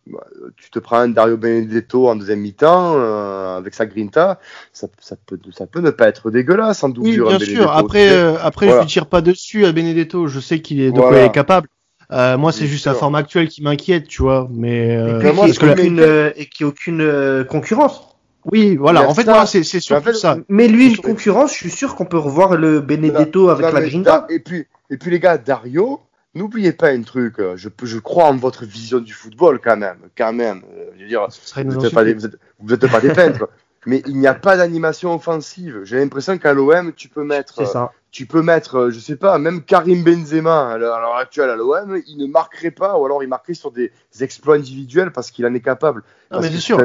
tu 0.57 0.71
te 0.71 0.79
prends 0.79 0.99
un 0.99 1.09
Dario 1.09 1.37
Benedetto 1.37 2.09
en 2.09 2.17
deuxième 2.17 2.41
mi-temps 2.41 2.95
euh, 2.97 3.57
avec 3.57 3.75
sa 3.75 3.87
grinta, 3.87 4.39
ça, 4.73 4.89
ça, 5.01 5.17
peut, 5.27 5.39
ça 5.53 5.67
peut 5.67 5.81
ne 5.81 5.91
pas 5.91 6.09
être 6.09 6.31
dégueulasse 6.31 6.83
en 6.83 6.89
doublure. 6.89 7.29
Oui, 7.29 7.37
bien 7.37 7.47
sûr. 7.47 7.71
Après, 7.73 8.11
euh, 8.11 8.37
après 8.43 8.69
je 8.69 8.77
ne 8.77 8.85
tire 8.85 9.07
pas 9.07 9.21
dessus 9.21 9.67
à 9.67 9.73
Benedetto. 9.73 10.27
Je 10.27 10.41
sais 10.41 10.61
qu'il 10.61 10.81
est 10.81 10.91
de 10.91 10.99
quoi 10.99 11.19
il 11.19 11.25
est 11.25 11.33
capable. 11.33 11.69
Euh, 12.13 12.37
moi, 12.37 12.51
c'est 12.51 12.67
juste 12.67 12.87
la 12.87 12.95
forme 12.95 13.15
actuelle 13.15 13.49
qui 13.49 13.63
m'inquiète, 13.63 14.09
tu 14.09 14.23
vois. 14.23 14.49
Mais 14.51 14.97
euh, 14.97 15.21
et, 15.21 15.33
parce 15.33 15.59
que 15.59 15.67
aucune, 15.67 16.33
et 16.35 16.47
qui 16.47 16.65
aucune 16.65 17.45
concurrence. 17.49 18.03
Oui, 18.51 18.75
voilà. 18.77 19.09
En 19.09 19.15
fait, 19.15 19.27
moi, 19.27 19.47
c'est 19.47 19.63
surtout 19.63 20.15
ça. 20.15 20.39
Mais 20.49 20.67
lui, 20.67 20.89
une 20.89 20.97
concurrence, 20.97 21.53
je 21.53 21.59
suis 21.59 21.71
sûr 21.71 21.95
qu'on 21.95 22.07
peut 22.07 22.19
revoir 22.19 22.57
le 22.57 22.81
Benedetto 22.81 23.51
avec 23.51 23.73
la 23.73 23.83
grinta. 23.83 24.27
Et 24.29 24.41
puis, 24.41 24.67
et 24.91 24.97
puis 24.97 25.11
les 25.11 25.21
gars, 25.21 25.39
Dario, 25.39 26.01
N'oubliez 26.35 26.73
pas 26.73 26.91
un 26.91 27.03
truc, 27.03 27.41
euh, 27.41 27.57
je, 27.57 27.69
je 27.83 27.99
crois 27.99 28.27
en 28.27 28.37
votre 28.37 28.65
vision 28.65 29.01
du 29.01 29.13
football 29.13 29.61
quand 29.61 29.77
même, 29.77 29.99
quand 30.17 30.33
même. 30.33 30.63
Euh, 30.73 30.91
je 30.97 31.03
veux 31.03 31.09
dire, 31.09 31.27
vous 31.57 31.63
n'êtes 31.63 31.93
pas, 31.93 32.05
des, 32.05 32.15
vous 32.15 32.73
êtes, 32.73 32.87
pas 32.89 33.01
des 33.01 33.13
peintres, 33.13 33.49
mais 33.87 34.01
il 34.07 34.17
n'y 34.17 34.29
a 34.29 34.35
pas 34.35 34.57
d'animation 34.57 35.13
offensive. 35.13 35.81
J'ai 35.83 35.99
l'impression 35.99 36.39
qu'à 36.39 36.55
l'OM, 36.55 36.93
tu 36.93 37.09
peux 37.09 37.25
mettre, 37.25 37.67
ça. 37.67 37.91
tu 38.13 38.27
peux 38.27 38.43
mettre, 38.43 38.77
euh, 38.77 38.91
je 38.93 39.01
sais 39.01 39.17
pas, 39.17 39.39
même 39.39 39.63
Karim 39.65 40.05
Benzema 40.05 40.71
à 40.71 40.79
l'heure 40.79 41.17
actuelle 41.17 41.51
à 41.51 41.57
l'OM, 41.57 42.01
il 42.07 42.19
ne 42.19 42.27
marquerait 42.27 42.71
pas, 42.71 42.97
ou 42.97 43.05
alors 43.05 43.25
il 43.25 43.29
marquerait 43.29 43.55
sur 43.55 43.73
des 43.73 43.91
exploits 44.21 44.55
individuels 44.55 45.11
parce 45.11 45.33
qu'il 45.33 45.45
en 45.47 45.55
est 45.55 45.61
capable. 45.61 46.05
Non, 46.31 46.41
mais 46.41 46.49
bien 46.49 46.61
sûr. 46.61 46.81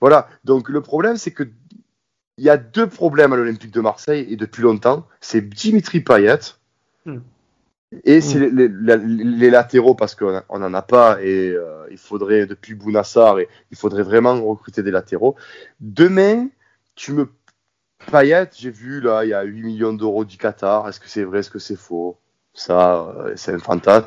Voilà. 0.00 0.28
Donc 0.44 0.68
le 0.68 0.80
problème, 0.80 1.16
c'est 1.16 1.30
que 1.30 1.44
il 2.36 2.44
y 2.44 2.50
a 2.50 2.56
deux 2.56 2.88
problèmes 2.88 3.32
à 3.32 3.36
l'Olympique 3.36 3.72
de 3.72 3.80
Marseille 3.80 4.26
et 4.28 4.36
depuis 4.36 4.62
longtemps. 4.62 5.06
C'est 5.20 5.40
Dimitri 5.40 6.00
Payet. 6.00 6.38
Hmm. 7.04 7.18
Et 8.04 8.20
c'est 8.20 8.38
mm. 8.38 8.56
les, 9.38 9.50
latéraux 9.50 9.94
parce 9.94 10.14
qu'on 10.14 10.42
n'en 10.58 10.74
a 10.74 10.82
pas 10.82 11.22
et 11.22 11.50
euh, 11.50 11.86
il 11.90 11.96
faudrait, 11.96 12.46
depuis 12.46 12.74
Bounassar, 12.74 13.38
et 13.38 13.48
il 13.70 13.78
faudrait 13.78 14.02
vraiment 14.02 14.42
recruter 14.44 14.82
des 14.82 14.90
latéraux. 14.90 15.36
Demain, 15.80 16.48
tu 16.94 17.12
me. 17.12 17.28
Payet, 18.12 18.48
j'ai 18.54 18.70
vu 18.70 19.00
là, 19.00 19.24
il 19.24 19.30
y 19.30 19.34
a 19.34 19.42
8 19.42 19.62
millions 19.62 19.92
d'euros 19.92 20.24
du 20.24 20.36
Qatar. 20.36 20.88
Est-ce 20.88 21.00
que 21.00 21.08
c'est 21.08 21.24
vrai, 21.24 21.40
est-ce 21.40 21.50
que 21.50 21.58
c'est 21.58 21.76
faux? 21.76 22.16
Ça, 22.54 23.12
euh, 23.16 23.32
c'est 23.36 23.52
un 23.52 23.58
fantasme. 23.58 24.06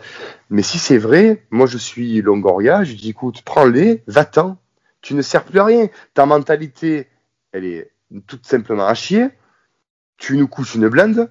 Mais 0.49 0.61
si 0.61 0.79
c'est 0.79 0.97
vrai, 0.97 1.45
moi 1.51 1.67
je 1.67 1.77
suis 1.77 2.21
Longoria, 2.21 2.84
je 2.84 2.93
dis 2.93 3.09
écoute, 3.09 3.41
prends-les, 3.41 4.03
va-t'en. 4.07 4.57
Tu 5.01 5.13
ne 5.13 5.21
sers 5.21 5.43
plus 5.43 5.59
à 5.59 5.65
rien. 5.65 5.89
Ta 6.13 6.25
mentalité, 6.25 7.07
elle 7.51 7.65
est 7.65 7.91
tout 8.27 8.39
simplement 8.43 8.86
à 8.86 8.93
chier. 8.93 9.29
Tu 10.17 10.38
nous 10.38 10.47
couches 10.47 10.75
une 10.75 10.88
blinde 10.88 11.29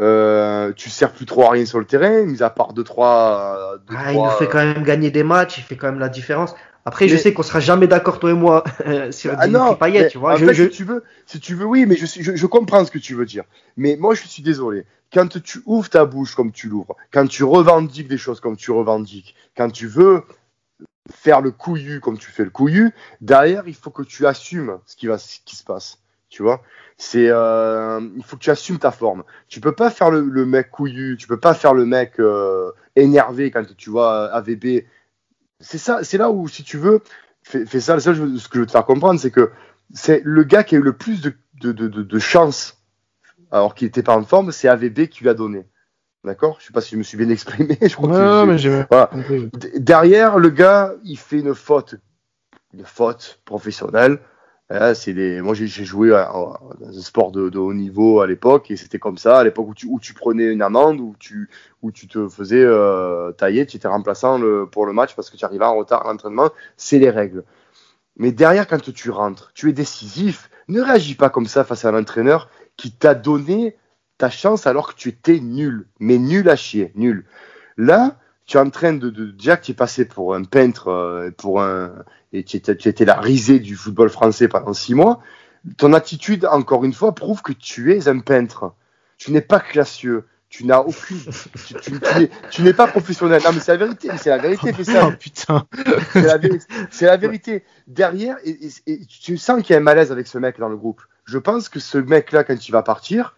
euh, 0.00 0.72
tu 0.72 0.90
sers 0.90 1.12
plus 1.12 1.26
trop 1.26 1.44
à 1.44 1.50
rien 1.50 1.66
sur 1.66 1.78
le 1.78 1.84
terrain, 1.84 2.24
mis 2.24 2.42
à 2.42 2.50
part 2.50 2.74
2-3. 2.74 2.94
Ah, 2.98 4.12
il 4.12 4.18
nous 4.18 4.30
fait 4.30 4.48
quand 4.48 4.64
même 4.64 4.82
gagner 4.82 5.10
des 5.10 5.22
matchs, 5.22 5.58
il 5.58 5.62
fait 5.62 5.76
quand 5.76 5.86
même 5.86 6.00
la 6.00 6.08
différence. 6.08 6.54
Après, 6.86 7.08
je 7.08 7.16
sais 7.16 7.32
qu'on 7.32 7.42
sera 7.42 7.60
jamais 7.60 7.86
d'accord, 7.86 8.18
toi 8.18 8.30
et 8.30 8.34
moi, 8.34 8.62
sur 9.10 9.34
ah 9.38 9.46
non, 9.46 9.74
Payet, 9.74 10.08
tu 10.08 10.18
vois. 10.18 10.36
Fait, 10.36 10.54
si 10.54 10.68
tu 10.68 10.84
veux, 10.84 11.02
si 11.26 11.40
tu 11.40 11.54
veux, 11.54 11.64
oui, 11.64 11.86
mais 11.86 11.96
je, 11.96 12.04
je, 12.06 12.36
je, 12.36 12.46
comprends 12.46 12.84
ce 12.84 12.90
que 12.90 12.98
tu 12.98 13.14
veux 13.14 13.24
dire. 13.24 13.44
Mais 13.76 13.96
moi, 13.98 14.14
je 14.14 14.26
suis 14.26 14.42
désolé. 14.42 14.84
Quand 15.12 15.40
tu 15.42 15.60
ouvres 15.64 15.88
ta 15.88 16.04
bouche 16.04 16.34
comme 16.34 16.52
tu 16.52 16.68
l'ouvres, 16.68 16.96
quand 17.10 17.26
tu 17.26 17.44
revendiques 17.44 18.08
des 18.08 18.18
choses 18.18 18.40
comme 18.40 18.56
tu 18.56 18.70
revendiques, 18.70 19.34
quand 19.56 19.70
tu 19.70 19.86
veux 19.86 20.24
faire 21.10 21.40
le 21.40 21.50
couillu 21.50 22.00
comme 22.00 22.18
tu 22.18 22.30
fais 22.30 22.44
le 22.44 22.50
couillu, 22.50 22.92
derrière, 23.20 23.62
il 23.66 23.74
faut 23.74 23.90
que 23.90 24.02
tu 24.02 24.26
assumes 24.26 24.78
ce 24.86 24.96
qui 24.96 25.06
va, 25.06 25.18
ce 25.18 25.38
qui 25.44 25.56
se 25.56 25.64
passe. 25.64 25.98
Tu 26.34 26.42
vois 26.42 26.62
c'est 26.96 27.28
euh, 27.28 28.00
il 28.16 28.24
faut 28.24 28.36
que 28.36 28.42
tu 28.42 28.50
assumes 28.50 28.78
ta 28.78 28.90
forme. 28.90 29.22
Tu 29.48 29.60
peux 29.60 29.74
pas 29.74 29.90
faire 29.90 30.10
le, 30.10 30.46
mec 30.46 30.70
couillu, 30.70 31.16
tu 31.16 31.26
peux 31.26 31.38
pas 31.38 31.54
faire 31.54 31.74
le 31.74 31.84
mec 31.86 32.18
euh, 32.18 32.72
énervé 32.96 33.50
quand 33.50 33.64
tu 33.76 33.90
vois 33.90 34.32
AVB. 34.32 34.84
C'est 35.60 35.78
ça, 35.78 36.02
c'est 36.02 36.18
là 36.18 36.30
où 36.30 36.48
si 36.48 36.64
tu 36.64 36.76
veux, 36.76 37.02
fais, 37.42 37.64
ça. 37.80 37.98
ce 38.00 38.10
que 38.10 38.14
je 38.14 38.58
veux 38.58 38.66
te 38.66 38.72
faire 38.72 38.84
comprendre, 38.84 39.18
c'est 39.20 39.30
que 39.30 39.50
c'est 39.92 40.22
le 40.24 40.44
gars 40.44 40.64
qui 40.64 40.74
a 40.74 40.78
eu 40.78 40.82
le 40.82 40.92
plus 40.92 41.20
de, 41.20 41.34
de, 41.60 41.72
de, 41.72 41.88
de 41.88 42.18
chance 42.18 42.82
alors 43.50 43.74
qu'il 43.74 43.86
n'était 43.86 44.02
pas 44.02 44.16
en 44.16 44.24
forme, 44.24 44.50
c'est 44.50 44.68
AVB 44.68 45.06
qui 45.06 45.22
lui 45.22 45.30
a 45.30 45.34
donné. 45.34 45.66
D'accord? 46.24 46.56
Je 46.58 46.66
sais 46.66 46.72
pas 46.72 46.80
si 46.80 46.92
je 46.92 46.96
me 46.96 47.02
suis 47.02 47.18
bien 47.18 47.28
exprimé. 47.28 47.78
Je 47.82 47.94
crois 47.94 48.46
mais 48.46 48.56
voilà. 48.88 49.10
Derrière, 49.76 50.38
le 50.38 50.48
gars, 50.50 50.94
il 51.04 51.18
fait 51.18 51.38
une 51.38 51.54
faute, 51.54 51.96
une 52.72 52.84
faute 52.84 53.40
professionnelle 53.44 54.18
c'est 54.94 55.12
des... 55.12 55.40
Moi, 55.40 55.54
j'ai 55.54 55.66
joué 55.66 56.10
dans 56.10 56.58
un 56.88 57.00
sport 57.00 57.32
de, 57.32 57.58
haut 57.58 57.74
niveau 57.74 58.20
à 58.20 58.26
l'époque 58.26 58.70
et 58.70 58.76
c'était 58.76 58.98
comme 58.98 59.18
ça, 59.18 59.38
à 59.38 59.44
l'époque 59.44 59.68
où 59.68 59.74
tu, 59.74 59.86
où 59.86 60.00
tu 60.00 60.14
prenais 60.14 60.52
une 60.52 60.62
amende, 60.62 61.00
où 61.00 61.14
tu, 61.18 61.50
où 61.82 61.92
tu 61.92 62.08
te 62.08 62.28
faisais 62.28 62.62
euh, 62.64 63.32
tailler, 63.32 63.66
tu 63.66 63.76
étais 63.76 63.88
remplaçant 63.88 64.38
le, 64.38 64.66
pour 64.66 64.86
le 64.86 64.92
match 64.92 65.14
parce 65.14 65.30
que 65.30 65.36
tu 65.36 65.44
arrivais 65.44 65.64
en 65.64 65.76
retard 65.76 66.06
à 66.06 66.10
l'entraînement, 66.10 66.50
c'est 66.76 66.98
les 66.98 67.10
règles. 67.10 67.44
Mais 68.16 68.32
derrière, 68.32 68.66
quand 68.66 68.92
tu 68.92 69.10
rentres, 69.10 69.52
tu 69.54 69.68
es 69.68 69.72
décisif, 69.72 70.50
ne 70.68 70.80
réagis 70.80 71.14
pas 71.14 71.30
comme 71.30 71.46
ça 71.46 71.64
face 71.64 71.84
à 71.84 71.90
un 71.90 72.00
entraîneur 72.00 72.48
qui 72.76 72.92
t'a 72.92 73.14
donné 73.14 73.76
ta 74.18 74.30
chance 74.30 74.66
alors 74.66 74.94
que 74.94 74.98
tu 74.98 75.08
étais 75.10 75.40
nul, 75.40 75.88
mais 75.98 76.18
nul 76.18 76.48
à 76.48 76.56
chier, 76.56 76.92
nul. 76.94 77.26
Là, 77.76 78.18
tu 78.46 78.56
es 78.56 78.60
en 78.60 78.70
train 78.70 78.92
de, 78.92 79.10
de 79.10 79.26
dire 79.26 79.60
que 79.60 79.66
tu 79.66 79.72
es 79.72 79.74
passé 79.74 80.04
pour 80.04 80.34
un 80.34 80.44
peintre, 80.44 80.88
euh, 80.88 81.30
pour 81.36 81.62
un, 81.62 81.92
et 82.34 82.42
tu 82.42 82.56
étais, 82.56 83.04
la 83.04 83.20
risée 83.20 83.60
du 83.60 83.76
football 83.76 84.10
français 84.10 84.48
pendant 84.48 84.74
six 84.74 84.94
mois. 84.94 85.20
Ton 85.78 85.92
attitude, 85.92 86.46
encore 86.46 86.84
une 86.84 86.92
fois, 86.92 87.14
prouve 87.14 87.42
que 87.42 87.52
tu 87.52 87.94
es 87.94 88.08
un 88.08 88.18
peintre. 88.18 88.74
Tu 89.18 89.32
n'es 89.32 89.40
pas 89.40 89.60
classieux. 89.60 90.24
Tu 90.50 90.66
n'as 90.66 90.80
aucune. 90.80 91.20
tu, 92.50 92.62
n'es 92.62 92.72
pas 92.72 92.86
professionnel. 92.86 93.40
Non, 93.44 93.52
mais 93.52 93.60
c'est 93.60 93.72
la 93.72 93.78
vérité. 93.78 94.08
C'est 94.18 94.30
la 94.30 94.38
vérité, 94.38 94.72
oh, 94.78 94.84
ça. 94.84 95.10
putain. 95.12 95.66
C'est 96.90 97.06
la, 97.06 97.16
vérité. 97.16 97.64
Derrière, 97.86 98.36
et, 98.44 98.58
tu 99.06 99.36
sens 99.36 99.62
qu'il 99.62 99.72
y 99.72 99.76
a 99.76 99.80
un 99.80 99.82
malaise 99.82 100.12
avec 100.12 100.26
ce 100.26 100.38
mec 100.38 100.58
dans 100.58 100.68
le 100.68 100.76
groupe. 100.76 101.02
Je 101.24 101.38
pense 101.38 101.68
que 101.68 101.80
ce 101.80 101.98
mec-là, 101.98 102.44
quand 102.44 102.68
il 102.68 102.72
va 102.72 102.82
partir, 102.82 103.34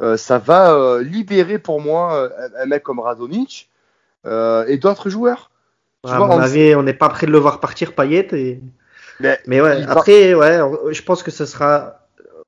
euh, 0.00 0.16
ça 0.16 0.38
va 0.38 0.74
euh, 0.74 1.02
libérer 1.02 1.58
pour 1.58 1.80
moi 1.80 2.14
euh, 2.14 2.48
un 2.58 2.66
mec 2.66 2.82
comme 2.82 3.00
Radonic 3.00 3.68
et 4.24 4.78
d'autres 4.78 5.10
joueurs 5.10 5.50
on 6.04 6.82
n'est 6.82 6.94
pas 6.94 7.08
prêt 7.08 7.26
de 7.26 7.32
le 7.32 7.38
voir 7.38 7.60
partir, 7.60 7.92
Payet. 7.94 8.28
Et... 8.32 8.60
Mais, 9.46 9.60
ouais, 9.60 9.82
après, 9.86 10.34
ouais, 10.34 10.58
je 10.90 11.02
pense 11.02 11.22
que 11.22 11.30
ce 11.30 11.46
sera. 11.46 12.00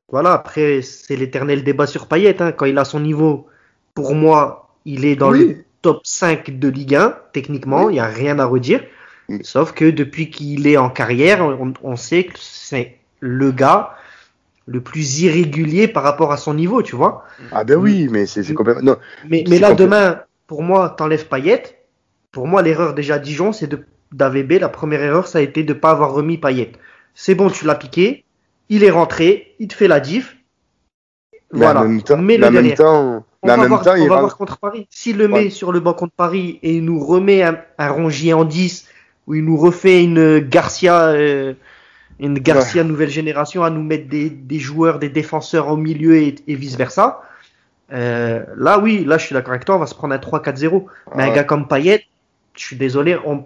Voilà, 0.09 0.33
après, 0.33 0.83
c'est 0.83 1.17
l'éternel 1.17 1.65
débat 1.65 1.87
sur 1.87 2.07
Payet. 2.07 2.41
Hein. 2.41 2.53
Quand 2.53 2.67
il 2.67 2.79
a 2.79 2.85
son 2.85 3.01
niveau, 3.01 3.47
pour 3.95 4.15
moi, 4.15 4.69
il 4.85 5.05
est 5.05 5.17
dans 5.17 5.31
le 5.31 5.65
top 5.83 6.01
5 6.05 6.59
de 6.59 6.69
Ligue 6.69 6.95
1, 6.95 7.17
techniquement, 7.33 7.91
il 7.91 7.95
n'y 7.95 8.01
a 8.01 8.07
rien 8.07 8.39
à 8.39 8.45
redire. 8.45 8.83
Sauf 9.43 9.73
que 9.73 9.91
depuis 9.91 10.31
qu'il 10.31 10.69
est 10.69 10.77
en 10.77 10.89
carrière, 10.89 11.45
on, 11.83 11.97
sait 11.97 12.25
que 12.25 12.39
c'est 12.39 12.97
le 13.19 13.51
gars 13.51 13.97
le 14.69 14.81
plus 14.81 15.23
irrégulier 15.23 15.89
par 15.89 16.05
rapport 16.05 16.31
à 16.31 16.37
son 16.37 16.55
niveau, 16.55 16.83
tu 16.83 16.95
vois. 16.95 17.25
Ah 17.51 17.65
ben 17.65 17.77
oui, 17.77 18.09
mais 18.09 18.27
c'est 18.27 18.55
complètement. 18.55 18.97
mais, 19.29 19.45
mais 19.49 19.59
là, 19.59 19.75
demain, 19.75 20.21
pour 20.47 20.63
moi, 20.63 20.91
t'enlèves 20.91 21.27
Payet, 21.27 21.63
pour 22.37 22.47
moi, 22.47 22.63
l'erreur 22.63 22.95
déjà 22.95 23.19
Dijon, 23.19 23.53
c'est 23.53 23.71
d'AVB. 24.13 24.61
La 24.61 24.69
première 24.69 25.03
erreur, 25.03 25.27
ça 25.27 25.39
a 25.39 25.41
été 25.41 25.63
de 25.63 25.73
ne 25.73 25.79
pas 25.79 25.91
avoir 25.91 26.13
remis 26.13 26.39
Payet. 26.39 26.73
C'est 27.15 27.35
bon, 27.35 27.49
tu 27.49 27.65
l'as 27.65 27.75
piqué. 27.75 28.25
Il 28.69 28.85
est 28.85 28.91
rentré. 28.91 29.55
Il 29.59 29.69
te 29.69 29.75
fait 29.75 29.89
la 29.89 30.01
diff. 30.01 30.37
voilà. 31.51 31.85
Mais 31.85 32.45
en 32.45 32.51
même 32.51 32.75
temps, 32.75 33.25
on 33.43 33.49
va, 33.49 33.57
voir, 33.57 33.83
on 33.87 34.07
va 34.07 34.21
voir 34.21 34.37
contre 34.37 34.59
Paris. 34.59 34.87
S'il 34.91 35.17
le 35.17 35.29
met 35.29 35.51
sur 35.51 35.73
le 35.73 35.81
banc 35.81 35.95
contre 35.95 36.13
Paris 36.15 36.59
et 36.63 36.75
il 36.77 36.85
nous 36.85 37.03
remet 37.03 37.43
un, 37.43 37.59
un 37.79 37.89
Rongier 37.89 38.35
en 38.35 38.45
10, 38.45 38.87
où 39.27 39.35
il 39.35 39.45
nous 39.45 39.57
refait 39.57 40.03
une 40.05 40.41
Garcia, 40.41 41.09
euh, 41.09 41.55
une 42.21 42.39
Garcia 42.39 42.85
nouvelle 42.85 43.09
génération 43.09 43.63
à 43.63 43.71
nous 43.71 43.83
mettre 43.83 44.09
des, 44.09 44.29
des, 44.29 44.59
joueurs, 44.59 44.99
des 44.99 45.09
défenseurs 45.09 45.69
au 45.69 45.77
milieu 45.77 46.17
et, 46.17 46.35
et 46.47 46.55
vice 46.55 46.77
versa. 46.77 47.23
Euh, 47.93 48.45
là, 48.57 48.79
oui, 48.79 49.05
là, 49.05 49.19
je 49.19 49.27
suis 49.27 49.35
d'accord 49.35 49.53
avec 49.53 49.65
toi, 49.65 49.77
on 49.77 49.79
va 49.79 49.87
se 49.87 49.95
prendre 49.95 50.15
un 50.15 50.19
3-4-0. 50.19 50.87
Mais 51.15 51.25
un 51.25 51.33
gars 51.33 51.45
comme 51.45 51.69
Payet, 51.69 52.05
je 52.55 52.65
suis 52.65 52.77
désolé, 52.77 53.17
on, 53.25 53.45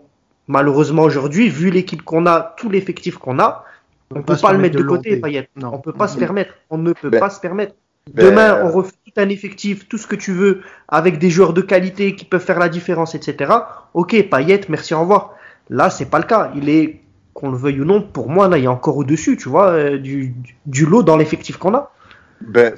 malheureusement 0.48 1.02
aujourd'hui, 1.02 1.48
vu 1.48 1.70
l'équipe 1.70 2.02
qu'on 2.02 2.26
a, 2.26 2.54
tout 2.56 2.70
l'effectif 2.70 3.18
qu'on 3.18 3.38
a, 3.38 3.64
on 4.12 4.18
ne 4.18 4.24
peut 4.24 4.36
pas, 4.36 4.52
le 4.52 4.58
mettre 4.58 4.76
de, 4.76 4.82
côté, 4.82 5.16
Payet. 5.16 5.48
Non. 5.56 5.70
On 5.74 5.78
peut 5.78 5.92
pas 5.92 6.08
se 6.08 6.18
permettre. 6.18 6.54
On 6.68 6.78
ne 6.78 6.92
peut 6.92 7.10
ben, 7.10 7.20
pas 7.20 7.30
se 7.30 7.40
permettre. 7.40 7.74
Ben, 8.12 8.26
Demain, 8.26 8.64
on 8.64 8.70
refait 8.70 8.92
tout 9.06 9.20
un 9.20 9.28
effectif, 9.28 9.88
tout 9.88 9.98
ce 9.98 10.08
que 10.08 10.16
tu 10.16 10.32
veux, 10.32 10.62
avec 10.88 11.18
des 11.18 11.30
joueurs 11.30 11.52
de 11.52 11.60
qualité 11.60 12.16
qui 12.16 12.24
peuvent 12.24 12.44
faire 12.44 12.58
la 12.58 12.68
différence, 12.68 13.14
etc. 13.14 13.52
Ok, 13.94 14.20
Payet, 14.28 14.62
merci, 14.68 14.94
au 14.94 15.00
revoir. 15.00 15.34
Là, 15.68 15.90
c'est 15.90 16.06
pas 16.06 16.18
le 16.18 16.24
cas. 16.24 16.50
Il 16.56 16.68
est, 16.68 17.00
qu'on 17.34 17.52
le 17.52 17.56
veuille 17.56 17.80
ou 17.82 17.84
non, 17.84 18.02
pour 18.02 18.28
moi, 18.28 18.48
là, 18.48 18.58
il 18.58 18.64
est 18.64 18.68
encore 18.68 18.96
au-dessus, 18.96 19.36
tu 19.36 19.48
vois, 19.48 19.70
euh, 19.70 19.98
du, 19.98 20.34
du 20.66 20.86
lot 20.86 21.04
dans 21.04 21.16
l'effectif 21.16 21.56
qu'on 21.56 21.74
a. 21.74 21.92
Ben, 22.40 22.74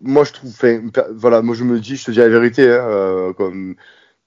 moi, 0.00 0.24
je 0.24 0.32
trouve, 0.32 0.54
voilà, 1.12 1.42
moi, 1.42 1.54
je 1.54 1.64
me 1.64 1.80
dis, 1.80 1.96
je 1.96 2.04
te 2.04 2.10
dis 2.10 2.18
la 2.18 2.28
vérité, 2.28 2.64
hein, 2.64 2.86
euh, 2.88 3.32
comme 3.32 3.76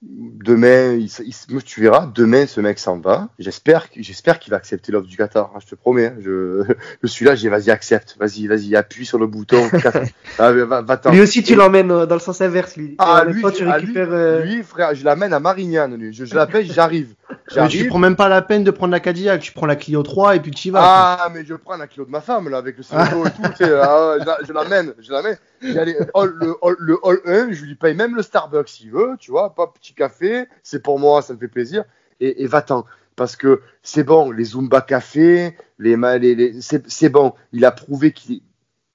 demain, 0.06 0.92
il, 0.92 1.62
tu 1.62 1.80
verras, 1.80 2.10
demain, 2.14 2.46
ce 2.46 2.60
mec 2.60 2.78
s'en 2.78 2.98
va. 2.98 3.28
J'espère, 3.38 3.86
j'espère 3.96 4.38
qu'il 4.38 4.50
va 4.50 4.56
accepter 4.58 4.92
l'offre 4.92 5.08
du 5.08 5.16
Qatar. 5.16 5.50
Hein, 5.54 5.58
je 5.60 5.66
te 5.66 5.74
promets. 5.74 6.06
Hein. 6.06 6.16
je, 6.20 6.64
je, 7.02 7.06
suis 7.06 7.24
là, 7.24 7.34
j'ai 7.34 7.48
vas-y, 7.48 7.70
accepte. 7.70 8.16
Vas-y, 8.18 8.46
vas-y, 8.46 8.76
appuie 8.76 9.06
sur 9.06 9.18
le 9.18 9.26
bouton. 9.26 9.68
ah, 10.38 10.52
va, 10.52 10.82
va 10.82 11.00
lui 11.10 11.20
aussi, 11.20 11.42
tu 11.42 11.54
l'emmènes 11.54 11.90
euh, 11.90 12.06
dans 12.06 12.14
le 12.14 12.20
sens 12.20 12.40
inverse. 12.40 12.76
Lui. 12.76 12.94
Ah, 12.98 13.24
lui, 13.26 13.42
tu 13.54 13.66
ah, 13.66 13.74
récupères, 13.74 14.08
euh, 14.10 14.44
lui, 14.44 14.62
frère, 14.62 14.94
je 14.94 15.04
l'amène 15.04 15.32
à 15.32 15.40
Marignane. 15.40 15.96
Lui. 15.96 16.12
Je, 16.12 16.24
je 16.24 16.34
l'appelle, 16.34 16.70
j'arrive. 16.70 17.14
Mais 17.56 17.68
tu 17.68 17.86
prends 17.86 17.98
même 17.98 18.16
pas 18.16 18.28
la 18.28 18.42
peine 18.42 18.64
de 18.64 18.70
prendre 18.70 18.92
la 18.92 19.00
Cadillac. 19.00 19.40
Tu 19.40 19.52
prends 19.52 19.66
la 19.66 19.76
Clio 19.76 20.02
3 20.02 20.36
et 20.36 20.40
puis 20.40 20.50
tu 20.50 20.68
y 20.68 20.70
vas. 20.70 20.80
Ah, 20.82 21.28
mais 21.32 21.44
je 21.44 21.54
prends 21.54 21.76
la 21.76 21.86
Clio 21.86 22.04
de 22.04 22.10
ma 22.10 22.20
femme, 22.20 22.48
là, 22.48 22.58
avec 22.58 22.76
le 22.76 22.82
cerveau 22.82 23.26
et 23.26 23.30
tout. 23.30 23.42
Ah, 23.64 24.16
je 24.46 24.52
l'amène, 24.52 24.94
je 24.98 25.12
l'amène. 25.12 25.36
Le, 25.72 26.56
hall, 26.62 26.76
le 26.78 26.98
hall 27.02 27.20
1, 27.24 27.52
je 27.52 27.64
lui 27.64 27.74
paye 27.74 27.94
même 27.94 28.14
le 28.14 28.22
Starbucks 28.22 28.68
s'il 28.68 28.90
veut, 28.90 29.16
tu 29.18 29.30
vois, 29.30 29.54
pas 29.54 29.66
petit 29.66 29.94
café, 29.94 30.46
c'est 30.62 30.82
pour 30.82 30.98
moi, 30.98 31.22
ça 31.22 31.34
me 31.34 31.38
fait 31.38 31.48
plaisir. 31.48 31.84
Et, 32.20 32.46
va-t'en. 32.46 32.84
Parce 33.16 33.36
que 33.36 33.60
c'est 33.82 34.04
bon, 34.04 34.30
les 34.30 34.44
Zumba 34.44 34.80
Café, 34.80 35.56
les, 35.78 35.96
les, 35.96 36.34
les 36.34 36.60
c'est 36.60 37.08
bon. 37.08 37.34
Il 37.52 37.64
a 37.64 37.70
prouvé 37.70 38.12
qu'il 38.12 38.40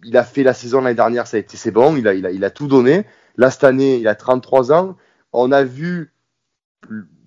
il 0.03 0.17
a 0.17 0.23
fait 0.23 0.43
la 0.43 0.53
saison 0.53 0.81
l'année 0.81 0.95
dernière, 0.95 1.27
ça 1.27 1.37
a 1.37 1.39
été 1.39 1.57
c'est 1.57 1.71
bon, 1.71 1.95
il 1.95 2.07
a, 2.07 2.13
il, 2.13 2.25
a, 2.25 2.31
il 2.31 2.43
a 2.43 2.49
tout 2.49 2.67
donné. 2.67 3.05
Là, 3.37 3.51
cette 3.51 3.63
année, 3.63 3.97
il 3.97 4.07
a 4.07 4.15
33 4.15 4.71
ans. 4.71 4.97
On 5.33 5.51
a 5.51 5.63
vu 5.63 6.13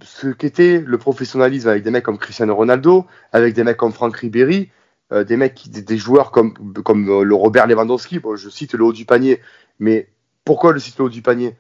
ce 0.03 0.28
qu'était 0.28 0.82
le 0.84 0.99
professionnalisme 0.99 1.68
avec 1.68 1.82
des 1.82 1.90
mecs 1.90 2.05
comme 2.05 2.18
Cristiano 2.18 2.55
Ronaldo, 2.55 3.07
avec 3.32 3.55
des 3.55 3.64
mecs 3.64 3.76
comme 3.76 3.93
Franck 3.93 4.16
Ribéry. 4.16 4.70
Euh, 5.13 5.25
des 5.25 5.37
mecs, 5.37 5.69
des, 5.69 5.99
joueurs 5.99 6.31
comme, 6.31 6.55
comme 6.85 7.09
euh, 7.11 7.23
le 7.23 7.35
Robert 7.35 7.67
Lewandowski, 7.67 8.21
je 8.35 8.49
cite 8.49 8.73
le 8.73 8.85
haut 8.85 8.95
du 8.95 9.05
panier, 9.05 9.41
mais 9.79 10.09
pourquoi 10.45 10.73
le 10.73 10.79
cite 10.79 10.99
le 10.99 11.05
haut 11.05 11.11
du 11.11 11.21
panier? 11.21 11.55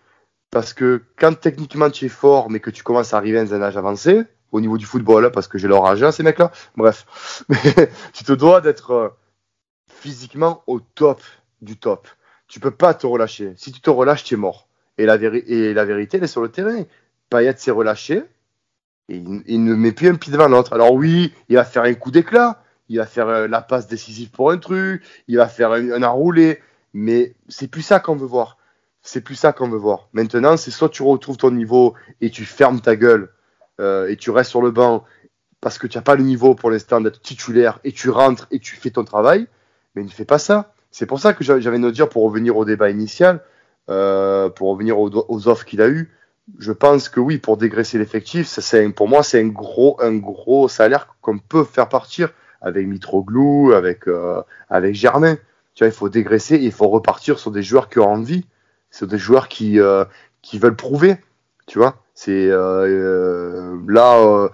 Parce 0.50 0.72
que 0.72 1.02
quand 1.18 1.38
techniquement 1.38 1.90
tu 1.90 2.06
es 2.06 2.08
fort, 2.08 2.48
mais 2.48 2.60
que 2.60 2.70
tu 2.70 2.82
commences 2.82 3.12
à 3.12 3.18
arriver 3.18 3.44
dans 3.44 3.52
un 3.52 3.60
âge 3.60 3.76
avancé, 3.76 4.22
au 4.52 4.60
niveau 4.62 4.78
du 4.78 4.86
football, 4.86 5.30
parce 5.32 5.48
que 5.48 5.58
j'ai 5.58 5.68
leur 5.68 5.84
âge, 5.84 6.02
hein, 6.02 6.12
ces 6.12 6.22
mecs-là, 6.22 6.50
bref, 6.76 7.44
mais 7.50 7.90
tu 8.14 8.24
te 8.24 8.32
dois 8.32 8.62
d'être 8.62 8.90
euh, 8.92 9.08
physiquement 9.86 10.62
au 10.66 10.80
top 10.80 11.20
du 11.60 11.76
top. 11.76 12.08
Tu 12.48 12.58
peux 12.58 12.70
pas 12.70 12.94
te 12.94 13.06
relâcher. 13.06 13.52
Si 13.56 13.70
tu 13.70 13.82
te 13.82 13.90
relâches, 13.90 14.24
tu 14.24 14.34
es 14.34 14.38
mort. 14.38 14.68
Et 14.96 15.04
la, 15.04 15.16
et 15.16 15.74
la 15.74 15.84
vérité, 15.84 16.16
elle 16.16 16.24
est 16.24 16.26
sur 16.26 16.42
le 16.42 16.50
terrain. 16.50 16.84
Payet 17.28 17.56
s'est 17.56 17.70
relâché, 17.70 18.24
et 19.08 19.16
il, 19.16 19.42
il, 19.46 19.62
ne 19.62 19.74
met 19.74 19.92
plus 19.92 20.08
un 20.08 20.14
pied 20.14 20.32
devant 20.32 20.48
l'autre. 20.48 20.72
Alors 20.72 20.94
oui, 20.94 21.34
il 21.50 21.56
va 21.56 21.64
faire 21.64 21.82
un 21.82 21.94
coup 21.94 22.10
d'éclat, 22.10 22.61
il 22.92 22.98
va 22.98 23.06
faire 23.06 23.28
euh, 23.28 23.48
la 23.48 23.62
passe 23.62 23.86
décisive 23.88 24.30
pour 24.30 24.50
un 24.50 24.58
truc, 24.58 25.02
il 25.26 25.38
va 25.38 25.48
faire 25.48 25.72
un, 25.72 25.90
un 25.90 26.02
enroulé, 26.02 26.60
mais 26.92 27.34
c'est 27.48 27.68
plus 27.68 27.82
ça 27.82 28.00
qu'on 28.00 28.16
veut 28.16 28.26
voir. 28.26 28.58
C'est 29.00 29.22
plus 29.22 29.34
ça 29.34 29.52
qu'on 29.52 29.68
veut 29.68 29.78
voir. 29.78 30.08
Maintenant, 30.12 30.56
c'est 30.56 30.70
soit 30.70 30.90
tu 30.90 31.02
retrouves 31.02 31.38
ton 31.38 31.50
niveau 31.50 31.94
et 32.20 32.30
tu 32.30 32.44
fermes 32.44 32.80
ta 32.80 32.94
gueule 32.94 33.30
euh, 33.80 34.08
et 34.08 34.16
tu 34.16 34.30
restes 34.30 34.50
sur 34.50 34.62
le 34.62 34.70
banc 34.70 35.04
parce 35.60 35.78
que 35.78 35.86
tu 35.86 35.96
n'as 35.96 36.02
pas 36.02 36.16
le 36.16 36.22
niveau 36.22 36.54
pour 36.54 36.70
l'instant 36.70 37.00
d'être 37.00 37.20
titulaire 37.22 37.80
et 37.82 37.92
tu 37.92 38.10
rentres 38.10 38.46
et 38.50 38.58
tu 38.58 38.76
fais 38.76 38.90
ton 38.90 39.04
travail, 39.04 39.46
mais 39.94 40.02
ne 40.02 40.08
fais 40.08 40.24
pas 40.26 40.38
ça. 40.38 40.74
C'est 40.90 41.06
pour 41.06 41.18
ça 41.18 41.32
que 41.32 41.42
j'avais 41.42 41.78
nous 41.78 41.90
dire, 41.90 42.10
pour 42.10 42.24
revenir 42.24 42.56
au 42.56 42.66
débat 42.66 42.90
initial, 42.90 43.40
euh, 43.88 44.50
pour 44.50 44.68
revenir 44.68 44.98
aux, 44.98 45.10
aux 45.10 45.48
offres 45.48 45.64
qu'il 45.64 45.80
a 45.80 45.88
eues, 45.88 46.12
je 46.58 46.72
pense 46.72 47.08
que 47.08 47.20
oui, 47.20 47.38
pour 47.38 47.56
dégraisser 47.56 47.98
l'effectif, 47.98 48.58
pour 48.94 49.08
moi, 49.08 49.22
c'est 49.22 49.40
un 49.40 49.48
gros, 49.48 49.96
un 50.00 50.16
gros 50.16 50.68
salaire 50.68 51.16
qu'on 51.20 51.38
peut 51.38 51.64
faire 51.64 51.88
partir 51.88 52.30
avec 52.62 52.86
Mitroglou, 52.86 53.72
avec, 53.72 54.08
euh, 54.08 54.40
avec 54.70 54.94
Germain. 54.94 55.36
Tu 55.74 55.84
vois, 55.84 55.88
il 55.88 55.94
faut 55.94 56.08
dégraisser 56.08 56.54
et 56.54 56.64
il 56.64 56.72
faut 56.72 56.88
repartir 56.88 57.38
sur 57.38 57.50
des 57.50 57.62
joueurs 57.62 57.88
qui 57.88 57.98
ont 57.98 58.10
envie, 58.10 58.46
sur 58.90 59.06
des 59.06 59.18
joueurs 59.18 59.48
qui, 59.48 59.80
euh, 59.80 60.04
qui 60.40 60.58
veulent 60.58 60.76
prouver. 60.76 61.16
Tu 61.66 61.78
vois, 61.78 61.96
c'est 62.14 62.48
euh, 62.50 63.76
là, 63.88 64.48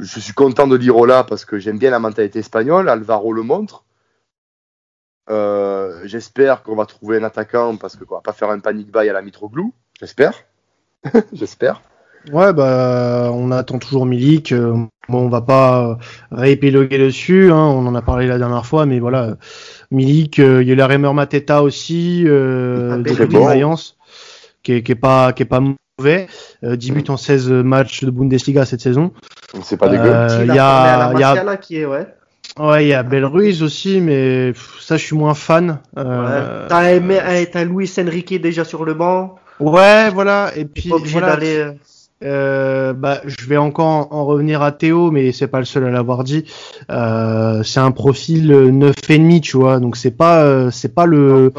je 0.00 0.20
suis 0.20 0.34
content 0.34 0.66
de 0.66 0.76
l'Irola 0.76 1.24
parce 1.24 1.44
que 1.44 1.58
j'aime 1.58 1.78
bien 1.78 1.90
la 1.90 1.98
mentalité 1.98 2.40
espagnole. 2.40 2.88
Alvaro 2.88 3.32
le 3.32 3.42
montre. 3.42 3.84
J'espère 6.04 6.62
qu'on 6.62 6.76
va 6.76 6.84
trouver 6.84 7.18
un 7.18 7.24
attaquant 7.24 7.76
parce 7.76 7.96
quoi, 7.96 8.18
va 8.18 8.22
pas 8.22 8.32
faire 8.32 8.50
un 8.50 8.58
panic 8.58 8.92
buy 8.92 9.08
à 9.08 9.12
la 9.12 9.22
Mitroglou. 9.22 9.72
J'espère. 9.98 10.34
J'espère. 11.32 11.80
Ouais, 12.32 12.52
bah, 12.52 13.30
on 13.32 13.50
attend 13.50 13.78
toujours 13.78 14.04
Milik. 14.04 14.52
Bon, 15.08 15.26
on 15.26 15.28
va 15.28 15.40
pas 15.40 15.98
réépiloguer 16.30 16.98
dessus. 16.98 17.50
Hein, 17.50 17.56
on 17.56 17.86
en 17.86 17.94
a 17.94 18.02
parlé 18.02 18.26
la 18.26 18.38
dernière 18.38 18.66
fois, 18.66 18.86
mais 18.86 19.00
voilà, 19.00 19.36
Milik. 19.90 20.38
Euh, 20.38 20.62
il 20.62 20.68
y 20.68 20.72
a 20.72 20.74
la 20.74 20.86
Remer 20.86 21.12
Mateta 21.12 21.62
aussi, 21.62 22.24
euh, 22.26 22.98
de 22.98 23.24
bon. 23.26 23.76
qui 24.62 24.72
est, 24.72 24.82
qui 24.82 24.92
est 24.92 24.96
pas, 24.96 25.32
qui 25.32 25.42
est 25.42 25.46
pas 25.46 25.60
mauvais. 25.60 26.26
10 26.62 26.92
buts 26.92 27.04
en 27.08 27.16
16 27.16 27.50
matchs 27.50 28.04
de 28.04 28.10
Bundesliga 28.10 28.64
cette 28.64 28.80
saison. 28.80 29.12
C'est 29.62 29.76
pas 29.76 29.88
dégueu. 29.88 30.04
Il 30.42 30.54
y 30.54 30.58
a, 30.58 31.12
il 31.12 31.20
y 31.20 31.24
a 31.24 31.56
qui 31.56 31.78
est 31.78 31.84
ouais. 31.84 32.06
Ouais, 32.58 32.84
il 32.84 32.88
y 32.88 32.94
a 32.94 33.02
Belruiz 33.02 33.62
aussi, 33.62 34.00
mais 34.00 34.52
ça, 34.80 34.96
je 34.96 35.04
suis 35.04 35.16
moins 35.16 35.34
fan. 35.34 35.78
Euh... 35.96 36.68
Ouais. 36.68 37.46
T'as 37.46 37.64
Luis 37.64 37.90
Enrique 37.98 38.40
déjà 38.40 38.64
sur 38.64 38.84
le 38.84 38.94
banc. 38.94 39.36
Ouais, 39.58 40.10
voilà. 40.10 40.50
Et 40.56 40.66
puis, 40.66 40.90
voilà, 40.90 41.36
d'aller. 41.36 41.66
Euh, 42.22 42.92
bah, 42.92 43.20
je 43.24 43.46
vais 43.46 43.56
encore 43.56 44.12
en 44.12 44.24
revenir 44.24 44.62
à 44.62 44.72
Théo, 44.72 45.10
mais 45.10 45.32
c'est 45.32 45.48
pas 45.48 45.58
le 45.58 45.64
seul 45.64 45.84
à 45.84 45.90
l'avoir 45.90 46.24
dit. 46.24 46.44
Euh, 46.90 47.62
c'est 47.62 47.80
un 47.80 47.90
profil 47.90 48.52
9,5, 48.52 49.40
tu 49.40 49.56
vois. 49.56 49.80
Donc 49.80 49.96
c'est 49.96 50.10
pas, 50.12 50.44
euh, 50.44 50.70
c'est 50.70 50.94
pas 50.94 51.06
le, 51.06 51.52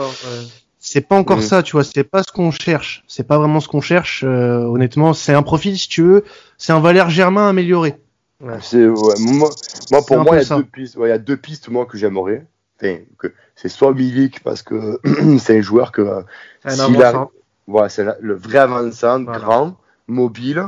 c'est 0.80 1.02
pas 1.02 1.16
encore 1.16 1.38
mmh. 1.38 1.44
ça, 1.44 1.64
tu 1.64 1.74
vois. 1.74 1.84
C'est 1.84 2.04
pas 2.04 2.24
ce 2.24 2.32
qu'on 2.32 2.52
cherche. 2.52 3.04
C'est 3.08 3.28
pas 3.28 3.38
vraiment 3.38 3.60
ce 3.60 3.68
qu'on 3.68 3.82
cherche. 3.82 4.24
Euh, 4.26 4.60
honnêtement, 4.66 5.14
c'est 5.14 5.34
un 5.34 5.44
profil, 5.44 5.78
si 5.78 5.88
tu 5.88 6.02
veux, 6.02 6.24
c'est 6.58 6.74
un 6.74 6.80
Valère 6.80 7.10
Germain 7.10 7.50
amélioré. 7.50 7.96
Ouais. 8.42 8.58
C'est, 8.62 8.86
ouais, 8.86 9.14
moi, 9.20 9.50
moi, 9.92 10.06
pour 10.06 10.18
moi, 10.20 10.38
il 10.38 10.48
y, 10.48 10.52
a 10.52 10.58
deux 10.58 10.64
pistes, 10.64 10.98
ouais, 10.98 11.08
il 11.08 11.12
y 11.12 11.14
a 11.14 11.18
deux 11.18 11.38
pistes 11.38 11.70
moi 11.70 11.86
que 11.86 11.98
j'aimerais. 11.98 12.46
Enfin, 12.82 12.98
que 13.18 13.34
c'est 13.56 13.70
soit 13.70 13.94
Milik 13.94 14.42
parce 14.44 14.62
que 14.62 15.00
c'est 15.40 15.58
un 15.58 15.62
joueur 15.62 15.92
que, 15.92 16.24
un 16.66 16.80
a, 16.80 17.30
voilà, 17.68 17.88
c'est 17.88 18.06
le 18.20 18.34
vrai 18.34 18.60
avançant, 18.60 19.24
voilà. 19.24 19.40
grand 19.40 19.78
mobile, 20.08 20.66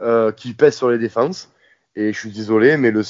euh, 0.00 0.32
qui 0.32 0.54
pèse 0.54 0.76
sur 0.76 0.90
les 0.90 0.98
défenses. 0.98 1.50
Et 1.96 2.12
je 2.12 2.18
suis 2.18 2.30
désolé, 2.30 2.76
mais 2.76 2.90
le, 2.90 3.02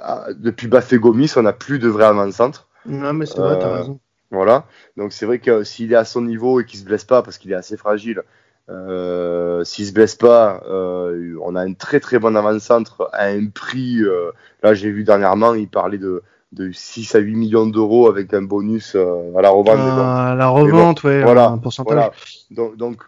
ah, 0.00 0.26
depuis 0.34 0.68
Bafé 0.68 0.98
Gomis, 0.98 1.32
on 1.36 1.42
n'a 1.42 1.52
plus 1.52 1.78
de 1.78 1.88
vrai 1.88 2.04
avant-centre. 2.04 2.68
Non, 2.86 3.12
mais 3.12 3.26
c'est 3.26 3.38
vrai, 3.38 3.58
t'as 3.58 3.68
euh, 3.68 3.78
raison. 3.78 4.00
Voilà. 4.30 4.66
Donc 4.96 5.12
c'est 5.12 5.26
vrai 5.26 5.38
que 5.38 5.64
s'il 5.64 5.92
est 5.92 5.96
à 5.96 6.04
son 6.04 6.22
niveau 6.22 6.60
et 6.60 6.64
qu'il 6.64 6.78
se 6.78 6.84
blesse 6.84 7.04
pas, 7.04 7.22
parce 7.22 7.38
qu'il 7.38 7.52
est 7.52 7.56
assez 7.56 7.76
fragile, 7.76 8.22
euh, 8.68 9.62
s'il 9.64 9.86
se 9.86 9.92
blesse 9.92 10.16
pas, 10.16 10.62
euh, 10.68 11.36
on 11.42 11.54
a 11.54 11.62
un 11.62 11.74
très 11.74 12.00
très 12.00 12.18
bon 12.18 12.36
avant-centre 12.36 13.08
à 13.12 13.26
un 13.26 13.46
prix. 13.46 14.02
Euh, 14.02 14.32
là, 14.62 14.74
j'ai 14.74 14.90
vu 14.90 15.04
dernièrement, 15.04 15.54
il 15.54 15.68
parlait 15.68 15.98
de, 15.98 16.22
de 16.52 16.72
6 16.72 17.14
à 17.14 17.18
8 17.20 17.36
millions 17.36 17.66
d'euros 17.66 18.08
avec 18.08 18.34
un 18.34 18.42
bonus 18.42 18.96
à 18.96 19.40
la 19.40 19.50
revente. 19.50 19.78
À 19.78 20.34
la 20.36 20.48
revente, 20.48 21.02
bon, 21.02 21.08
ouais, 21.08 21.22
voilà, 21.22 21.48
un 21.48 21.58
pourcentage. 21.58 21.94
Voilà. 21.94 22.10
Donc, 22.50 22.76
donc 22.76 23.02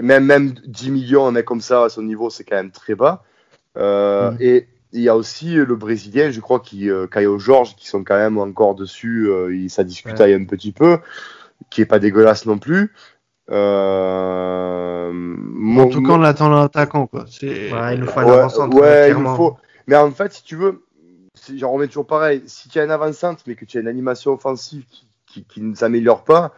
même, 0.00 0.24
même 0.24 0.54
10 0.66 0.90
millions, 0.90 1.26
un 1.26 1.32
mec 1.32 1.44
comme 1.44 1.60
ça, 1.60 1.84
à 1.84 1.88
son 1.88 2.02
niveau, 2.02 2.30
c'est 2.30 2.44
quand 2.44 2.56
même 2.56 2.70
très 2.70 2.94
bas. 2.94 3.22
Euh, 3.76 4.32
mmh. 4.32 4.36
Et 4.40 4.68
il 4.92 5.02
y 5.02 5.08
a 5.08 5.16
aussi 5.16 5.54
le 5.54 5.76
Brésilien, 5.76 6.30
je 6.30 6.40
crois, 6.40 6.60
qui, 6.60 6.90
euh, 6.90 7.06
Caio 7.06 7.38
Georges, 7.38 7.76
qui 7.76 7.86
sont 7.86 8.02
quand 8.02 8.16
même 8.16 8.38
encore 8.38 8.74
dessus, 8.74 9.28
euh, 9.28 9.68
ça 9.68 9.84
discute 9.84 10.18
ouais. 10.18 10.34
un 10.34 10.44
petit 10.44 10.72
peu, 10.72 10.98
qui 11.70 11.80
est 11.80 11.86
pas 11.86 11.98
dégueulasse 11.98 12.46
non 12.46 12.58
plus. 12.58 12.92
Euh, 13.50 15.10
en 15.10 15.88
tout 15.88 16.02
cas, 16.02 16.12
on 16.12 16.22
attend 16.22 16.48
l'attaquant, 16.48 17.06
quoi. 17.06 17.24
Ouais, 17.42 17.94
il 17.94 18.00
nous 18.00 18.06
faut 18.06 18.20
un 18.20 18.24
ouais, 18.24 18.38
avant 18.38 18.68
ouais, 18.68 19.10
il 19.10 19.16
nous 19.16 19.34
faut. 19.36 19.56
Mais 19.86 19.96
en 19.96 20.10
fait, 20.10 20.32
si 20.32 20.44
tu 20.44 20.56
veux, 20.56 20.84
j'en 21.56 21.72
remets 21.72 21.88
toujours 21.88 22.06
pareil. 22.06 22.42
Si 22.46 22.68
tu 22.68 22.78
as 22.78 22.82
un 22.82 22.90
avant-centre, 22.90 23.42
mais 23.46 23.54
que 23.54 23.64
tu 23.64 23.78
as 23.78 23.80
une 23.80 23.88
animation 23.88 24.32
offensive 24.32 24.84
qui, 24.88 25.06
qui, 25.26 25.44
qui 25.44 25.62
ne 25.62 25.74
s'améliore 25.74 26.24
pas, 26.24 26.52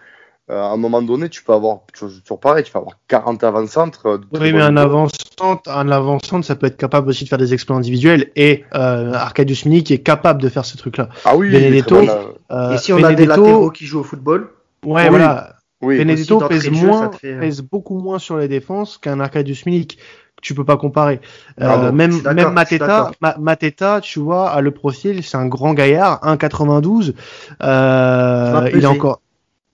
euh, 0.50 0.60
à 0.60 0.66
un 0.70 0.76
moment 0.76 1.00
donné, 1.02 1.28
tu 1.28 1.42
peux 1.44 1.52
avoir, 1.52 1.78
toujours 1.92 2.40
pareil, 2.40 2.64
tu 2.64 2.72
peux 2.72 2.78
avoir 2.78 2.98
40 3.08 3.44
avant-centres. 3.44 4.06
euh, 4.06 4.18
Oui, 4.32 4.52
mais 4.52 4.60
un 4.60 4.76
avant-centre, 4.76 5.70
un 5.70 5.88
avant-centre, 5.90 6.44
ça 6.46 6.56
peut 6.56 6.66
être 6.66 6.76
capable 6.76 7.08
aussi 7.08 7.24
de 7.24 7.28
faire 7.28 7.38
des 7.38 7.54
exploits 7.54 7.76
individuels 7.76 8.30
et 8.36 8.64
euh, 8.74 9.12
Arcadius 9.14 9.64
Milik 9.66 9.90
est 9.92 10.02
capable 10.02 10.42
de 10.42 10.48
faire 10.48 10.64
ce 10.64 10.76
truc-là. 10.76 11.08
Ah 11.24 11.36
oui, 11.36 11.48
il 11.48 11.54
est 11.54 11.60
Benedetto, 11.70 11.96
très 11.96 12.06
bon, 12.06 12.12
euh, 12.12 12.26
Euh, 12.70 12.74
Et 12.74 12.78
si 12.78 12.92
on 12.92 12.96
a 13.02 13.12
des 13.14 13.24
Benedetto- 13.26 13.42
latéraux 13.42 13.70
qui 13.70 13.86
jouent 13.86 14.00
au 14.00 14.04
football, 14.04 14.50
ouais, 14.84 15.02
Oui. 15.04 15.08
voilà. 15.10 15.54
oui, 15.80 15.98
Benedetto 15.98 16.38
pèse 16.48 16.64
jeu, 16.64 16.70
moins, 16.86 17.08
te 17.08 17.16
fait- 17.18 17.38
pèse 17.38 17.62
beaucoup 17.62 17.98
moins 17.98 18.18
sur 18.18 18.36
les 18.36 18.48
défenses 18.48 18.98
qu'un 18.98 19.20
Arcadius 19.20 19.64
Milik. 19.66 19.98
Tu 20.42 20.54
peux 20.54 20.64
pas 20.64 20.76
comparer. 20.76 21.20
Ah 21.60 21.74
Euh, 21.74 21.76
non, 21.86 21.92
même 21.92 22.10
d'accord, 22.20 22.34
même 22.34 22.46
suis 22.46 22.54
Mateta. 22.78 23.10
Ma- 23.20 23.36
Mateta, 23.38 24.00
tu 24.00 24.18
vois, 24.18 24.50
a 24.50 24.60
le 24.60 24.72
profil, 24.72 25.22
c'est 25.22 25.36
un 25.36 25.46
grand 25.46 25.72
gaillard, 25.72 26.18
1,92. 26.24 27.14
Euh, 27.62 28.68
Il 28.74 28.82
est 28.82 28.86
encore, 28.86 29.20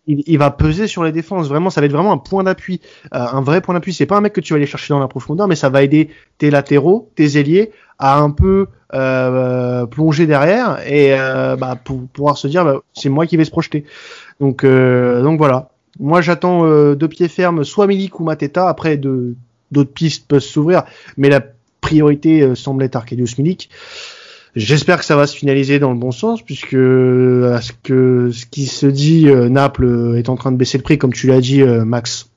il, 0.08 0.24
il 0.26 0.38
va 0.38 0.50
peser 0.50 0.88
sur 0.88 1.04
les 1.04 1.12
défenses. 1.12 1.48
Vraiment, 1.48 1.70
ça 1.70 1.80
va 1.80 1.86
être 1.86 1.92
vraiment 1.92 2.12
un 2.12 2.18
point 2.18 2.42
d'appui, 2.42 2.80
euh, 3.14 3.18
un 3.18 3.42
vrai 3.42 3.60
point 3.60 3.74
d'appui. 3.74 3.92
C'est 3.92 4.06
pas 4.06 4.16
un 4.16 4.20
mec 4.20 4.32
que 4.32 4.40
tu 4.40 4.52
vas 4.52 4.56
aller 4.56 4.66
chercher 4.66 4.92
dans 4.92 4.98
la 4.98 5.06
profondeur, 5.06 5.46
mais 5.46 5.54
ça 5.54 5.68
va 5.68 5.82
aider 5.82 6.08
tes 6.38 6.50
latéraux, 6.50 7.10
tes 7.14 7.38
ailiers 7.38 7.70
à 7.98 8.18
un 8.18 8.30
peu 8.30 8.66
euh, 8.94 9.86
plonger 9.86 10.26
derrière 10.26 10.78
et 10.86 11.12
euh, 11.12 11.56
bah, 11.56 11.76
pour 11.82 12.06
pouvoir 12.08 12.38
se 12.38 12.48
dire, 12.48 12.64
bah, 12.64 12.80
c'est 12.94 13.08
moi 13.08 13.26
qui 13.26 13.36
vais 13.36 13.44
se 13.44 13.50
projeter. 13.50 13.84
Donc, 14.40 14.64
euh, 14.64 15.22
donc 15.22 15.38
voilà. 15.38 15.70
Moi, 16.00 16.20
j'attends 16.20 16.64
de 16.64 17.06
pied 17.08 17.26
ferme, 17.26 17.64
soit 17.64 17.88
Milik 17.88 18.20
ou 18.20 18.24
Mateta. 18.24 18.68
Après, 18.68 18.96
de 18.96 19.34
d'autres 19.72 19.92
pistes 19.92 20.28
peuvent 20.28 20.38
s'ouvrir, 20.40 20.84
mais 21.16 21.28
la 21.28 21.42
priorité 21.80 22.54
semble 22.54 22.84
être 22.84 22.94
Arcadius 22.94 23.36
Milik. 23.36 23.68
J'espère 24.58 24.98
que 24.98 25.04
ça 25.04 25.14
va 25.14 25.28
se 25.28 25.36
finaliser 25.36 25.78
dans 25.78 25.92
le 25.92 25.98
bon 25.98 26.10
sens, 26.10 26.42
puisque 26.42 26.74
euh, 26.74 27.54
à 27.54 27.60
ce 27.60 27.72
que 27.80 28.30
ce 28.32 28.44
qui 28.44 28.66
se 28.66 28.86
dit, 28.86 29.28
euh, 29.28 29.48
Naples 29.48 29.84
euh, 29.84 30.18
est 30.18 30.28
en 30.28 30.34
train 30.34 30.50
de 30.50 30.56
baisser 30.56 30.78
le 30.78 30.82
prix, 30.82 30.98
comme 30.98 31.12
tu 31.12 31.28
l'as 31.28 31.40
dit, 31.40 31.62
euh, 31.62 31.84
Max. 31.84 32.28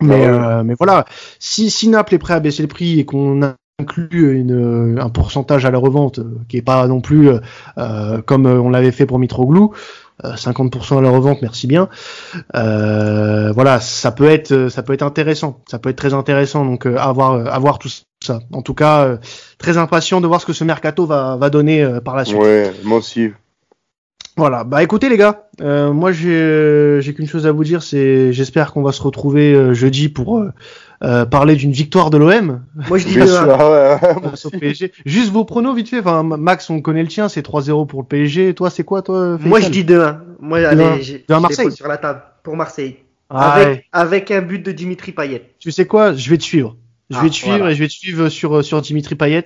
Mais, 0.00 0.14
Ah 0.14 0.18
ouais. 0.18 0.26
euh, 0.28 0.62
mais 0.62 0.74
voilà, 0.78 1.06
si, 1.40 1.70
si 1.70 1.88
Naples 1.88 2.14
est 2.14 2.18
prêt 2.18 2.34
à 2.34 2.40
baisser 2.40 2.62
le 2.62 2.68
prix 2.68 3.00
et 3.00 3.04
qu'on 3.04 3.40
inclut 3.80 4.38
une, 4.38 4.96
un 5.00 5.08
pourcentage 5.10 5.64
à 5.64 5.72
la 5.72 5.78
revente 5.78 6.20
qui 6.48 6.56
est 6.56 6.62
pas 6.62 6.86
non 6.86 7.00
plus 7.00 7.30
euh, 7.78 8.22
comme 8.22 8.46
on 8.46 8.70
l'avait 8.70 8.92
fait 8.92 9.04
pour 9.04 9.18
Mitroglou, 9.18 9.72
50% 10.24 10.98
à 10.98 11.00
la 11.00 11.10
revente, 11.10 11.42
merci 11.42 11.66
bien. 11.66 11.88
Euh, 12.54 13.52
voilà, 13.52 13.80
ça 13.80 14.12
peut 14.12 14.28
être, 14.28 14.68
ça 14.68 14.82
peut 14.82 14.92
être 14.92 15.02
intéressant, 15.02 15.62
ça 15.70 15.78
peut 15.78 15.90
être 15.90 15.96
très 15.96 16.14
intéressant. 16.14 16.64
Donc 16.64 16.86
euh, 16.86 16.96
à 16.96 17.12
voir, 17.12 17.32
euh, 17.32 17.44
à 17.46 17.58
voir 17.58 17.78
tout 17.78 17.90
ça. 18.22 18.40
En 18.52 18.62
tout 18.62 18.74
cas, 18.74 19.04
euh, 19.04 19.16
très 19.58 19.76
impatient 19.76 20.20
de 20.20 20.26
voir 20.26 20.40
ce 20.40 20.46
que 20.46 20.52
ce 20.52 20.64
mercato 20.64 21.06
va, 21.06 21.36
va 21.36 21.50
donner 21.50 21.82
euh, 21.82 22.00
par 22.00 22.16
la 22.16 22.24
suite. 22.24 22.38
ouais, 22.40 22.72
moi 22.84 22.98
aussi. 22.98 23.30
Voilà, 24.38 24.64
bah 24.64 24.82
écoutez 24.82 25.08
les 25.08 25.16
gars, 25.16 25.48
euh, 25.62 25.94
moi 25.94 26.12
j'ai 26.12 26.28
euh, 26.28 27.00
j'ai 27.00 27.14
qu'une 27.14 27.26
chose 27.26 27.46
à 27.46 27.52
vous 27.52 27.64
dire, 27.64 27.82
c'est 27.82 28.34
j'espère 28.34 28.74
qu'on 28.74 28.82
va 28.82 28.92
se 28.92 29.00
retrouver 29.00 29.54
euh, 29.54 29.72
jeudi 29.72 30.10
pour 30.10 30.44
euh, 31.06 31.22
euh, 31.22 31.24
parler 31.24 31.54
d'une 31.56 31.72
victoire 31.72 32.10
de 32.10 32.18
l'OM 32.18 32.62
moi 32.88 32.98
je 32.98 33.06
dis 33.06 33.14
Bien 33.14 33.24
deux, 33.26 33.30
sûr, 33.32 33.56
ah 33.58 33.70
ouais, 33.70 34.20
face 34.30 34.44
au 34.44 34.48
aussi. 34.48 34.58
PSG. 34.58 34.92
Juste 35.04 35.30
vos 35.30 35.44
pronos 35.44 35.74
vite 35.74 35.88
fait. 35.88 36.00
Enfin, 36.00 36.22
Max, 36.22 36.68
on 36.70 36.80
connaît 36.80 37.02
le 37.02 37.08
tien, 37.08 37.28
c'est 37.28 37.46
3-0 37.46 37.86
pour 37.86 38.00
le 38.02 38.06
PSG. 38.06 38.54
Toi, 38.54 38.70
c'est 38.70 38.84
quoi 38.84 39.02
toi 39.02 39.38
Moi 39.40 39.60
je 39.60 39.68
dis 39.68 39.84
2-1. 39.84 40.18
Moi, 40.40 40.58
allez, 40.66 41.02
je 41.02 41.16
Marseille. 41.38 41.72
sur 41.72 41.88
la 41.88 41.96
table 41.98 42.22
pour 42.42 42.56
Marseille. 42.56 42.96
Ah, 43.30 43.52
avec, 43.52 43.68
ouais. 43.68 43.84
avec 43.92 44.30
un 44.30 44.40
but 44.42 44.64
de 44.64 44.72
Dimitri 44.72 45.12
Payet. 45.12 45.50
Tu 45.58 45.70
sais 45.72 45.86
quoi 45.86 46.12
Je 46.12 46.30
vais 46.30 46.38
te 46.38 46.44
suivre. 46.44 46.76
Je 47.10 47.16
Ah, 47.18 47.22
vais 47.22 47.28
te 47.30 47.34
suivre 47.34 47.56
voilà. 47.58 47.72
et 47.72 47.74
je 47.74 47.80
vais 47.80 47.88
te 47.88 47.92
suivre 47.92 48.28
sur 48.28 48.64
sur 48.64 48.80
Dimitri 48.82 49.14
Payet. 49.14 49.44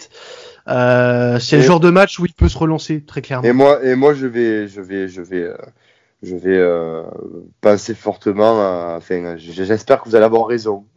Euh, 0.69 1.39
c'est 1.39 1.57
le 1.57 1.63
genre 1.63 1.81
de 1.81 1.91
match 1.91 2.19
où 2.19 2.27
il 2.27 2.33
peut 2.35 2.49
se 2.49 2.59
relancer 2.59 3.01
très 3.03 3.23
clairement. 3.23 3.49
Et 3.49 3.53
moi, 3.53 3.85
et 3.85 3.95
moi, 3.97 4.15
je 4.15 4.27
vais, 4.27 4.69
je 4.69 4.81
vais, 4.81 5.09
je 5.09 5.23
vais, 5.23 5.43
euh, 5.43 5.55
je 6.23 6.37
vais 6.37 6.57
euh, 6.59 7.03
penser 7.61 7.95
fortement. 7.95 8.61
à- 8.61 8.95
Enfin, 8.99 9.37
j- 9.37 9.53
j'espère 9.53 10.03
que 10.03 10.09
vous 10.09 10.15
allez 10.17 10.25
avoir 10.27 10.47
raison. 10.47 10.85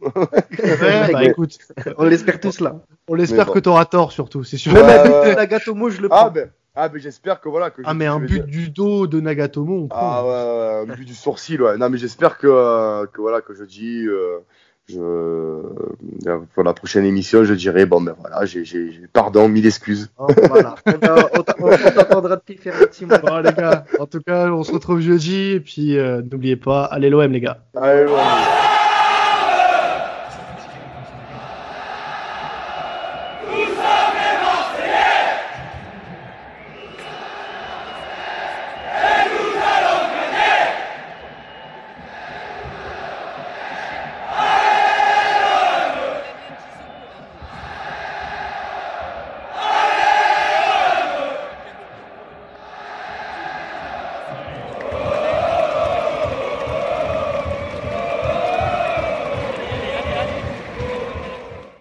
Ouais, 0.58 1.12
bah 1.12 1.24
écoute, 1.24 1.58
On 1.98 2.04
l'espère 2.04 2.40
tous 2.40 2.60
là. 2.60 2.76
on 3.08 3.14
l'espère 3.14 3.46
bon. 3.46 3.52
que 3.54 3.58
t'auras 3.58 3.84
tort 3.86 4.12
surtout, 4.12 4.44
c'est 4.44 4.56
sûr. 4.56 4.72
Même 4.72 4.84
un 4.86 5.02
but 5.22 5.30
de 5.30 5.34
Nagatomo, 5.36 5.90
je 5.90 6.00
le 6.00 6.08
Ah 6.10 6.16
prends. 6.24 6.30
ben, 6.30 6.50
ah 6.74 6.88
ben, 6.88 7.00
j'espère 7.00 7.40
que 7.40 7.48
voilà 7.48 7.70
que. 7.70 7.82
Ah 7.84 7.90
je- 7.92 7.96
mais 7.96 8.06
un 8.06 8.20
but 8.20 8.44
dire- 8.44 8.46
du 8.46 8.70
dos 8.70 9.06
de 9.06 9.20
Nagatomo, 9.20 9.84
on 9.84 9.88
prend. 9.88 9.98
Ah 10.00 10.24
ouais, 10.24 10.84
ouais, 10.86 10.92
un 10.92 10.96
but 10.96 11.04
du 11.04 11.14
sourcil, 11.14 11.60
ouais. 11.62 11.76
Non, 11.78 11.88
mais 11.90 11.98
j'espère 11.98 12.38
que, 12.38 12.46
euh, 12.48 13.06
que 13.12 13.20
voilà 13.20 13.40
que 13.40 13.54
je 13.54 13.64
dis. 13.64 14.04
euh, 14.06 14.38
je, 14.86 14.98
euh, 15.00 16.38
pour 16.54 16.62
la 16.64 16.72
prochaine 16.74 17.04
émission, 17.04 17.44
je 17.44 17.54
dirai 17.54 17.86
bon 17.86 18.00
ben 18.00 18.14
voilà, 18.20 18.44
j'ai, 18.44 18.64
j'ai, 18.64 18.92
j'ai- 18.92 19.06
pardon, 19.12 19.48
mille 19.48 19.66
excuses. 19.66 20.10
Oh, 20.18 20.26
voilà. 20.48 20.74
On 20.86 20.92
t'a- 20.98 21.28
on 21.38 21.42
t'a- 21.42 21.56
on 21.58 21.90
t'entendra 21.94 22.36
depuis 22.36 22.56
faire 22.56 22.74
un 22.76 22.86
petit 22.86 23.06
mot. 23.06 23.14
Bon 23.22 23.38
les 23.38 23.52
gars, 23.52 23.84
en 23.98 24.06
tout 24.06 24.20
cas, 24.20 24.48
on 24.50 24.62
se 24.62 24.72
retrouve 24.72 25.00
jeudi 25.00 25.52
et 25.52 25.60
puis 25.60 25.96
euh, 25.98 26.20
n'oubliez 26.30 26.56
pas, 26.56 26.84
allez 26.84 27.08
l'OM 27.10 27.32
les 27.32 27.40
gars. 27.40 27.58
Allez, 27.76 28.04
ouais. 28.04 28.73